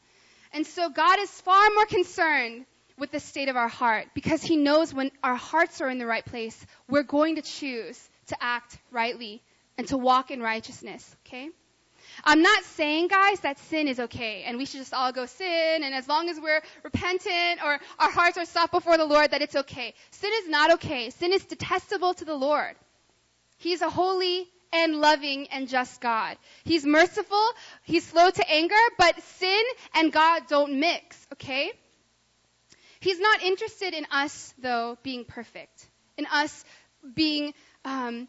And 0.52 0.66
so 0.66 0.88
God 0.90 1.18
is 1.20 1.30
far 1.40 1.68
more 1.74 1.86
concerned 1.86 2.66
with 2.98 3.10
the 3.12 3.20
state 3.20 3.48
of 3.48 3.56
our 3.56 3.68
heart 3.68 4.08
because 4.14 4.42
he 4.42 4.56
knows 4.56 4.92
when 4.92 5.10
our 5.22 5.36
hearts 5.36 5.80
are 5.80 5.88
in 5.88 5.98
the 5.98 6.06
right 6.06 6.24
place, 6.24 6.66
we're 6.88 7.02
going 7.02 7.36
to 7.36 7.42
choose 7.42 8.08
to 8.26 8.36
act 8.42 8.78
rightly 8.90 9.42
and 9.76 9.86
to 9.88 9.96
walk 9.96 10.30
in 10.30 10.42
righteousness, 10.42 11.16
okay? 11.26 11.48
I'm 12.24 12.42
not 12.42 12.64
saying, 12.64 13.08
guys, 13.08 13.40
that 13.40 13.58
sin 13.58 13.88
is 13.88 14.00
okay 14.00 14.44
and 14.44 14.58
we 14.58 14.64
should 14.64 14.80
just 14.80 14.94
all 14.94 15.12
go 15.12 15.26
sin 15.26 15.82
and 15.82 15.94
as 15.94 16.08
long 16.08 16.28
as 16.28 16.40
we're 16.40 16.62
repentant 16.82 17.62
or 17.64 17.78
our 17.98 18.10
hearts 18.10 18.38
are 18.38 18.44
soft 18.44 18.72
before 18.72 18.96
the 18.96 19.04
Lord 19.04 19.30
that 19.30 19.42
it's 19.42 19.56
okay. 19.56 19.94
Sin 20.10 20.30
is 20.42 20.48
not 20.48 20.72
okay. 20.74 21.10
Sin 21.10 21.32
is 21.32 21.44
detestable 21.44 22.14
to 22.14 22.24
the 22.24 22.34
Lord. 22.34 22.74
He's 23.58 23.82
a 23.82 23.90
holy 23.90 24.48
and 24.72 24.96
loving 24.96 25.48
and 25.48 25.68
just 25.68 26.00
God. 26.00 26.36
He's 26.64 26.84
merciful. 26.84 27.44
He's 27.84 28.06
slow 28.06 28.30
to 28.30 28.50
anger, 28.50 28.74
but 28.98 29.20
sin 29.22 29.62
and 29.94 30.12
God 30.12 30.42
don't 30.48 30.80
mix, 30.80 31.26
okay? 31.34 31.72
He's 33.00 33.20
not 33.20 33.42
interested 33.42 33.94
in 33.94 34.06
us, 34.10 34.52
though, 34.58 34.98
being 35.02 35.24
perfect, 35.24 35.86
in 36.16 36.26
us 36.26 36.64
being 37.14 37.54
um, 37.84 38.28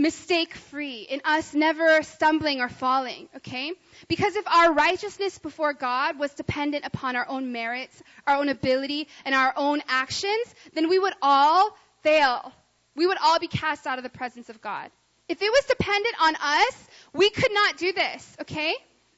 mistake 0.00 0.54
free, 0.54 1.02
in 1.02 1.20
us 1.24 1.52
never 1.52 2.02
stumbling 2.02 2.60
or 2.60 2.68
falling, 2.68 3.28
okay? 3.36 3.72
Because 4.08 4.34
if 4.34 4.48
our 4.48 4.72
righteousness 4.72 5.38
before 5.38 5.72
God 5.74 6.18
was 6.18 6.32
dependent 6.32 6.86
upon 6.86 7.16
our 7.16 7.28
own 7.28 7.52
merits, 7.52 8.02
our 8.26 8.36
own 8.36 8.48
ability, 8.48 9.08
and 9.24 9.34
our 9.34 9.52
own 9.56 9.82
actions, 9.88 10.54
then 10.74 10.88
we 10.88 10.98
would 10.98 11.12
all 11.20 11.76
fail. 12.02 12.52
We 12.96 13.06
would 13.06 13.18
all 13.22 13.38
be 13.38 13.46
cast 13.46 13.86
out 13.86 13.98
of 13.98 14.04
the 14.04 14.10
presence 14.10 14.48
of 14.48 14.60
God. 14.60 14.90
If 15.28 15.42
it 15.42 15.50
was 15.50 15.64
dependent 15.66 16.14
on 16.20 16.34
us, 16.36 16.88
we 17.12 17.30
could 17.30 17.52
not 17.52 17.76
do 17.76 17.92
this, 17.92 18.36
okay? 18.40 18.74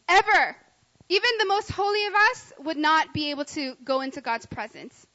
Ever. 0.08 0.56
Even 1.08 1.30
the 1.38 1.46
most 1.46 1.70
holy 1.70 2.06
of 2.06 2.14
us 2.14 2.52
would 2.64 2.76
not 2.76 3.14
be 3.14 3.30
able 3.30 3.44
to 3.44 3.76
go 3.84 4.00
into 4.00 4.20
God's 4.20 4.46
presence. 4.46 5.06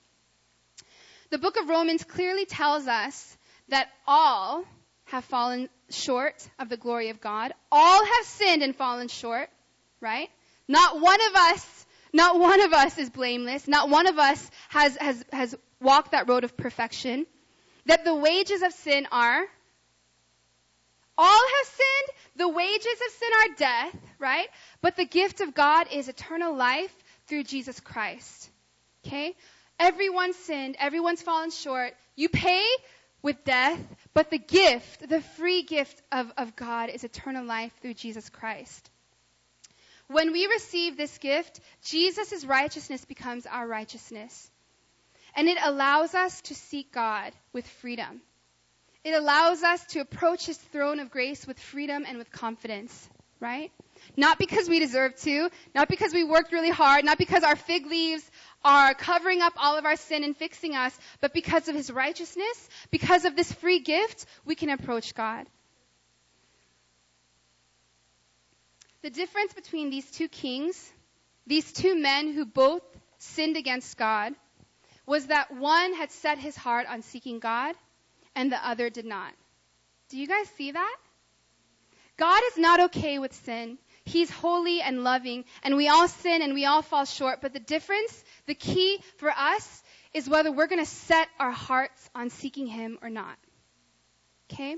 The 1.29 1.37
book 1.37 1.57
of 1.59 1.67
Romans 1.67 2.03
clearly 2.03 2.45
tells 2.45 2.87
us 2.87 3.37
that 3.69 3.89
all 4.07 4.63
have 5.07 5.25
fallen 5.25 5.69
short 5.89 6.47
of 6.59 6.69
the 6.69 6.77
glory 6.77 7.09
of 7.09 7.21
God. 7.21 7.53
All 7.71 8.05
have 8.05 8.25
sinned 8.25 8.63
and 8.63 8.75
fallen 8.75 9.07
short, 9.07 9.49
right? 10.01 10.29
Not 10.67 10.99
one 10.99 11.19
of 11.21 11.35
us, 11.35 11.85
not 12.13 12.39
one 12.39 12.61
of 12.61 12.73
us 12.73 12.97
is 12.97 13.09
blameless. 13.09 13.67
Not 13.67 13.89
one 13.89 14.07
of 14.07 14.17
us 14.17 14.51
has, 14.69 14.97
has, 14.97 15.25
has 15.31 15.55
walked 15.81 16.11
that 16.11 16.27
road 16.27 16.43
of 16.43 16.57
perfection. 16.57 17.25
That 17.85 18.03
the 18.03 18.15
wages 18.15 18.61
of 18.63 18.73
sin 18.73 19.07
are, 19.11 19.45
all 21.17 21.41
have 21.57 21.67
sinned. 21.67 22.17
The 22.35 22.49
wages 22.49 22.85
of 23.07 23.13
sin 23.13 23.29
are 23.33 23.55
death, 23.55 23.97
right? 24.19 24.47
But 24.81 24.95
the 24.95 25.05
gift 25.05 25.41
of 25.41 25.53
God 25.53 25.87
is 25.91 26.09
eternal 26.09 26.55
life 26.55 26.93
through 27.27 27.43
Jesus 27.43 27.79
Christ. 27.79 28.49
Okay? 29.05 29.35
Everyone 29.79 30.33
sinned. 30.33 30.75
Everyone's 30.79 31.21
fallen 31.21 31.51
short. 31.51 31.93
You 32.15 32.29
pay 32.29 32.65
with 33.21 33.43
death, 33.43 33.79
but 34.17 34.31
the 34.31 34.39
gift, 34.39 35.07
the 35.07 35.21
free 35.21 35.61
gift 35.61 36.01
of, 36.11 36.31
of 36.39 36.55
God 36.55 36.89
is 36.89 37.03
eternal 37.03 37.45
life 37.45 37.71
through 37.83 37.93
Jesus 37.93 38.27
Christ. 38.31 38.89
When 40.07 40.31
we 40.31 40.47
receive 40.47 40.97
this 40.97 41.19
gift, 41.19 41.59
Jesus' 41.83 42.43
righteousness 42.43 43.05
becomes 43.05 43.45
our 43.45 43.67
righteousness. 43.67 44.49
And 45.35 45.47
it 45.47 45.59
allows 45.63 46.15
us 46.15 46.41
to 46.41 46.55
seek 46.55 46.91
God 46.91 47.31
with 47.53 47.67
freedom. 47.67 48.21
It 49.03 49.13
allows 49.13 49.61
us 49.61 49.85
to 49.91 49.99
approach 49.99 50.47
His 50.47 50.57
throne 50.57 50.99
of 50.99 51.11
grace 51.11 51.45
with 51.45 51.59
freedom 51.59 52.03
and 52.07 52.17
with 52.17 52.31
confidence, 52.31 53.07
right? 53.39 53.71
Not 54.15 54.39
because 54.39 54.69
we 54.69 54.79
deserve 54.79 55.15
to, 55.21 55.49
not 55.75 55.89
because 55.89 56.13
we 56.13 56.23
worked 56.23 56.51
really 56.51 56.69
hard, 56.69 57.05
not 57.05 57.17
because 57.17 57.43
our 57.43 57.55
fig 57.55 57.85
leaves 57.85 58.29
are 58.63 58.93
covering 58.93 59.41
up 59.41 59.53
all 59.57 59.77
of 59.77 59.85
our 59.85 59.95
sin 59.95 60.23
and 60.23 60.35
fixing 60.35 60.75
us, 60.75 60.97
but 61.21 61.33
because 61.33 61.67
of 61.67 61.75
His 61.75 61.91
righteousness, 61.91 62.69
because 62.91 63.25
of 63.25 63.35
this 63.35 63.51
free 63.51 63.79
gift, 63.79 64.25
we 64.45 64.55
can 64.55 64.69
approach 64.69 65.13
God. 65.13 65.45
The 69.01 69.09
difference 69.09 69.53
between 69.53 69.89
these 69.89 70.09
two 70.09 70.27
kings, 70.27 70.91
these 71.45 71.71
two 71.71 71.95
men 71.95 72.33
who 72.33 72.45
both 72.45 72.81
sinned 73.19 73.55
against 73.55 73.97
God, 73.97 74.33
was 75.05 75.27
that 75.27 75.55
one 75.55 75.93
had 75.93 76.11
set 76.11 76.37
his 76.37 76.55
heart 76.55 76.85
on 76.87 77.01
seeking 77.01 77.39
God 77.39 77.75
and 78.35 78.51
the 78.51 78.67
other 78.67 78.89
did 78.89 79.05
not. 79.05 79.33
Do 80.09 80.17
you 80.17 80.27
guys 80.27 80.49
see 80.57 80.71
that? 80.71 80.97
God 82.17 82.41
is 82.51 82.57
not 82.57 82.79
okay 82.81 83.17
with 83.17 83.33
sin. 83.33 83.77
He's 84.07 84.29
holy 84.29 84.81
and 84.81 85.03
loving, 85.03 85.45
and 85.63 85.75
we 85.75 85.87
all 85.89 86.07
sin 86.07 86.41
and 86.41 86.53
we 86.53 86.65
all 86.65 86.81
fall 86.81 87.05
short. 87.05 87.41
But 87.41 87.53
the 87.53 87.59
difference, 87.59 88.23
the 88.45 88.55
key 88.55 88.99
for 89.17 89.29
us, 89.29 89.83
is 90.13 90.29
whether 90.29 90.51
we're 90.51 90.67
going 90.67 90.83
to 90.83 90.89
set 90.89 91.27
our 91.39 91.51
hearts 91.51 92.09
on 92.15 92.29
seeking 92.29 92.67
Him 92.67 92.97
or 93.01 93.09
not. 93.09 93.37
Okay? 94.49 94.77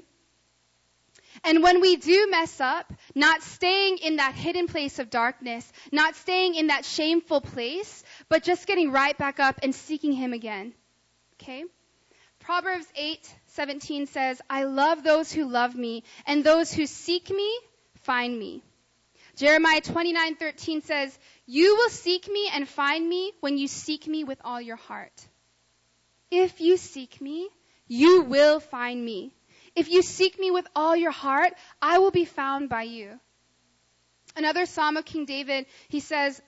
And 1.44 1.62
when 1.62 1.80
we 1.80 1.96
do 1.96 2.28
mess 2.30 2.60
up, 2.60 2.92
not 3.14 3.44
staying 3.44 4.00
in 4.00 4.16
that 4.16 4.34
hidden 4.34 4.68
place 4.68 5.00
of 5.00 5.10
darkness, 5.10 5.72
not 5.92 6.16
staying 6.16 6.56
in 6.56 6.68
that 6.68 6.84
shameful 6.84 7.42
place, 7.42 8.04
but 8.30 8.44
just 8.44 8.66
getting 8.66 8.92
right 8.92 9.18
back 9.18 9.40
up 9.40 9.60
and 9.62 9.74
seeking 9.74 10.12
Him 10.12 10.34
again. 10.34 10.74
Okay? 11.36 11.66
Proverbs 12.40 12.88
8:17 12.96 14.08
says, 14.08 14.42
"I 14.50 14.64
love 14.64 15.04
those 15.04 15.32
who 15.32 15.46
love 15.46 15.76
me, 15.76 16.04
and 16.26 16.44
those 16.44 16.74
who 16.74 16.88
seek 16.88 17.30
me 17.30 17.60
find 18.02 18.38
me." 18.38 18.64
Jeremiah 19.40 19.80
29:13 19.80 20.82
says, 20.82 21.18
"You 21.46 21.78
will 21.78 21.90
seek 21.90 22.28
me 22.28 22.50
and 22.50 22.68
find 22.68 23.08
me 23.08 23.32
when 23.40 23.58
you 23.58 23.70
seek 23.70 24.06
me 24.06 24.26
with 24.26 24.42
all 24.44 24.60
your 24.60 24.76
heart." 24.76 25.14
If 26.30 26.60
you 26.60 26.76
seek 26.76 27.22
me, 27.22 27.48
you 27.88 28.24
will 28.24 28.60
find 28.60 29.04
me. 29.04 29.34
If 29.78 29.90
you 29.90 30.02
seek 30.02 30.38
me 30.38 30.52
with 30.52 30.68
all 30.76 30.94
your 30.94 31.12
heart, 31.12 31.54
I 31.82 32.00
will 32.00 32.12
be 32.12 32.26
found 32.26 32.68
by 32.68 32.84
you. 32.84 33.18
Another 34.36 34.66
Psalm 34.66 34.98
of 34.98 35.06
King 35.06 35.24
David, 35.24 35.68
he 35.88 36.02
says, 36.02 36.42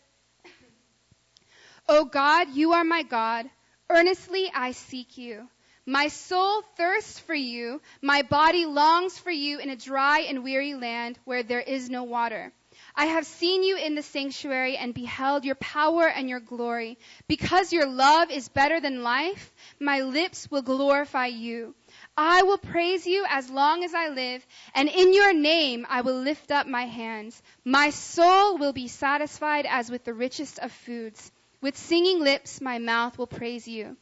O 1.88 2.04
God, 2.04 2.50
you 2.50 2.74
are 2.74 2.84
my 2.84 3.04
God. 3.04 3.50
Earnestly 3.90 4.52
I 4.54 4.74
seek 4.74 5.18
you. 5.18 5.48
My 5.86 6.10
soul 6.10 6.62
thirsts 6.76 7.20
for 7.20 7.34
you. 7.34 7.82
My 8.02 8.22
body 8.24 8.66
longs 8.66 9.18
for 9.18 9.32
you 9.32 9.60
in 9.60 9.70
a 9.70 9.78
dry 9.78 10.20
and 10.28 10.44
weary 10.44 10.74
land 10.74 11.18
where 11.24 11.44
there 11.44 11.62
is 11.62 11.90
no 11.90 12.04
water. 12.04 12.52
I 12.96 13.06
have 13.06 13.26
seen 13.26 13.64
you 13.64 13.78
in 13.78 13.96
the 13.96 14.04
sanctuary 14.04 14.78
and 14.78 14.94
beheld 14.94 15.46
your 15.46 15.56
power 15.56 16.08
and 16.08 16.30
your 16.30 16.40
glory. 16.40 16.98
Because 17.28 17.72
your 17.72 17.88
love 17.88 18.32
is 18.32 18.50
better 18.50 18.80
than 18.80 19.04
life, 19.04 19.54
my 19.80 20.02
lips 20.02 20.52
will 20.52 20.62
glorify 20.62 21.28
you. 21.28 21.74
I 22.18 22.44
will 22.44 22.58
praise 22.58 23.08
you 23.08 23.26
as 23.30 23.50
long 23.50 23.84
as 23.84 23.94
I 23.94 24.10
live, 24.10 24.46
and 24.74 24.90
in 24.90 25.14
your 25.14 25.34
name 25.34 25.86
I 25.90 26.02
will 26.02 26.20
lift 26.20 26.52
up 26.52 26.68
my 26.68 26.86
hands. 26.86 27.42
My 27.64 27.90
soul 27.90 28.58
will 28.58 28.74
be 28.74 28.88
satisfied 28.88 29.66
as 29.66 29.90
with 29.90 30.04
the 30.04 30.14
richest 30.14 30.60
of 30.60 30.72
foods. 30.72 31.32
With 31.62 31.78
singing 31.78 32.20
lips 32.20 32.60
my 32.60 32.80
mouth 32.80 33.18
will 33.18 33.28
praise 33.28 33.68
you. 33.68 33.98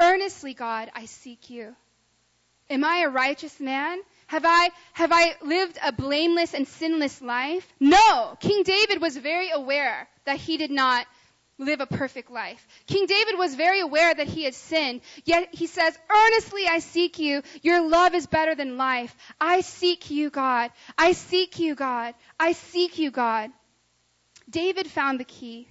Earnestly, 0.00 0.54
God, 0.54 0.90
I 0.94 1.06
seek 1.06 1.50
you. 1.50 1.74
Am 2.70 2.84
I 2.84 2.98
a 2.98 3.08
righteous 3.08 3.58
man? 3.58 3.98
Have 4.28 4.44
I, 4.44 4.70
have 4.92 5.10
I 5.10 5.34
lived 5.42 5.78
a 5.82 5.90
blameless 5.90 6.54
and 6.54 6.68
sinless 6.68 7.20
life? 7.22 7.66
No! 7.80 8.36
King 8.40 8.62
David 8.62 9.00
was 9.00 9.16
very 9.16 9.50
aware 9.50 10.06
that 10.26 10.36
he 10.36 10.58
did 10.58 10.70
not 10.70 11.06
live 11.56 11.80
a 11.80 11.86
perfect 11.86 12.30
life. 12.30 12.66
King 12.86 13.06
David 13.06 13.38
was 13.38 13.54
very 13.54 13.80
aware 13.80 14.14
that 14.14 14.28
he 14.28 14.44
had 14.44 14.54
sinned, 14.54 15.00
yet 15.24 15.48
he 15.52 15.66
says, 15.66 15.98
earnestly 16.10 16.66
I 16.68 16.78
seek 16.78 17.18
you. 17.18 17.42
Your 17.62 17.80
love 17.88 18.14
is 18.14 18.26
better 18.26 18.54
than 18.54 18.76
life. 18.76 19.16
I 19.40 19.62
seek 19.62 20.10
you, 20.10 20.28
God. 20.28 20.70
I 20.96 21.12
seek 21.12 21.58
you, 21.58 21.74
God. 21.74 22.14
I 22.38 22.52
seek 22.52 22.98
you, 22.98 23.10
God. 23.10 23.50
David 24.48 24.86
found 24.88 25.18
the 25.18 25.24
key. 25.24 25.68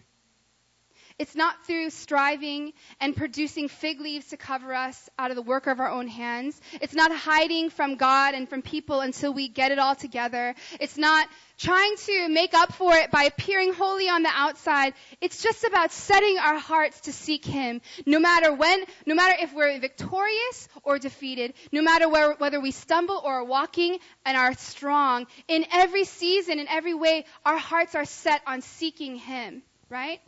It's 1.20 1.36
not 1.36 1.66
through 1.66 1.90
striving 1.90 2.74
and 3.02 3.16
producing 3.16 3.70
fig 3.70 4.00
leaves 4.00 4.28
to 4.28 4.38
cover 4.38 4.72
us 4.72 5.10
out 5.18 5.32
of 5.32 5.36
the 5.36 5.42
work 5.42 5.66
of 5.66 5.80
our 5.80 5.90
own 5.90 6.08
hands. 6.08 6.62
It's 6.80 6.94
not 6.94 7.12
hiding 7.12 7.72
from 7.72 7.96
God 7.96 8.36
and 8.36 8.48
from 8.48 8.62
people 8.62 9.02
until 9.02 9.34
we 9.34 9.48
get 9.48 9.72
it 9.72 9.80
all 9.80 9.96
together. 9.96 10.54
It's 10.80 10.96
not 10.96 11.28
trying 11.58 11.96
to 12.06 12.30
make 12.30 12.54
up 12.54 12.74
for 12.74 12.94
it 12.94 13.10
by 13.10 13.24
appearing 13.24 13.74
holy 13.74 14.08
on 14.10 14.22
the 14.22 14.30
outside. 14.32 14.94
It's 15.20 15.42
just 15.42 15.64
about 15.64 15.92
setting 15.92 16.38
our 16.38 16.60
hearts 16.60 17.02
to 17.02 17.14
seek 17.14 17.46
Him. 17.46 17.82
No 18.06 18.20
matter 18.20 18.54
when, 18.54 18.84
no 19.08 19.16
matter 19.16 19.36
if 19.42 19.52
we're 19.56 19.80
victorious 19.80 20.70
or 20.84 21.00
defeated, 21.00 21.56
no 21.72 21.82
matter 21.82 22.08
where, 22.08 22.34
whether 22.34 22.62
we 22.62 22.70
stumble 22.70 23.20
or 23.26 23.40
are 23.40 23.44
walking 23.44 23.98
and 24.24 24.38
are 24.38 24.54
strong, 24.54 25.26
in 25.48 25.66
every 25.74 26.04
season, 26.04 26.60
in 26.60 26.68
every 26.68 26.94
way, 26.94 27.26
our 27.44 27.58
hearts 27.58 27.96
are 27.96 28.06
set 28.06 28.42
on 28.46 28.62
seeking 28.62 29.16
Him, 29.16 29.64
right? 29.90 30.20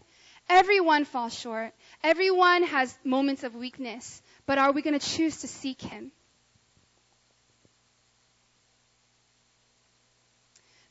Everyone 0.49 1.05
falls 1.05 1.37
short. 1.37 1.73
Everyone 2.03 2.63
has 2.63 2.97
moments 3.03 3.43
of 3.43 3.55
weakness. 3.55 4.21
But 4.47 4.57
are 4.57 4.71
we 4.71 4.81
going 4.81 4.97
to 4.99 5.05
choose 5.05 5.41
to 5.41 5.47
seek 5.47 5.81
Him? 5.81 6.11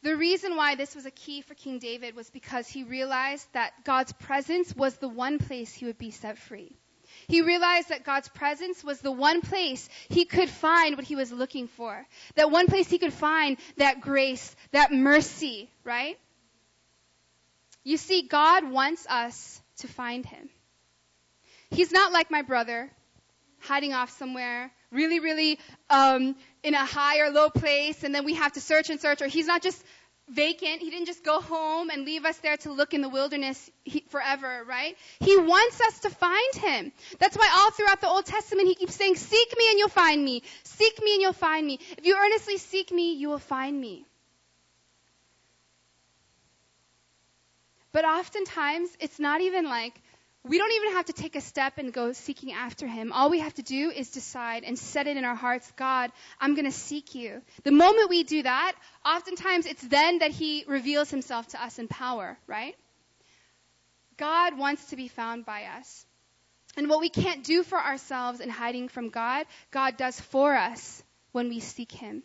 The 0.02 0.16
reason 0.16 0.54
why 0.54 0.76
this 0.76 0.94
was 0.94 1.06
a 1.06 1.10
key 1.10 1.42
for 1.42 1.54
King 1.54 1.80
David 1.80 2.14
was 2.14 2.30
because 2.30 2.68
he 2.68 2.84
realized 2.84 3.46
that 3.52 3.72
God's 3.84 4.12
presence 4.12 4.74
was 4.76 4.96
the 4.96 5.08
one 5.08 5.38
place 5.38 5.74
he 5.74 5.86
would 5.86 5.98
be 5.98 6.12
set 6.12 6.38
free. 6.38 6.76
He 7.26 7.42
realized 7.42 7.88
that 7.88 8.04
God's 8.04 8.28
presence 8.28 8.84
was 8.84 9.00
the 9.00 9.10
one 9.10 9.40
place 9.40 9.88
he 10.08 10.24
could 10.24 10.48
find 10.48 10.96
what 10.96 11.04
he 11.04 11.16
was 11.16 11.32
looking 11.32 11.66
for. 11.66 12.06
That 12.36 12.50
one 12.50 12.68
place 12.68 12.88
he 12.88 12.98
could 12.98 13.12
find 13.12 13.56
that 13.76 14.00
grace, 14.00 14.54
that 14.70 14.92
mercy, 14.92 15.68
right? 15.84 16.16
You 17.88 17.96
see, 17.96 18.20
God 18.20 18.70
wants 18.70 19.06
us 19.08 19.62
to 19.78 19.88
find 19.88 20.26
him. 20.26 20.50
He's 21.70 21.90
not 21.90 22.12
like 22.12 22.30
my 22.30 22.42
brother, 22.42 22.90
hiding 23.60 23.94
off 23.94 24.10
somewhere, 24.18 24.70
really, 24.92 25.20
really 25.20 25.58
um, 25.88 26.36
in 26.62 26.74
a 26.74 26.84
high 26.84 27.20
or 27.20 27.30
low 27.30 27.48
place, 27.48 28.04
and 28.04 28.14
then 28.14 28.26
we 28.26 28.34
have 28.34 28.52
to 28.52 28.60
search 28.60 28.90
and 28.90 29.00
search. 29.00 29.22
Or 29.22 29.26
he's 29.26 29.46
not 29.46 29.62
just 29.62 29.82
vacant. 30.28 30.82
He 30.82 30.90
didn't 30.90 31.06
just 31.06 31.24
go 31.24 31.40
home 31.40 31.88
and 31.88 32.04
leave 32.04 32.26
us 32.26 32.36
there 32.40 32.58
to 32.58 32.72
look 32.72 32.92
in 32.92 33.00
the 33.00 33.08
wilderness 33.08 33.70
forever, 34.10 34.64
right? 34.68 34.94
He 35.20 35.38
wants 35.38 35.80
us 35.80 36.00
to 36.00 36.10
find 36.10 36.54
him. 36.56 36.92
That's 37.18 37.38
why 37.38 37.50
all 37.56 37.70
throughout 37.70 38.02
the 38.02 38.08
Old 38.08 38.26
Testament 38.26 38.68
he 38.68 38.74
keeps 38.74 38.96
saying, 38.96 39.16
Seek 39.16 39.54
me 39.56 39.70
and 39.70 39.78
you'll 39.78 39.88
find 39.88 40.22
me. 40.22 40.42
Seek 40.62 41.02
me 41.02 41.14
and 41.14 41.22
you'll 41.22 41.32
find 41.32 41.66
me. 41.66 41.78
If 41.96 42.04
you 42.04 42.18
earnestly 42.18 42.58
seek 42.58 42.92
me, 42.92 43.14
you 43.14 43.30
will 43.30 43.38
find 43.38 43.80
me. 43.80 44.04
But 47.92 48.04
oftentimes, 48.04 48.90
it's 49.00 49.18
not 49.18 49.40
even 49.40 49.64
like, 49.64 50.00
we 50.44 50.58
don't 50.58 50.72
even 50.72 50.92
have 50.92 51.06
to 51.06 51.12
take 51.12 51.36
a 51.36 51.40
step 51.40 51.78
and 51.78 51.92
go 51.92 52.12
seeking 52.12 52.52
after 52.52 52.86
him. 52.86 53.12
All 53.12 53.28
we 53.28 53.40
have 53.40 53.54
to 53.54 53.62
do 53.62 53.90
is 53.90 54.10
decide 54.10 54.64
and 54.64 54.78
set 54.78 55.06
it 55.06 55.16
in 55.16 55.24
our 55.24 55.34
hearts, 55.34 55.70
God, 55.76 56.10
I'm 56.40 56.54
going 56.54 56.64
to 56.64 56.72
seek 56.72 57.14
you. 57.14 57.42
The 57.64 57.72
moment 57.72 58.08
we 58.08 58.22
do 58.22 58.42
that, 58.42 58.74
oftentimes 59.04 59.66
it's 59.66 59.86
then 59.86 60.18
that 60.18 60.30
he 60.30 60.64
reveals 60.66 61.10
himself 61.10 61.48
to 61.48 61.62
us 61.62 61.78
in 61.78 61.88
power, 61.88 62.38
right? 62.46 62.76
God 64.16 64.58
wants 64.58 64.86
to 64.86 64.96
be 64.96 65.08
found 65.08 65.44
by 65.44 65.64
us. 65.64 66.06
And 66.76 66.88
what 66.88 67.00
we 67.00 67.08
can't 67.08 67.44
do 67.44 67.62
for 67.62 67.78
ourselves 67.78 68.40
in 68.40 68.48
hiding 68.48 68.88
from 68.88 69.10
God, 69.10 69.46
God 69.70 69.96
does 69.96 70.20
for 70.20 70.54
us 70.54 71.02
when 71.32 71.48
we 71.48 71.60
seek 71.60 71.90
him. 71.90 72.22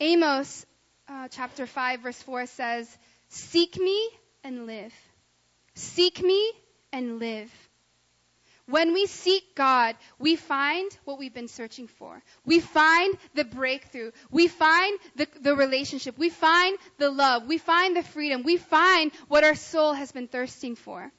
Amos 0.00 0.66
uh, 1.08 1.28
chapter 1.28 1.66
5 1.66 2.00
verse 2.00 2.22
4 2.22 2.46
says, 2.46 2.98
Seek 3.28 3.76
me 3.76 4.10
and 4.46 4.64
live. 4.64 4.94
Seek 5.74 6.22
me 6.22 6.52
and 6.92 7.18
live. 7.18 7.50
When 8.68 8.94
we 8.94 9.06
seek 9.06 9.56
God, 9.56 9.96
we 10.18 10.36
find 10.36 10.90
what 11.04 11.18
we've 11.18 11.34
been 11.34 11.48
searching 11.48 11.88
for. 11.88 12.22
We 12.44 12.60
find 12.60 13.16
the 13.34 13.44
breakthrough. 13.44 14.12
We 14.30 14.46
find 14.46 14.98
the, 15.16 15.26
the 15.40 15.56
relationship. 15.56 16.16
We 16.16 16.30
find 16.30 16.78
the 16.98 17.10
love. 17.10 17.46
We 17.46 17.58
find 17.58 17.96
the 17.96 18.02
freedom. 18.02 18.44
We 18.44 18.56
find 18.56 19.12
what 19.28 19.44
our 19.44 19.56
soul 19.56 19.92
has 19.92 20.12
been 20.12 20.28
thirsting 20.28 20.76
for. 20.76 21.10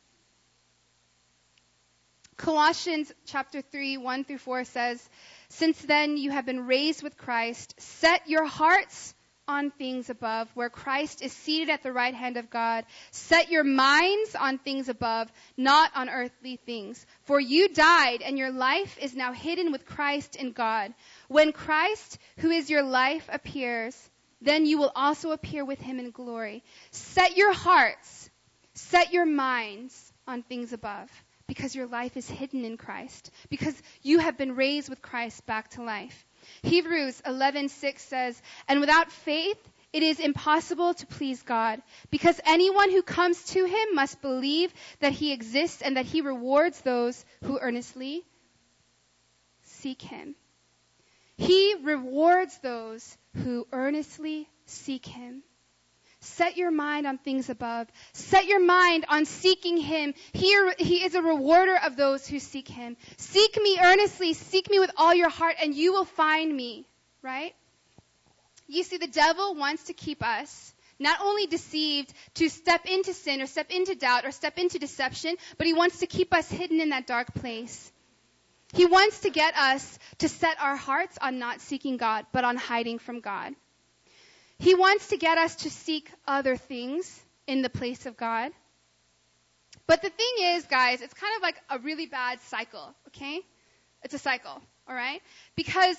Colossians 2.38 3.12
chapter 3.26 3.62
3, 3.62 3.98
1 3.98 4.24
through 4.24 4.38
4 4.38 4.64
says, 4.64 5.10
Since 5.50 5.82
then 5.82 6.18
you 6.18 6.32
have 6.32 6.46
been 6.46 6.66
raised 6.66 7.04
with 7.04 7.18
Christ. 7.18 7.76
Set 7.80 8.30
your 8.30 8.46
hearts 8.46 9.14
on 9.48 9.72
things 9.72 10.10
above, 10.10 10.50
where 10.54 10.70
Christ 10.70 11.22
is 11.22 11.32
seated 11.32 11.70
at 11.70 11.84
the 11.84 11.92
right 11.92 12.14
hand 12.14 12.38
of 12.38 12.50
God. 12.50 12.86
Set 13.12 13.50
your 13.50 13.64
minds 13.64 14.36
on 14.36 14.58
things 14.58 14.90
above, 14.90 15.32
not 15.56 15.92
on 15.96 16.10
earthly 16.10 16.58
things. 16.66 17.06
For 17.24 17.40
you 17.40 17.70
died, 17.70 18.22
and 18.22 18.38
your 18.38 18.52
life 18.52 18.98
is 19.02 19.16
now 19.16 19.34
hidden 19.34 19.72
with 19.72 19.86
Christ 19.86 20.36
in 20.36 20.52
God. 20.52 20.94
When 21.28 21.52
Christ, 21.52 22.20
who 22.38 22.50
is 22.50 22.70
your 22.70 22.84
life, 22.84 23.28
appears, 23.32 23.98
then 24.42 24.66
you 24.66 24.78
will 24.78 24.92
also 24.96 25.32
appear 25.32 25.66
with 25.66 25.80
him 25.80 26.00
in 26.00 26.12
glory. 26.12 26.64
Set 26.92 27.38
your 27.38 27.54
hearts, 27.54 28.30
set 28.74 29.14
your 29.14 29.26
minds 29.26 30.14
on 30.28 30.44
things 30.44 30.74
above, 30.74 31.10
because 31.48 31.74
your 31.74 31.88
life 31.88 32.18
is 32.18 32.30
hidden 32.30 32.66
in 32.66 32.78
Christ, 32.78 33.32
because 33.50 33.82
you 34.04 34.20
have 34.20 34.38
been 34.38 34.56
raised 34.56 34.90
with 34.90 35.02
Christ 35.02 35.46
back 35.46 35.70
to 35.72 35.84
life. 35.84 36.26
Hebrews 36.64 37.22
11:6 37.26 38.00
says, 38.00 38.42
"And 38.68 38.80
without 38.80 39.12
faith 39.12 39.58
it 39.94 40.04
is 40.04 40.20
impossible 40.20 40.94
to 40.94 41.06
please 41.06 41.42
God, 41.44 41.82
because 42.10 42.40
anyone 42.46 42.92
who 42.92 43.02
comes 43.02 43.44
to 43.46 43.66
him 43.66 43.96
must 43.96 44.22
believe 44.22 44.74
that 45.00 45.14
he 45.14 45.32
exists 45.32 45.82
and 45.82 45.98
that 45.98 46.06
he 46.06 46.22
rewards 46.22 46.82
those 46.82 47.26
who 47.44 47.60
earnestly 47.60 48.26
seek 49.64 50.02
him." 50.02 50.36
He 51.38 51.76
rewards 51.76 52.58
those 52.60 53.18
who 53.36 53.68
earnestly 53.72 54.50
seek 54.66 55.06
him. 55.06 55.44
Set 56.28 56.58
your 56.58 56.72
mind 56.72 57.08
on 57.08 57.18
things 57.18 57.50
above. 57.50 57.88
Set 58.14 58.46
your 58.46 58.60
mind 58.60 59.06
on 59.08 59.26
seeking 59.26 59.78
Him. 59.78 60.14
He, 60.34 60.56
he 60.78 61.04
is 61.04 61.16
a 61.16 61.22
rewarder 61.22 61.78
of 61.78 61.96
those 61.96 62.28
who 62.28 62.40
seek 62.40 62.68
Him. 62.68 62.98
Seek 63.18 63.58
me 63.62 63.80
earnestly. 63.82 64.34
Seek 64.34 64.70
me 64.70 64.80
with 64.80 64.92
all 64.98 65.14
your 65.14 65.30
heart 65.30 65.56
and 65.62 65.74
you 65.74 65.94
will 65.94 66.06
find 66.06 66.56
me. 66.56 66.86
Right? 67.22 67.56
You 68.68 68.84
see, 68.84 68.98
the 68.98 69.08
devil 69.08 69.56
wants 69.56 69.86
to 69.86 69.94
keep 69.94 70.24
us 70.24 70.74
not 71.00 71.20
only 71.22 71.48
deceived 71.48 72.14
to 72.36 72.50
step 72.50 72.86
into 72.86 73.14
sin 73.14 73.42
or 73.42 73.48
step 73.48 73.72
into 73.72 73.96
doubt 73.96 74.26
or 74.26 74.32
step 74.32 74.58
into 74.58 74.80
deception, 74.80 75.36
but 75.58 75.68
he 75.68 75.74
wants 75.74 76.00
to 76.00 76.08
keep 76.08 76.34
us 76.34 76.50
hidden 76.50 76.82
in 76.82 76.90
that 76.90 77.08
dark 77.08 77.34
place. 77.34 77.92
He 78.74 78.86
wants 78.86 79.22
to 79.22 79.30
get 79.30 79.56
us 79.56 79.98
to 80.20 80.28
set 80.28 80.62
our 80.62 80.76
hearts 80.76 81.18
on 81.22 81.40
not 81.40 81.62
seeking 81.62 81.98
God, 81.98 82.26
but 82.34 82.44
on 82.44 82.58
hiding 82.58 83.00
from 83.00 83.22
God. 83.22 83.54
He 84.60 84.76
wants 84.76 85.08
to 85.10 85.18
get 85.18 85.38
us 85.38 85.56
to 85.58 85.70
seek 85.70 86.12
other 86.28 86.58
things 86.58 87.22
in 87.46 87.62
the 87.62 87.70
place 87.70 88.06
of 88.06 88.18
God. 88.18 88.52
But 89.86 90.02
the 90.02 90.10
thing 90.10 90.34
is, 90.40 90.66
guys, 90.66 91.02
it's 91.02 91.14
kind 91.14 91.36
of 91.38 91.42
like 91.42 91.56
a 91.70 91.80
really 91.80 92.08
bad 92.08 92.42
cycle, 92.42 92.94
okay? 93.08 93.40
It's 94.04 94.14
a 94.14 94.20
cycle, 94.20 94.62
alright? 94.90 95.22
Because 95.56 95.96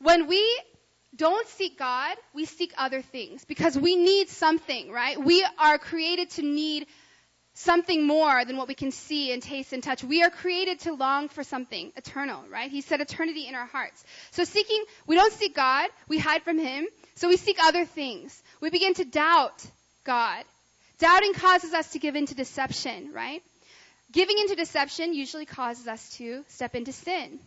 when 0.00 0.26
we 0.26 0.60
don't 1.14 1.46
seek 1.48 1.78
God, 1.78 2.16
we 2.34 2.44
seek 2.44 2.72
other 2.76 3.02
things 3.02 3.44
because 3.44 3.78
we 3.78 3.96
need 3.96 4.28
something, 4.28 4.90
right? 4.90 5.22
We 5.22 5.46
are 5.58 5.78
created 5.78 6.30
to 6.30 6.42
need 6.42 6.86
something 7.54 8.06
more 8.06 8.44
than 8.44 8.56
what 8.56 8.68
we 8.68 8.74
can 8.74 8.90
see 8.90 9.32
and 9.32 9.42
taste 9.42 9.72
and 9.72 9.82
touch. 9.82 10.02
We 10.02 10.22
are 10.22 10.30
created 10.30 10.80
to 10.80 10.92
long 10.94 11.28
for 11.28 11.44
something 11.44 11.92
eternal, 11.96 12.44
right? 12.50 12.70
He 12.70 12.80
said 12.80 13.00
eternity 13.00 13.46
in 13.46 13.54
our 13.54 13.66
hearts. 13.66 14.04
So 14.30 14.44
seeking, 14.44 14.82
we 15.06 15.16
don't 15.16 15.32
seek 15.32 15.54
God, 15.54 15.90
we 16.08 16.18
hide 16.18 16.42
from 16.42 16.58
Him, 16.58 16.86
so 17.20 17.28
we 17.28 17.36
seek 17.36 17.58
other 17.62 17.84
things. 17.84 18.42
We 18.62 18.70
begin 18.70 18.94
to 18.94 19.04
doubt 19.04 19.62
God. 20.04 20.42
Doubting 20.98 21.34
causes 21.34 21.74
us 21.74 21.90
to 21.92 21.98
give 21.98 22.16
into 22.16 22.34
deception, 22.34 23.12
right? 23.12 23.42
Giving 24.10 24.38
into 24.38 24.54
deception 24.54 25.12
usually 25.12 25.44
causes 25.44 25.86
us 25.86 26.16
to 26.16 26.42
step 26.48 26.74
into 26.74 26.94
sin. 26.94 27.38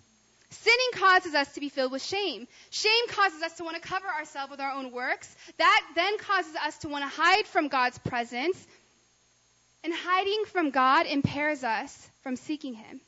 Sinning 0.52 0.92
causes 0.94 1.34
us 1.34 1.52
to 1.54 1.60
be 1.60 1.70
filled 1.70 1.92
with 1.92 2.04
shame. 2.04 2.48
Shame 2.70 3.08
causes 3.08 3.42
us 3.42 3.54
to 3.54 3.64
want 3.64 3.82
to 3.82 3.82
cover 3.82 4.06
ourselves 4.06 4.52
with 4.52 4.60
our 4.60 4.70
own 4.74 4.92
works. 4.92 5.36
That 5.58 5.82
then 5.96 6.20
causes 6.20 6.56
us 6.56 6.78
to 6.80 6.90
want 6.90 7.04
to 7.04 7.22
hide 7.22 7.48
from 7.48 7.68
God's 7.68 7.98
presence. 7.98 8.64
And 9.84 9.92
hiding 9.92 10.44
from 10.52 10.70
God 10.70 11.08
impairs 11.08 11.64
us 11.64 12.10
from 12.22 12.36
seeking 12.36 12.76
Him. 12.76 13.02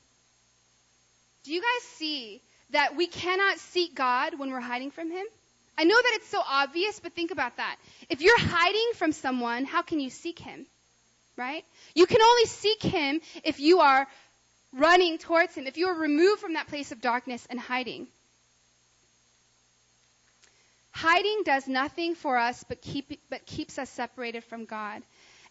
Do 1.43 1.53
you 1.53 1.61
guys 1.61 1.88
see 1.89 2.41
that 2.72 2.95
we 2.95 3.05
cannot 3.05 3.59
seek 3.59 3.93
God 3.93 4.39
when 4.39 4.49
we're 4.49 4.59
hiding 4.59 4.89
from 4.89 5.11
Him? 5.11 5.28
I 5.78 5.84
know 5.84 5.96
that 5.96 6.14
it's 6.16 6.30
so 6.30 6.42
obvious, 6.48 7.00
but 7.00 7.14
think 7.14 7.32
about 7.32 7.58
that. 7.58 7.78
If 8.10 8.22
you're 8.22 8.40
hiding 8.40 8.92
from 8.96 9.12
someone, 9.12 9.66
how 9.66 9.82
can 9.82 10.00
you 10.00 10.10
seek 10.10 10.40
Him? 10.40 10.66
Right? 11.38 11.66
You 11.94 12.06
can 12.06 12.22
only 12.22 12.46
seek 12.46 12.82
Him 12.82 13.20
if 13.44 13.60
you 13.60 13.80
are 13.80 14.08
running 14.74 15.18
towards 15.18 15.56
Him, 15.56 15.68
if 15.68 15.78
you 15.78 15.88
are 15.88 16.00
removed 16.00 16.42
from 16.42 16.54
that 16.54 16.68
place 16.68 16.92
of 16.92 17.02
darkness 17.02 17.46
and 17.50 17.60
hiding. 17.60 18.08
Hiding 20.92 21.42
does 21.44 21.68
nothing 21.68 22.16
for 22.16 22.38
us 22.38 22.64
but, 22.64 22.82
keep, 22.82 23.20
but 23.30 23.46
keeps 23.46 23.78
us 23.78 23.90
separated 23.90 24.46
from 24.46 24.64
God 24.64 25.04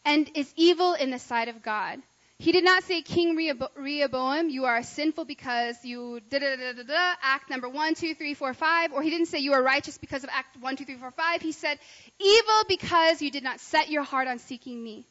and 0.06 0.30
is 0.34 0.50
evil 0.56 0.94
in 0.94 1.10
the 1.10 1.18
sight 1.18 1.48
of 1.48 1.62
God. 1.62 2.00
He 2.38 2.52
did 2.52 2.64
not 2.64 2.82
say, 2.82 3.00
King 3.02 3.36
Rehoboam, 3.36 4.48
you 4.50 4.64
are 4.64 4.82
sinful 4.82 5.24
because 5.24 5.76
you 5.84 6.20
da 6.30 6.38
da 6.40 6.56
da 6.56 6.72
da 6.72 6.82
da, 6.82 7.14
act 7.22 7.48
number 7.48 7.68
one, 7.68 7.94
two, 7.94 8.14
three, 8.14 8.34
four, 8.34 8.52
five. 8.54 8.92
Or 8.92 9.02
he 9.02 9.10
didn't 9.10 9.26
say 9.26 9.38
you 9.38 9.52
are 9.52 9.62
righteous 9.62 9.98
because 9.98 10.24
of 10.24 10.30
act 10.32 10.56
one, 10.60 10.76
two, 10.76 10.84
three, 10.84 10.96
four, 10.96 11.12
five. 11.12 11.42
He 11.42 11.52
said, 11.52 11.78
evil 12.18 12.62
because 12.68 13.22
you 13.22 13.30
did 13.30 13.44
not 13.44 13.60
set 13.60 13.88
your 13.88 14.02
heart 14.02 14.26
on 14.26 14.40
seeking 14.40 14.82
me. 14.82 15.06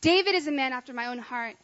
David 0.00 0.34
is 0.34 0.46
a 0.46 0.52
man 0.52 0.72
after 0.72 0.92
my 0.92 1.06
own 1.06 1.18
heart 1.18 1.56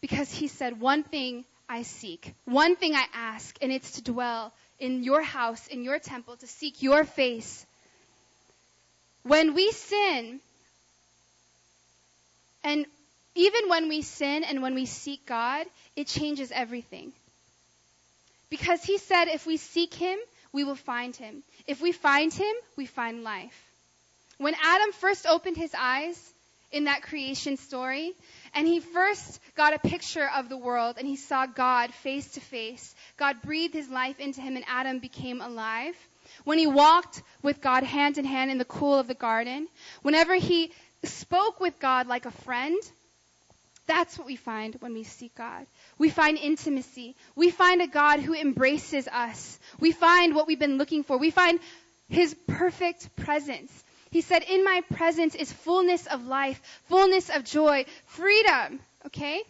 because 0.00 0.30
he 0.30 0.48
said, 0.48 0.78
One 0.80 1.02
thing 1.02 1.44
I 1.68 1.82
seek, 1.82 2.34
one 2.44 2.76
thing 2.76 2.94
I 2.94 3.04
ask, 3.14 3.56
and 3.62 3.72
it's 3.72 3.92
to 3.92 4.02
dwell 4.02 4.52
in 4.78 5.02
your 5.02 5.22
house, 5.22 5.66
in 5.66 5.82
your 5.82 5.98
temple, 5.98 6.36
to 6.36 6.46
seek 6.46 6.82
your 6.82 7.04
face. 7.04 7.66
When 9.22 9.54
we 9.54 9.72
sin, 9.72 10.40
and 12.62 12.86
even 13.34 13.68
when 13.68 13.88
we 13.88 14.02
sin 14.02 14.44
and 14.44 14.62
when 14.62 14.74
we 14.74 14.86
seek 14.86 15.26
God, 15.26 15.66
it 15.96 16.06
changes 16.06 16.52
everything. 16.52 17.12
Because 18.50 18.82
he 18.84 18.98
said, 18.98 19.26
if 19.26 19.46
we 19.46 19.56
seek 19.56 19.94
him, 19.94 20.18
we 20.52 20.64
will 20.64 20.76
find 20.76 21.16
him. 21.16 21.42
If 21.66 21.80
we 21.80 21.92
find 21.92 22.32
him, 22.32 22.54
we 22.76 22.86
find 22.86 23.24
life. 23.24 23.60
When 24.38 24.54
Adam 24.62 24.92
first 24.92 25.26
opened 25.26 25.56
his 25.56 25.74
eyes 25.76 26.32
in 26.70 26.84
that 26.84 27.02
creation 27.02 27.56
story, 27.56 28.12
and 28.54 28.66
he 28.66 28.80
first 28.80 29.40
got 29.56 29.74
a 29.74 29.78
picture 29.78 30.28
of 30.36 30.48
the 30.48 30.56
world 30.56 30.96
and 30.98 31.06
he 31.06 31.16
saw 31.16 31.46
God 31.46 31.92
face 31.92 32.32
to 32.32 32.40
face. 32.40 32.94
God 33.16 33.42
breathed 33.42 33.74
his 33.74 33.88
life 33.88 34.20
into 34.20 34.40
him 34.40 34.56
and 34.56 34.64
Adam 34.68 34.98
became 35.00 35.40
alive. 35.40 35.96
When 36.44 36.58
he 36.58 36.66
walked 36.66 37.22
with 37.42 37.60
God 37.60 37.82
hand 37.82 38.18
in 38.18 38.24
hand 38.24 38.50
in 38.50 38.58
the 38.58 38.64
cool 38.64 38.98
of 38.98 39.08
the 39.08 39.14
garden, 39.14 39.68
whenever 40.02 40.34
he 40.34 40.72
spoke 41.02 41.60
with 41.60 41.78
God 41.80 42.06
like 42.06 42.26
a 42.26 42.30
friend, 42.30 42.78
that's 43.86 44.18
what 44.18 44.26
we 44.26 44.36
find 44.36 44.76
when 44.80 44.94
we 44.94 45.04
seek 45.04 45.34
God. 45.34 45.66
We 45.98 46.08
find 46.08 46.38
intimacy. 46.38 47.16
We 47.34 47.50
find 47.50 47.82
a 47.82 47.86
God 47.86 48.20
who 48.20 48.34
embraces 48.34 49.08
us. 49.08 49.58
We 49.78 49.92
find 49.92 50.34
what 50.34 50.46
we've 50.46 50.58
been 50.58 50.78
looking 50.78 51.04
for. 51.04 51.18
We 51.18 51.30
find 51.30 51.60
his 52.08 52.34
perfect 52.46 53.14
presence. 53.16 53.84
He 54.10 54.20
said, 54.20 54.42
In 54.42 54.64
my 54.64 54.82
presence 54.92 55.34
is 55.34 55.52
fullness 55.52 56.06
of 56.06 56.26
life, 56.26 56.60
fullness 56.88 57.30
of 57.30 57.44
joy, 57.44 57.84
freedom. 58.06 58.80
Okay? 59.06 59.42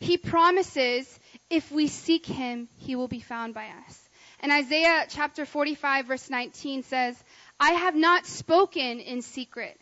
He 0.00 0.16
promises 0.16 1.18
if 1.50 1.70
we 1.70 1.88
seek 1.88 2.26
him, 2.26 2.68
he 2.78 2.96
will 2.96 3.08
be 3.08 3.20
found 3.20 3.54
by 3.54 3.66
us. 3.86 4.08
And 4.40 4.52
Isaiah 4.52 5.06
chapter 5.08 5.44
45 5.44 6.06
verse 6.06 6.30
19 6.30 6.84
says, 6.84 7.22
I 7.58 7.72
have 7.72 7.96
not 7.96 8.26
spoken 8.26 9.00
in 9.00 9.22
secret 9.22 9.78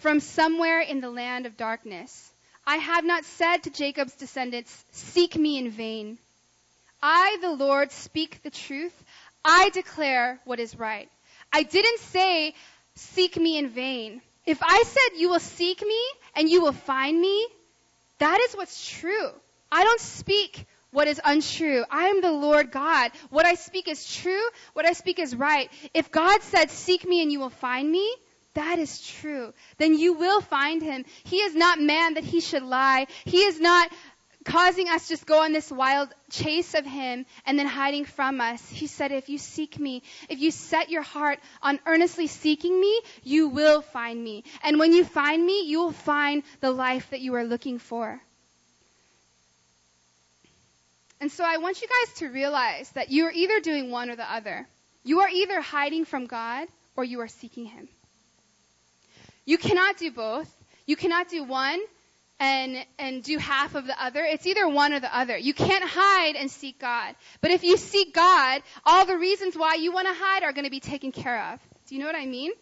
from 0.00 0.20
somewhere 0.20 0.80
in 0.80 1.00
the 1.00 1.10
land 1.10 1.46
of 1.46 1.56
darkness. 1.56 2.32
I 2.66 2.76
have 2.76 3.04
not 3.04 3.24
said 3.24 3.58
to 3.62 3.70
Jacob's 3.70 4.14
descendants, 4.14 4.84
seek 4.92 5.36
me 5.36 5.58
in 5.58 5.70
vain. 5.70 6.18
I, 7.02 7.38
the 7.40 7.50
Lord, 7.50 7.92
speak 7.92 8.42
the 8.42 8.50
truth. 8.50 8.92
I 9.44 9.70
declare 9.70 10.40
what 10.44 10.60
is 10.60 10.78
right. 10.78 11.08
I 11.52 11.62
didn't 11.62 12.00
say, 12.00 12.54
seek 12.94 13.36
me 13.36 13.58
in 13.58 13.68
vain. 13.68 14.20
If 14.46 14.58
I 14.62 14.82
said, 14.86 15.18
you 15.18 15.30
will 15.30 15.40
seek 15.40 15.80
me 15.82 16.00
and 16.34 16.48
you 16.48 16.60
will 16.60 16.72
find 16.72 17.20
me, 17.20 17.46
that 18.18 18.40
is 18.48 18.54
what's 18.54 18.88
true. 18.88 19.30
I 19.70 19.84
don't 19.84 20.00
speak 20.00 20.66
what 20.90 21.06
is 21.06 21.20
untrue. 21.24 21.84
I 21.90 22.08
am 22.08 22.20
the 22.20 22.32
Lord 22.32 22.70
God. 22.70 23.12
What 23.30 23.46
I 23.46 23.54
speak 23.54 23.88
is 23.88 24.14
true. 24.16 24.48
What 24.72 24.86
I 24.86 24.92
speak 24.92 25.18
is 25.18 25.34
right. 25.34 25.70
If 25.94 26.10
God 26.10 26.42
said, 26.42 26.70
seek 26.70 27.06
me 27.06 27.22
and 27.22 27.30
you 27.30 27.40
will 27.40 27.50
find 27.50 27.90
me, 27.90 28.14
that 28.58 28.80
is 28.80 29.00
true. 29.00 29.54
Then 29.76 29.96
you 29.96 30.14
will 30.14 30.40
find 30.40 30.82
him. 30.82 31.04
He 31.22 31.36
is 31.36 31.54
not 31.54 31.80
man 31.80 32.14
that 32.14 32.24
he 32.24 32.40
should 32.40 32.64
lie. 32.64 33.06
He 33.24 33.38
is 33.38 33.60
not 33.60 33.88
causing 34.44 34.88
us 34.88 35.06
just 35.08 35.26
go 35.26 35.42
on 35.44 35.52
this 35.52 35.70
wild 35.70 36.08
chase 36.30 36.74
of 36.74 36.84
him 36.84 37.24
and 37.46 37.56
then 37.56 37.66
hiding 37.66 38.04
from 38.04 38.40
us. 38.40 38.68
He 38.68 38.88
said, 38.88 39.12
if 39.12 39.28
you 39.28 39.38
seek 39.38 39.78
me, 39.78 40.02
if 40.28 40.40
you 40.40 40.50
set 40.50 40.90
your 40.90 41.02
heart 41.02 41.38
on 41.62 41.78
earnestly 41.86 42.26
seeking 42.26 42.80
me, 42.80 43.00
you 43.22 43.48
will 43.48 43.80
find 43.80 44.22
me. 44.22 44.42
And 44.64 44.80
when 44.80 44.92
you 44.92 45.04
find 45.04 45.44
me, 45.44 45.62
you 45.66 45.78
will 45.78 45.92
find 45.92 46.42
the 46.60 46.72
life 46.72 47.10
that 47.10 47.20
you 47.20 47.34
are 47.34 47.44
looking 47.44 47.78
for. 47.78 48.20
And 51.20 51.30
so 51.30 51.44
I 51.44 51.58
want 51.58 51.80
you 51.80 51.88
guys 51.88 52.14
to 52.18 52.26
realize 52.26 52.90
that 52.90 53.10
you 53.10 53.26
are 53.26 53.32
either 53.32 53.60
doing 53.60 53.92
one 53.92 54.10
or 54.10 54.16
the 54.16 54.32
other. 54.32 54.66
You 55.04 55.20
are 55.20 55.28
either 55.28 55.60
hiding 55.60 56.04
from 56.04 56.26
God 56.26 56.66
or 56.96 57.04
you 57.04 57.20
are 57.20 57.28
seeking 57.28 57.66
Him. 57.66 57.88
You 59.48 59.56
cannot 59.56 59.96
do 59.96 60.10
both. 60.10 60.54
You 60.84 60.94
cannot 60.94 61.30
do 61.30 61.42
one 61.42 61.80
and 62.38 62.84
and 62.98 63.22
do 63.22 63.38
half 63.38 63.76
of 63.76 63.86
the 63.86 63.98
other. 63.98 64.22
It's 64.22 64.46
either 64.46 64.68
one 64.68 64.92
or 64.92 65.00
the 65.00 65.16
other. 65.16 65.38
You 65.38 65.54
can't 65.54 65.82
hide 65.82 66.36
and 66.36 66.50
seek 66.50 66.78
God. 66.78 67.14
But 67.40 67.50
if 67.50 67.64
you 67.64 67.78
seek 67.78 68.12
God, 68.12 68.60
all 68.84 69.06
the 69.06 69.16
reasons 69.16 69.56
why 69.56 69.76
you 69.76 69.90
want 69.90 70.06
to 70.06 70.12
hide 70.12 70.42
are 70.42 70.52
going 70.52 70.66
to 70.66 70.70
be 70.70 70.80
taken 70.80 71.12
care 71.12 71.52
of. 71.54 71.60
Do 71.86 71.94
you 71.94 72.00
know 72.02 72.06
what 72.06 72.14
I 72.14 72.26
mean? 72.26 72.52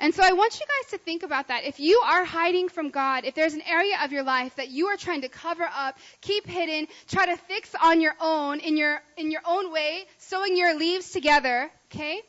And 0.00 0.12
so 0.12 0.24
I 0.24 0.32
want 0.32 0.58
you 0.58 0.66
guys 0.66 0.90
to 0.90 0.98
think 0.98 1.22
about 1.22 1.46
that. 1.46 1.62
If 1.62 1.78
you 1.78 2.02
are 2.04 2.24
hiding 2.24 2.68
from 2.68 2.90
God, 2.90 3.24
if 3.24 3.36
there's 3.36 3.54
an 3.54 3.62
area 3.64 3.94
of 4.02 4.10
your 4.10 4.24
life 4.24 4.56
that 4.56 4.70
you 4.70 4.88
are 4.88 4.96
trying 4.96 5.20
to 5.20 5.28
cover 5.28 5.62
up, 5.72 5.96
keep 6.20 6.48
hidden, 6.48 6.88
try 7.06 7.26
to 7.26 7.36
fix 7.36 7.76
on 7.80 8.00
your 8.00 8.16
own, 8.20 8.58
in 8.58 8.76
your, 8.76 9.00
in 9.16 9.30
your 9.30 9.42
own 9.46 9.72
way, 9.72 10.04
sewing 10.18 10.56
your 10.56 10.76
leaves 10.76 11.12
together, 11.12 11.70
okay? 11.92 12.22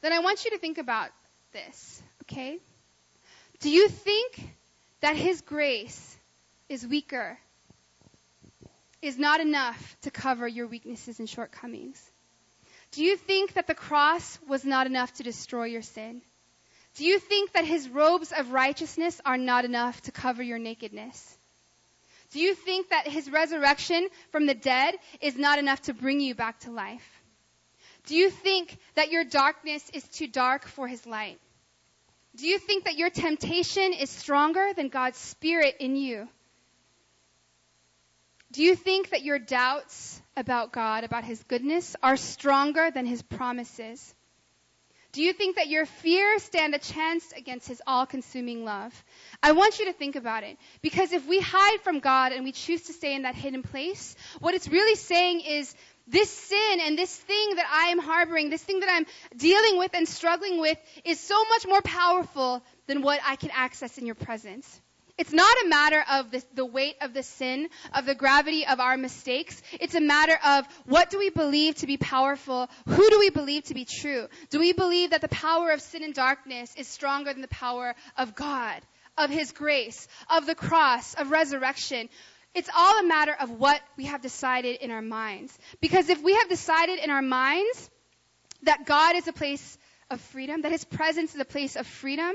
Then 0.00 0.12
I 0.12 0.20
want 0.20 0.44
you 0.44 0.52
to 0.52 0.58
think 0.58 0.78
about 0.78 1.10
this, 1.52 2.02
okay? 2.22 2.58
Do 3.60 3.70
you 3.70 3.88
think 3.88 4.42
that 5.00 5.16
His 5.16 5.40
grace 5.40 6.16
is 6.68 6.86
weaker, 6.86 7.38
is 9.00 9.18
not 9.18 9.40
enough 9.40 9.96
to 10.02 10.10
cover 10.10 10.46
your 10.46 10.66
weaknesses 10.66 11.18
and 11.18 11.28
shortcomings? 11.28 12.00
Do 12.92 13.04
you 13.04 13.16
think 13.16 13.54
that 13.54 13.66
the 13.66 13.74
cross 13.74 14.38
was 14.48 14.64
not 14.64 14.86
enough 14.86 15.12
to 15.14 15.22
destroy 15.22 15.64
your 15.64 15.82
sin? 15.82 16.22
Do 16.96 17.04
you 17.04 17.18
think 17.18 17.52
that 17.52 17.64
His 17.64 17.88
robes 17.88 18.32
of 18.36 18.52
righteousness 18.52 19.20
are 19.24 19.38
not 19.38 19.64
enough 19.64 20.00
to 20.02 20.12
cover 20.12 20.42
your 20.42 20.58
nakedness? 20.58 21.38
Do 22.32 22.40
you 22.40 22.54
think 22.54 22.88
that 22.88 23.06
his 23.06 23.30
resurrection 23.30 24.08
from 24.30 24.46
the 24.46 24.54
dead 24.54 24.94
is 25.20 25.36
not 25.36 25.58
enough 25.58 25.82
to 25.82 25.94
bring 25.94 26.20
you 26.20 26.34
back 26.34 26.60
to 26.60 26.70
life? 26.70 27.21
Do 28.06 28.16
you 28.16 28.30
think 28.30 28.78
that 28.94 29.10
your 29.10 29.24
darkness 29.24 29.88
is 29.94 30.06
too 30.08 30.26
dark 30.26 30.66
for 30.66 30.88
his 30.88 31.06
light? 31.06 31.38
Do 32.36 32.46
you 32.46 32.58
think 32.58 32.84
that 32.84 32.96
your 32.96 33.10
temptation 33.10 33.92
is 33.92 34.08
stronger 34.08 34.72
than 34.74 34.88
God's 34.88 35.18
Spirit 35.18 35.76
in 35.80 35.96
you? 35.96 36.28
Do 38.52 38.62
you 38.62 38.74
think 38.74 39.10
that 39.10 39.22
your 39.22 39.38
doubts 39.38 40.20
about 40.36 40.72
God, 40.72 41.04
about 41.04 41.24
His 41.24 41.42
goodness, 41.44 41.96
are 42.02 42.16
stronger 42.16 42.90
than 42.90 43.06
His 43.06 43.22
promises? 43.22 44.14
Do 45.12 45.22
you 45.22 45.34
think 45.34 45.56
that 45.56 45.68
your 45.68 45.84
fears 45.84 46.42
stand 46.42 46.74
a 46.74 46.78
chance 46.78 47.32
against 47.36 47.68
His 47.68 47.82
all 47.86 48.06
consuming 48.06 48.64
love? 48.64 48.92
I 49.42 49.52
want 49.52 49.78
you 49.78 49.86
to 49.86 49.92
think 49.92 50.16
about 50.16 50.42
it. 50.42 50.56
Because 50.80 51.12
if 51.12 51.26
we 51.26 51.38
hide 51.38 51.80
from 51.82 52.00
God 52.00 52.32
and 52.32 52.44
we 52.44 52.52
choose 52.52 52.82
to 52.84 52.94
stay 52.94 53.14
in 53.14 53.22
that 53.22 53.34
hidden 53.34 53.62
place, 53.62 54.16
what 54.40 54.54
it's 54.54 54.68
really 54.68 54.96
saying 54.96 55.40
is 55.40 55.74
this 56.12 56.30
sin 56.30 56.80
and 56.80 56.96
this 56.96 57.14
thing 57.14 57.56
that 57.56 57.66
I 57.72 57.88
am 57.88 57.98
harboring, 57.98 58.50
this 58.50 58.62
thing 58.62 58.80
that 58.80 58.90
I'm 58.92 59.06
dealing 59.36 59.78
with 59.78 59.92
and 59.94 60.06
struggling 60.06 60.60
with, 60.60 60.78
is 61.04 61.18
so 61.18 61.42
much 61.48 61.66
more 61.66 61.82
powerful 61.82 62.62
than 62.86 63.02
what 63.02 63.20
I 63.26 63.36
can 63.36 63.50
access 63.52 63.98
in 63.98 64.06
your 64.06 64.14
presence. 64.14 64.80
It's 65.18 65.32
not 65.32 65.54
a 65.64 65.68
matter 65.68 66.04
of 66.10 66.30
the, 66.30 66.42
the, 66.54 66.64
weight 66.64 66.96
of 67.00 67.12
the 67.12 67.22
sin, 67.22 67.68
of 67.94 68.06
the 68.06 68.14
gravity 68.14 68.66
of 68.66 68.80
our 68.80 68.96
mistakes. 68.96 69.62
It's 69.78 69.94
a 69.94 70.00
matter 70.00 70.38
of 70.44 70.66
what 70.86 71.10
do 71.10 71.18
we 71.18 71.30
believe 71.30 71.76
to 71.76 71.86
be 71.86 71.96
powerful? 71.96 72.68
Who 72.86 73.10
do 73.10 73.18
we 73.18 73.30
believe 73.30 73.64
to 73.64 73.74
be 73.74 73.84
true? 73.84 74.26
Do 74.50 74.58
we 74.58 74.72
believe 74.72 75.10
that 75.10 75.20
the 75.20 75.28
power 75.28 75.70
of 75.70 75.80
sin 75.80 76.02
and 76.02 76.14
darkness 76.14 76.74
is 76.76 76.88
stronger 76.88 77.32
than 77.32 77.42
the 77.42 77.48
power 77.48 77.94
of 78.16 78.34
God, 78.34 78.80
of 79.18 79.30
His 79.30 79.52
grace, 79.52 80.08
of 80.30 80.46
the 80.46 80.54
cross, 80.54 81.14
of 81.14 81.30
resurrection? 81.30 82.08
It's 82.54 82.68
all 82.76 83.00
a 83.00 83.04
matter 83.04 83.34
of 83.38 83.50
what 83.50 83.80
we 83.96 84.04
have 84.06 84.20
decided 84.20 84.76
in 84.80 84.90
our 84.90 85.02
minds. 85.02 85.56
Because 85.80 86.08
if 86.08 86.22
we 86.22 86.34
have 86.34 86.48
decided 86.48 86.98
in 86.98 87.10
our 87.10 87.22
minds 87.22 87.90
that 88.64 88.84
God 88.84 89.16
is 89.16 89.26
a 89.26 89.32
place 89.32 89.78
of 90.10 90.20
freedom, 90.20 90.62
that 90.62 90.72
His 90.72 90.84
presence 90.84 91.34
is 91.34 91.40
a 91.40 91.46
place 91.46 91.76
of 91.76 91.86
freedom. 91.86 92.32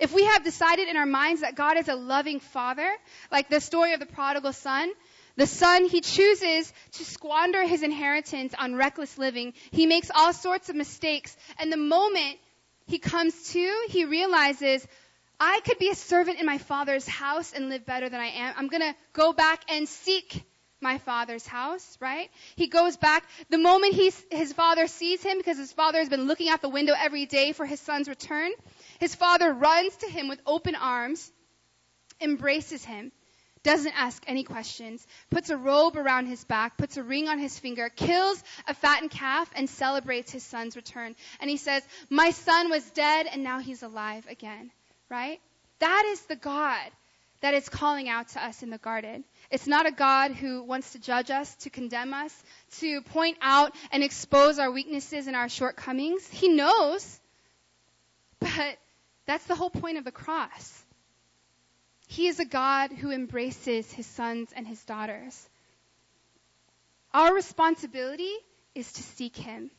If 0.00 0.12
we 0.12 0.24
have 0.24 0.42
decided 0.42 0.88
in 0.88 0.96
our 0.96 1.06
minds 1.06 1.42
that 1.42 1.54
God 1.54 1.76
is 1.78 1.88
a 1.88 1.94
loving 1.94 2.40
Father, 2.40 2.90
like 3.30 3.48
the 3.48 3.60
story 3.60 3.92
of 3.92 4.00
the 4.00 4.06
prodigal 4.06 4.52
son, 4.52 4.90
the 5.36 5.46
son, 5.46 5.86
he 5.86 6.00
chooses 6.00 6.72
to 6.92 7.04
squander 7.04 7.64
his 7.64 7.82
inheritance 7.82 8.52
on 8.58 8.74
reckless 8.74 9.16
living. 9.16 9.54
He 9.70 9.86
makes 9.86 10.10
all 10.14 10.32
sorts 10.32 10.68
of 10.68 10.76
mistakes. 10.76 11.36
And 11.58 11.72
the 11.72 11.76
moment 11.76 12.38
he 12.86 12.98
comes 12.98 13.50
to, 13.52 13.86
he 13.88 14.04
realizes, 14.04 14.86
I 15.40 15.60
could 15.64 15.78
be 15.78 15.88
a 15.88 15.94
servant 15.94 16.38
in 16.38 16.44
my 16.44 16.58
father's 16.58 17.08
house 17.08 17.54
and 17.54 17.70
live 17.70 17.86
better 17.86 18.10
than 18.10 18.20
I 18.20 18.26
am. 18.26 18.54
I'm 18.58 18.68
going 18.68 18.82
to 18.82 18.94
go 19.14 19.32
back 19.32 19.64
and 19.70 19.88
seek 19.88 20.44
my 20.82 20.98
father's 20.98 21.46
house, 21.46 21.96
right? 21.98 22.30
He 22.56 22.66
goes 22.68 22.98
back. 22.98 23.24
The 23.48 23.58
moment 23.58 23.94
he's, 23.94 24.22
his 24.30 24.52
father 24.52 24.86
sees 24.86 25.22
him, 25.22 25.38
because 25.38 25.56
his 25.56 25.72
father 25.72 25.98
has 25.98 26.10
been 26.10 26.26
looking 26.26 26.48
out 26.50 26.60
the 26.60 26.68
window 26.68 26.94
every 26.96 27.24
day 27.24 27.52
for 27.52 27.64
his 27.64 27.80
son's 27.80 28.08
return, 28.08 28.50
his 28.98 29.14
father 29.14 29.52
runs 29.52 29.96
to 29.96 30.06
him 30.06 30.28
with 30.28 30.40
open 30.46 30.74
arms, 30.74 31.32
embraces 32.20 32.84
him, 32.84 33.10
doesn't 33.62 33.92
ask 33.98 34.22
any 34.26 34.42
questions, 34.42 35.06
puts 35.30 35.50
a 35.50 35.56
robe 35.56 35.96
around 35.96 36.26
his 36.26 36.44
back, 36.44 36.78
puts 36.78 36.96
a 36.96 37.02
ring 37.02 37.28
on 37.28 37.38
his 37.38 37.58
finger, 37.58 37.90
kills 37.90 38.42
a 38.66 38.74
fattened 38.74 39.10
calf, 39.10 39.50
and 39.54 39.68
celebrates 39.68 40.32
his 40.32 40.42
son's 40.42 40.76
return. 40.76 41.14
And 41.40 41.50
he 41.50 41.58
says, 41.58 41.82
My 42.08 42.30
son 42.30 42.70
was 42.70 42.90
dead 42.90 43.26
and 43.30 43.42
now 43.42 43.58
he's 43.58 43.82
alive 43.82 44.26
again, 44.30 44.70
right? 45.10 45.40
That 45.80 46.04
is 46.08 46.22
the 46.22 46.36
God 46.36 46.90
that 47.40 47.54
is 47.54 47.68
calling 47.68 48.08
out 48.08 48.28
to 48.28 48.44
us 48.44 48.62
in 48.62 48.70
the 48.70 48.78
garden. 48.78 49.24
It's 49.50 49.66
not 49.66 49.86
a 49.86 49.92
God 49.92 50.32
who 50.32 50.62
wants 50.62 50.92
to 50.92 50.98
judge 50.98 51.30
us, 51.30 51.54
to 51.56 51.70
condemn 51.70 52.14
us, 52.14 52.42
to 52.78 53.00
point 53.02 53.38
out 53.40 53.74
and 53.90 54.02
expose 54.02 54.58
our 54.58 54.70
weaknesses 54.70 55.26
and 55.26 55.34
our 55.34 55.48
shortcomings. 55.48 56.28
He 56.28 56.48
knows. 56.48 57.18
But 58.38 58.78
that's 59.26 59.44
the 59.44 59.54
whole 59.54 59.70
point 59.70 59.98
of 59.98 60.04
the 60.04 60.12
cross. 60.12 60.82
He 62.06 62.26
is 62.26 62.40
a 62.40 62.44
God 62.44 62.92
who 62.92 63.10
embraces 63.10 63.90
his 63.92 64.06
sons 64.06 64.50
and 64.54 64.66
his 64.66 64.82
daughters. 64.84 65.48
Our 67.14 67.34
responsibility 67.34 68.34
is 68.74 68.92
to 68.92 69.02
seek 69.02 69.36
him. 69.36 69.70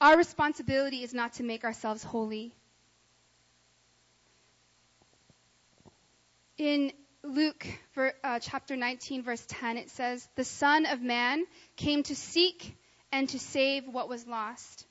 Our 0.00 0.16
responsibility 0.16 1.02
is 1.02 1.14
not 1.14 1.34
to 1.34 1.42
make 1.42 1.64
ourselves 1.64 2.02
holy. 2.02 2.54
In 6.56 6.92
Luke 7.24 7.66
uh, 8.22 8.38
chapter 8.38 8.76
19, 8.76 9.24
verse 9.24 9.44
10, 9.48 9.76
it 9.76 9.90
says, 9.90 10.28
The 10.36 10.44
Son 10.44 10.86
of 10.86 11.02
Man 11.02 11.44
came 11.76 12.04
to 12.04 12.14
seek 12.14 12.76
and 13.10 13.28
to 13.30 13.40
save 13.40 13.88
what 13.88 14.08
was 14.08 14.24
lost. 14.26 14.86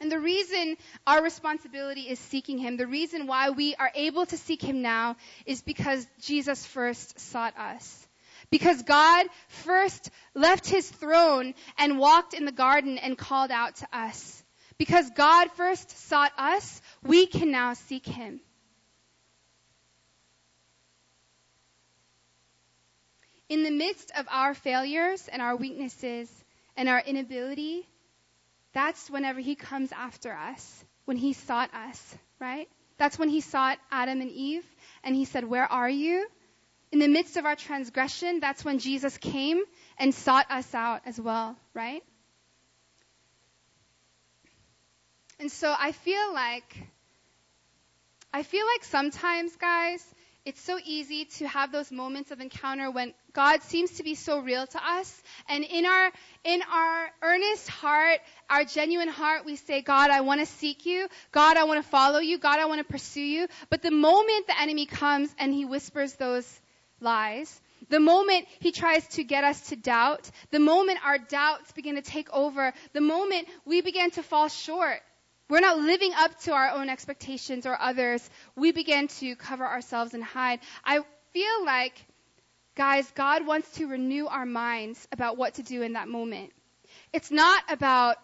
And 0.00 0.10
the 0.10 0.18
reason 0.18 0.76
our 1.06 1.22
responsibility 1.22 2.02
is 2.02 2.18
seeking 2.18 2.56
Him, 2.56 2.78
the 2.78 2.86
reason 2.86 3.26
why 3.26 3.50
we 3.50 3.74
are 3.74 3.90
able 3.94 4.24
to 4.26 4.38
seek 4.38 4.62
Him 4.62 4.80
now, 4.80 5.16
is 5.44 5.60
because 5.60 6.06
Jesus 6.22 6.64
first 6.64 7.20
sought 7.20 7.58
us. 7.58 8.08
Because 8.50 8.82
God 8.82 9.26
first 9.48 10.10
left 10.34 10.66
His 10.66 10.88
throne 10.88 11.52
and 11.76 11.98
walked 11.98 12.32
in 12.32 12.46
the 12.46 12.52
garden 12.52 12.96
and 12.96 13.18
called 13.18 13.50
out 13.50 13.76
to 13.76 13.88
us. 13.92 14.42
Because 14.78 15.10
God 15.10 15.50
first 15.50 15.90
sought 16.08 16.32
us, 16.38 16.80
we 17.02 17.26
can 17.26 17.50
now 17.50 17.74
seek 17.74 18.06
Him. 18.06 18.40
In 23.48 23.62
the 23.62 23.70
midst 23.70 24.10
of 24.16 24.26
our 24.30 24.54
failures 24.54 25.28
and 25.28 25.40
our 25.40 25.56
weaknesses 25.56 26.30
and 26.76 26.88
our 26.88 27.00
inability, 27.00 27.88
that's 28.72 29.10
whenever 29.10 29.40
he 29.40 29.54
comes 29.54 29.90
after 29.92 30.32
us, 30.32 30.84
when 31.06 31.16
he 31.16 31.32
sought 31.32 31.72
us, 31.74 32.16
right? 32.38 32.68
That's 32.98 33.18
when 33.18 33.28
he 33.28 33.40
sought 33.40 33.78
Adam 33.90 34.20
and 34.20 34.30
Eve 34.30 34.66
and 35.02 35.14
he 35.14 35.24
said, 35.24 35.44
Where 35.44 35.70
are 35.70 35.88
you? 35.88 36.28
In 36.90 36.98
the 36.98 37.08
midst 37.08 37.36
of 37.36 37.46
our 37.46 37.56
transgression, 37.56 38.40
that's 38.40 38.64
when 38.64 38.78
Jesus 38.78 39.16
came 39.18 39.62
and 39.98 40.14
sought 40.14 40.50
us 40.50 40.74
out 40.74 41.02
as 41.06 41.20
well, 41.20 41.56
right? 41.74 42.02
And 45.38 45.52
so 45.52 45.74
I 45.78 45.92
feel 45.92 46.34
like, 46.34 46.76
I 48.32 48.42
feel 48.42 48.66
like 48.66 48.84
sometimes, 48.84 49.54
guys, 49.56 50.04
it's 50.48 50.62
so 50.62 50.78
easy 50.82 51.26
to 51.26 51.46
have 51.46 51.72
those 51.72 51.92
moments 51.92 52.30
of 52.30 52.40
encounter 52.40 52.90
when 52.90 53.12
God 53.34 53.62
seems 53.64 53.90
to 53.98 54.02
be 54.02 54.14
so 54.14 54.40
real 54.40 54.66
to 54.66 54.82
us. 54.82 55.22
And 55.46 55.62
in 55.62 55.84
our, 55.84 56.10
in 56.42 56.62
our 56.72 57.10
earnest 57.20 57.68
heart, 57.68 58.20
our 58.48 58.64
genuine 58.64 59.08
heart, 59.08 59.44
we 59.44 59.56
say, 59.56 59.82
God, 59.82 60.08
I 60.08 60.22
want 60.22 60.40
to 60.40 60.46
seek 60.46 60.86
you. 60.86 61.06
God, 61.32 61.58
I 61.58 61.64
want 61.64 61.84
to 61.84 61.90
follow 61.90 62.18
you. 62.18 62.38
God, 62.38 62.60
I 62.60 62.64
want 62.64 62.78
to 62.78 62.90
pursue 62.90 63.20
you. 63.20 63.46
But 63.68 63.82
the 63.82 63.90
moment 63.90 64.46
the 64.46 64.58
enemy 64.58 64.86
comes 64.86 65.28
and 65.38 65.52
he 65.52 65.66
whispers 65.66 66.14
those 66.14 66.48
lies, 66.98 67.60
the 67.90 68.00
moment 68.00 68.46
he 68.60 68.72
tries 68.72 69.06
to 69.08 69.24
get 69.24 69.44
us 69.44 69.68
to 69.68 69.76
doubt, 69.76 70.30
the 70.50 70.60
moment 70.60 70.98
our 71.04 71.18
doubts 71.18 71.72
begin 71.72 71.96
to 71.96 72.02
take 72.02 72.32
over, 72.32 72.72
the 72.94 73.02
moment 73.02 73.48
we 73.66 73.82
begin 73.82 74.10
to 74.12 74.22
fall 74.22 74.48
short, 74.48 75.00
we're 75.48 75.60
not 75.60 75.78
living 75.78 76.12
up 76.14 76.38
to 76.40 76.52
our 76.52 76.70
own 76.70 76.88
expectations 76.88 77.66
or 77.66 77.80
others. 77.80 78.28
We 78.56 78.72
begin 78.72 79.08
to 79.08 79.36
cover 79.36 79.66
ourselves 79.66 80.14
and 80.14 80.22
hide. 80.22 80.60
I 80.84 81.00
feel 81.32 81.64
like, 81.64 82.04
guys, 82.74 83.10
God 83.14 83.46
wants 83.46 83.70
to 83.72 83.86
renew 83.86 84.26
our 84.26 84.46
minds 84.46 85.08
about 85.12 85.36
what 85.36 85.54
to 85.54 85.62
do 85.62 85.82
in 85.82 85.94
that 85.94 86.08
moment. 86.08 86.52
It's 87.12 87.30
not 87.30 87.64
about 87.70 88.16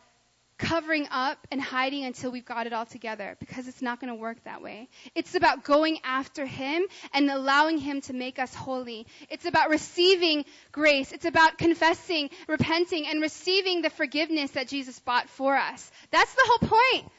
covering 0.56 1.08
up 1.10 1.46
and 1.50 1.60
hiding 1.60 2.04
until 2.04 2.30
we've 2.30 2.44
got 2.44 2.66
it 2.66 2.72
all 2.72 2.86
together 2.86 3.36
because 3.40 3.66
it's 3.66 3.82
not 3.82 4.00
going 4.00 4.12
to 4.12 4.20
work 4.20 4.42
that 4.44 4.62
way. 4.62 4.88
It's 5.14 5.34
about 5.34 5.64
going 5.64 5.98
after 6.04 6.46
Him 6.46 6.84
and 7.12 7.30
allowing 7.30 7.78
Him 7.78 8.00
to 8.02 8.12
make 8.12 8.38
us 8.38 8.54
holy. 8.54 9.06
It's 9.28 9.46
about 9.46 9.70
receiving 9.70 10.44
grace. 10.70 11.12
It's 11.12 11.24
about 11.24 11.58
confessing, 11.58 12.30
repenting, 12.46 13.06
and 13.06 13.20
receiving 13.20 13.82
the 13.82 13.90
forgiveness 13.90 14.52
that 14.52 14.68
Jesus 14.68 14.98
bought 15.00 15.28
for 15.28 15.56
us. 15.56 15.90
That's 16.10 16.32
the 16.34 16.44
whole 16.46 16.68
point. 16.68 17.12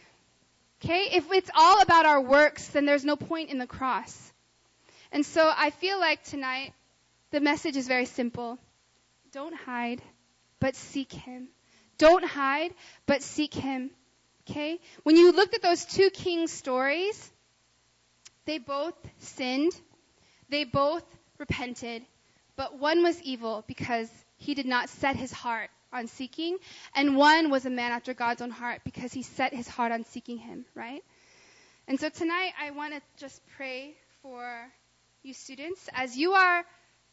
Okay? 0.83 1.09
If 1.13 1.31
it's 1.31 1.49
all 1.55 1.81
about 1.81 2.05
our 2.05 2.21
works, 2.21 2.67
then 2.69 2.85
there's 2.85 3.05
no 3.05 3.15
point 3.15 3.49
in 3.49 3.57
the 3.57 3.67
cross. 3.67 4.33
And 5.11 5.25
so 5.25 5.51
I 5.55 5.71
feel 5.71 5.99
like 5.99 6.23
tonight 6.23 6.73
the 7.31 7.41
message 7.41 7.75
is 7.75 7.87
very 7.87 8.05
simple. 8.05 8.57
Don't 9.31 9.55
hide, 9.55 10.01
but 10.59 10.75
seek 10.75 11.11
Him. 11.11 11.49
Don't 11.97 12.25
hide, 12.25 12.73
but 13.05 13.23
seek 13.23 13.53
Him. 13.53 13.91
Okay? 14.49 14.79
When 15.03 15.15
you 15.15 15.31
looked 15.31 15.55
at 15.55 15.61
those 15.61 15.85
two 15.85 16.09
kings' 16.09 16.51
stories, 16.51 17.31
they 18.45 18.59
both 18.59 18.95
sinned. 19.19 19.73
They 20.49 20.63
both 20.63 21.03
repented. 21.37 22.03
But 22.55 22.77
one 22.77 23.03
was 23.03 23.21
evil 23.21 23.63
because 23.67 24.09
he 24.37 24.53
did 24.53 24.65
not 24.65 24.89
set 24.89 25.15
his 25.15 25.31
heart 25.31 25.69
on 25.91 26.07
seeking, 26.07 26.57
and 26.93 27.15
one 27.15 27.49
was 27.49 27.65
a 27.65 27.69
man 27.69 27.91
after 27.91 28.13
God's 28.13 28.41
own 28.41 28.51
heart 28.51 28.81
because 28.83 29.13
he 29.13 29.23
set 29.23 29.53
his 29.53 29.67
heart 29.67 29.91
on 29.91 30.03
seeking 30.03 30.37
him, 30.37 30.65
right? 30.75 31.03
And 31.87 31.99
so 31.99 32.09
tonight 32.09 32.51
I 32.59 32.71
want 32.71 32.93
to 32.93 33.01
just 33.17 33.41
pray 33.55 33.95
for 34.21 34.71
you 35.23 35.33
students 35.33 35.87
as 35.93 36.17
you 36.17 36.33
are 36.33 36.65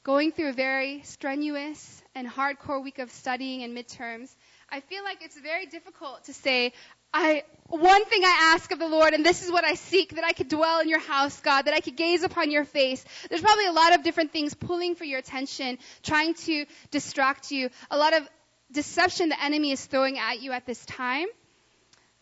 going 0.02 0.32
through 0.32 0.48
a 0.48 0.52
very 0.52 1.02
strenuous 1.02 2.02
and 2.14 2.28
hardcore 2.28 2.82
week 2.82 2.98
of 2.98 3.10
studying 3.10 3.62
and 3.62 3.76
midterms, 3.76 4.34
I 4.72 4.80
feel 4.80 5.04
like 5.04 5.22
it's 5.22 5.38
very 5.38 5.66
difficult 5.66 6.24
to 6.24 6.32
say, 6.32 6.72
I, 7.12 7.44
one 7.68 8.06
thing 8.06 8.24
I 8.24 8.54
ask 8.54 8.72
of 8.72 8.78
the 8.78 8.88
Lord, 8.88 9.12
and 9.12 9.24
this 9.24 9.44
is 9.44 9.52
what 9.52 9.64
I 9.64 9.74
seek, 9.74 10.14
that 10.14 10.24
I 10.24 10.32
could 10.32 10.48
dwell 10.48 10.80
in 10.80 10.88
your 10.88 10.98
house, 10.98 11.38
God, 11.40 11.66
that 11.66 11.74
I 11.74 11.80
could 11.80 11.94
gaze 11.94 12.22
upon 12.22 12.50
your 12.50 12.64
face. 12.64 13.04
There's 13.28 13.42
probably 13.42 13.66
a 13.66 13.72
lot 13.72 13.94
of 13.94 14.02
different 14.02 14.32
things 14.32 14.54
pulling 14.54 14.94
for 14.94 15.04
your 15.04 15.18
attention, 15.18 15.76
trying 16.02 16.32
to 16.46 16.64
distract 16.90 17.50
you, 17.50 17.68
a 17.90 17.98
lot 17.98 18.14
of 18.14 18.26
deception 18.72 19.28
the 19.28 19.44
enemy 19.44 19.72
is 19.72 19.84
throwing 19.84 20.18
at 20.18 20.40
you 20.40 20.52
at 20.52 20.64
this 20.64 20.82
time. 20.86 21.26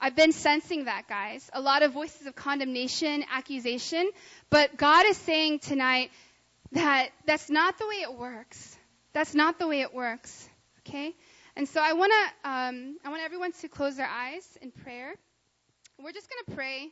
I've 0.00 0.16
been 0.16 0.32
sensing 0.32 0.86
that, 0.86 1.06
guys. 1.08 1.48
A 1.52 1.60
lot 1.60 1.84
of 1.84 1.92
voices 1.92 2.26
of 2.26 2.34
condemnation, 2.34 3.24
accusation, 3.32 4.10
but 4.48 4.76
God 4.76 5.06
is 5.06 5.16
saying 5.18 5.60
tonight 5.60 6.10
that 6.72 7.10
that's 7.26 7.48
not 7.48 7.78
the 7.78 7.86
way 7.86 8.02
it 8.02 8.12
works. 8.12 8.76
That's 9.12 9.36
not 9.36 9.60
the 9.60 9.68
way 9.68 9.82
it 9.82 9.94
works. 9.94 10.48
Okay? 10.80 11.14
And 11.60 11.68
so 11.68 11.78
I 11.84 11.92
want 11.92 12.10
to, 12.10 12.48
um, 12.48 12.96
I 13.04 13.10
want 13.10 13.20
everyone 13.22 13.52
to 13.52 13.68
close 13.68 13.94
their 13.94 14.08
eyes 14.08 14.56
in 14.62 14.70
prayer. 14.70 15.12
We're 16.02 16.10
just 16.10 16.26
going 16.30 16.42
to 16.46 16.54
pray 16.56 16.88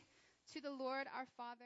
to 0.53 0.61
the 0.61 0.69
Lord 0.69 1.07
our 1.17 1.25
Father. 1.35 1.65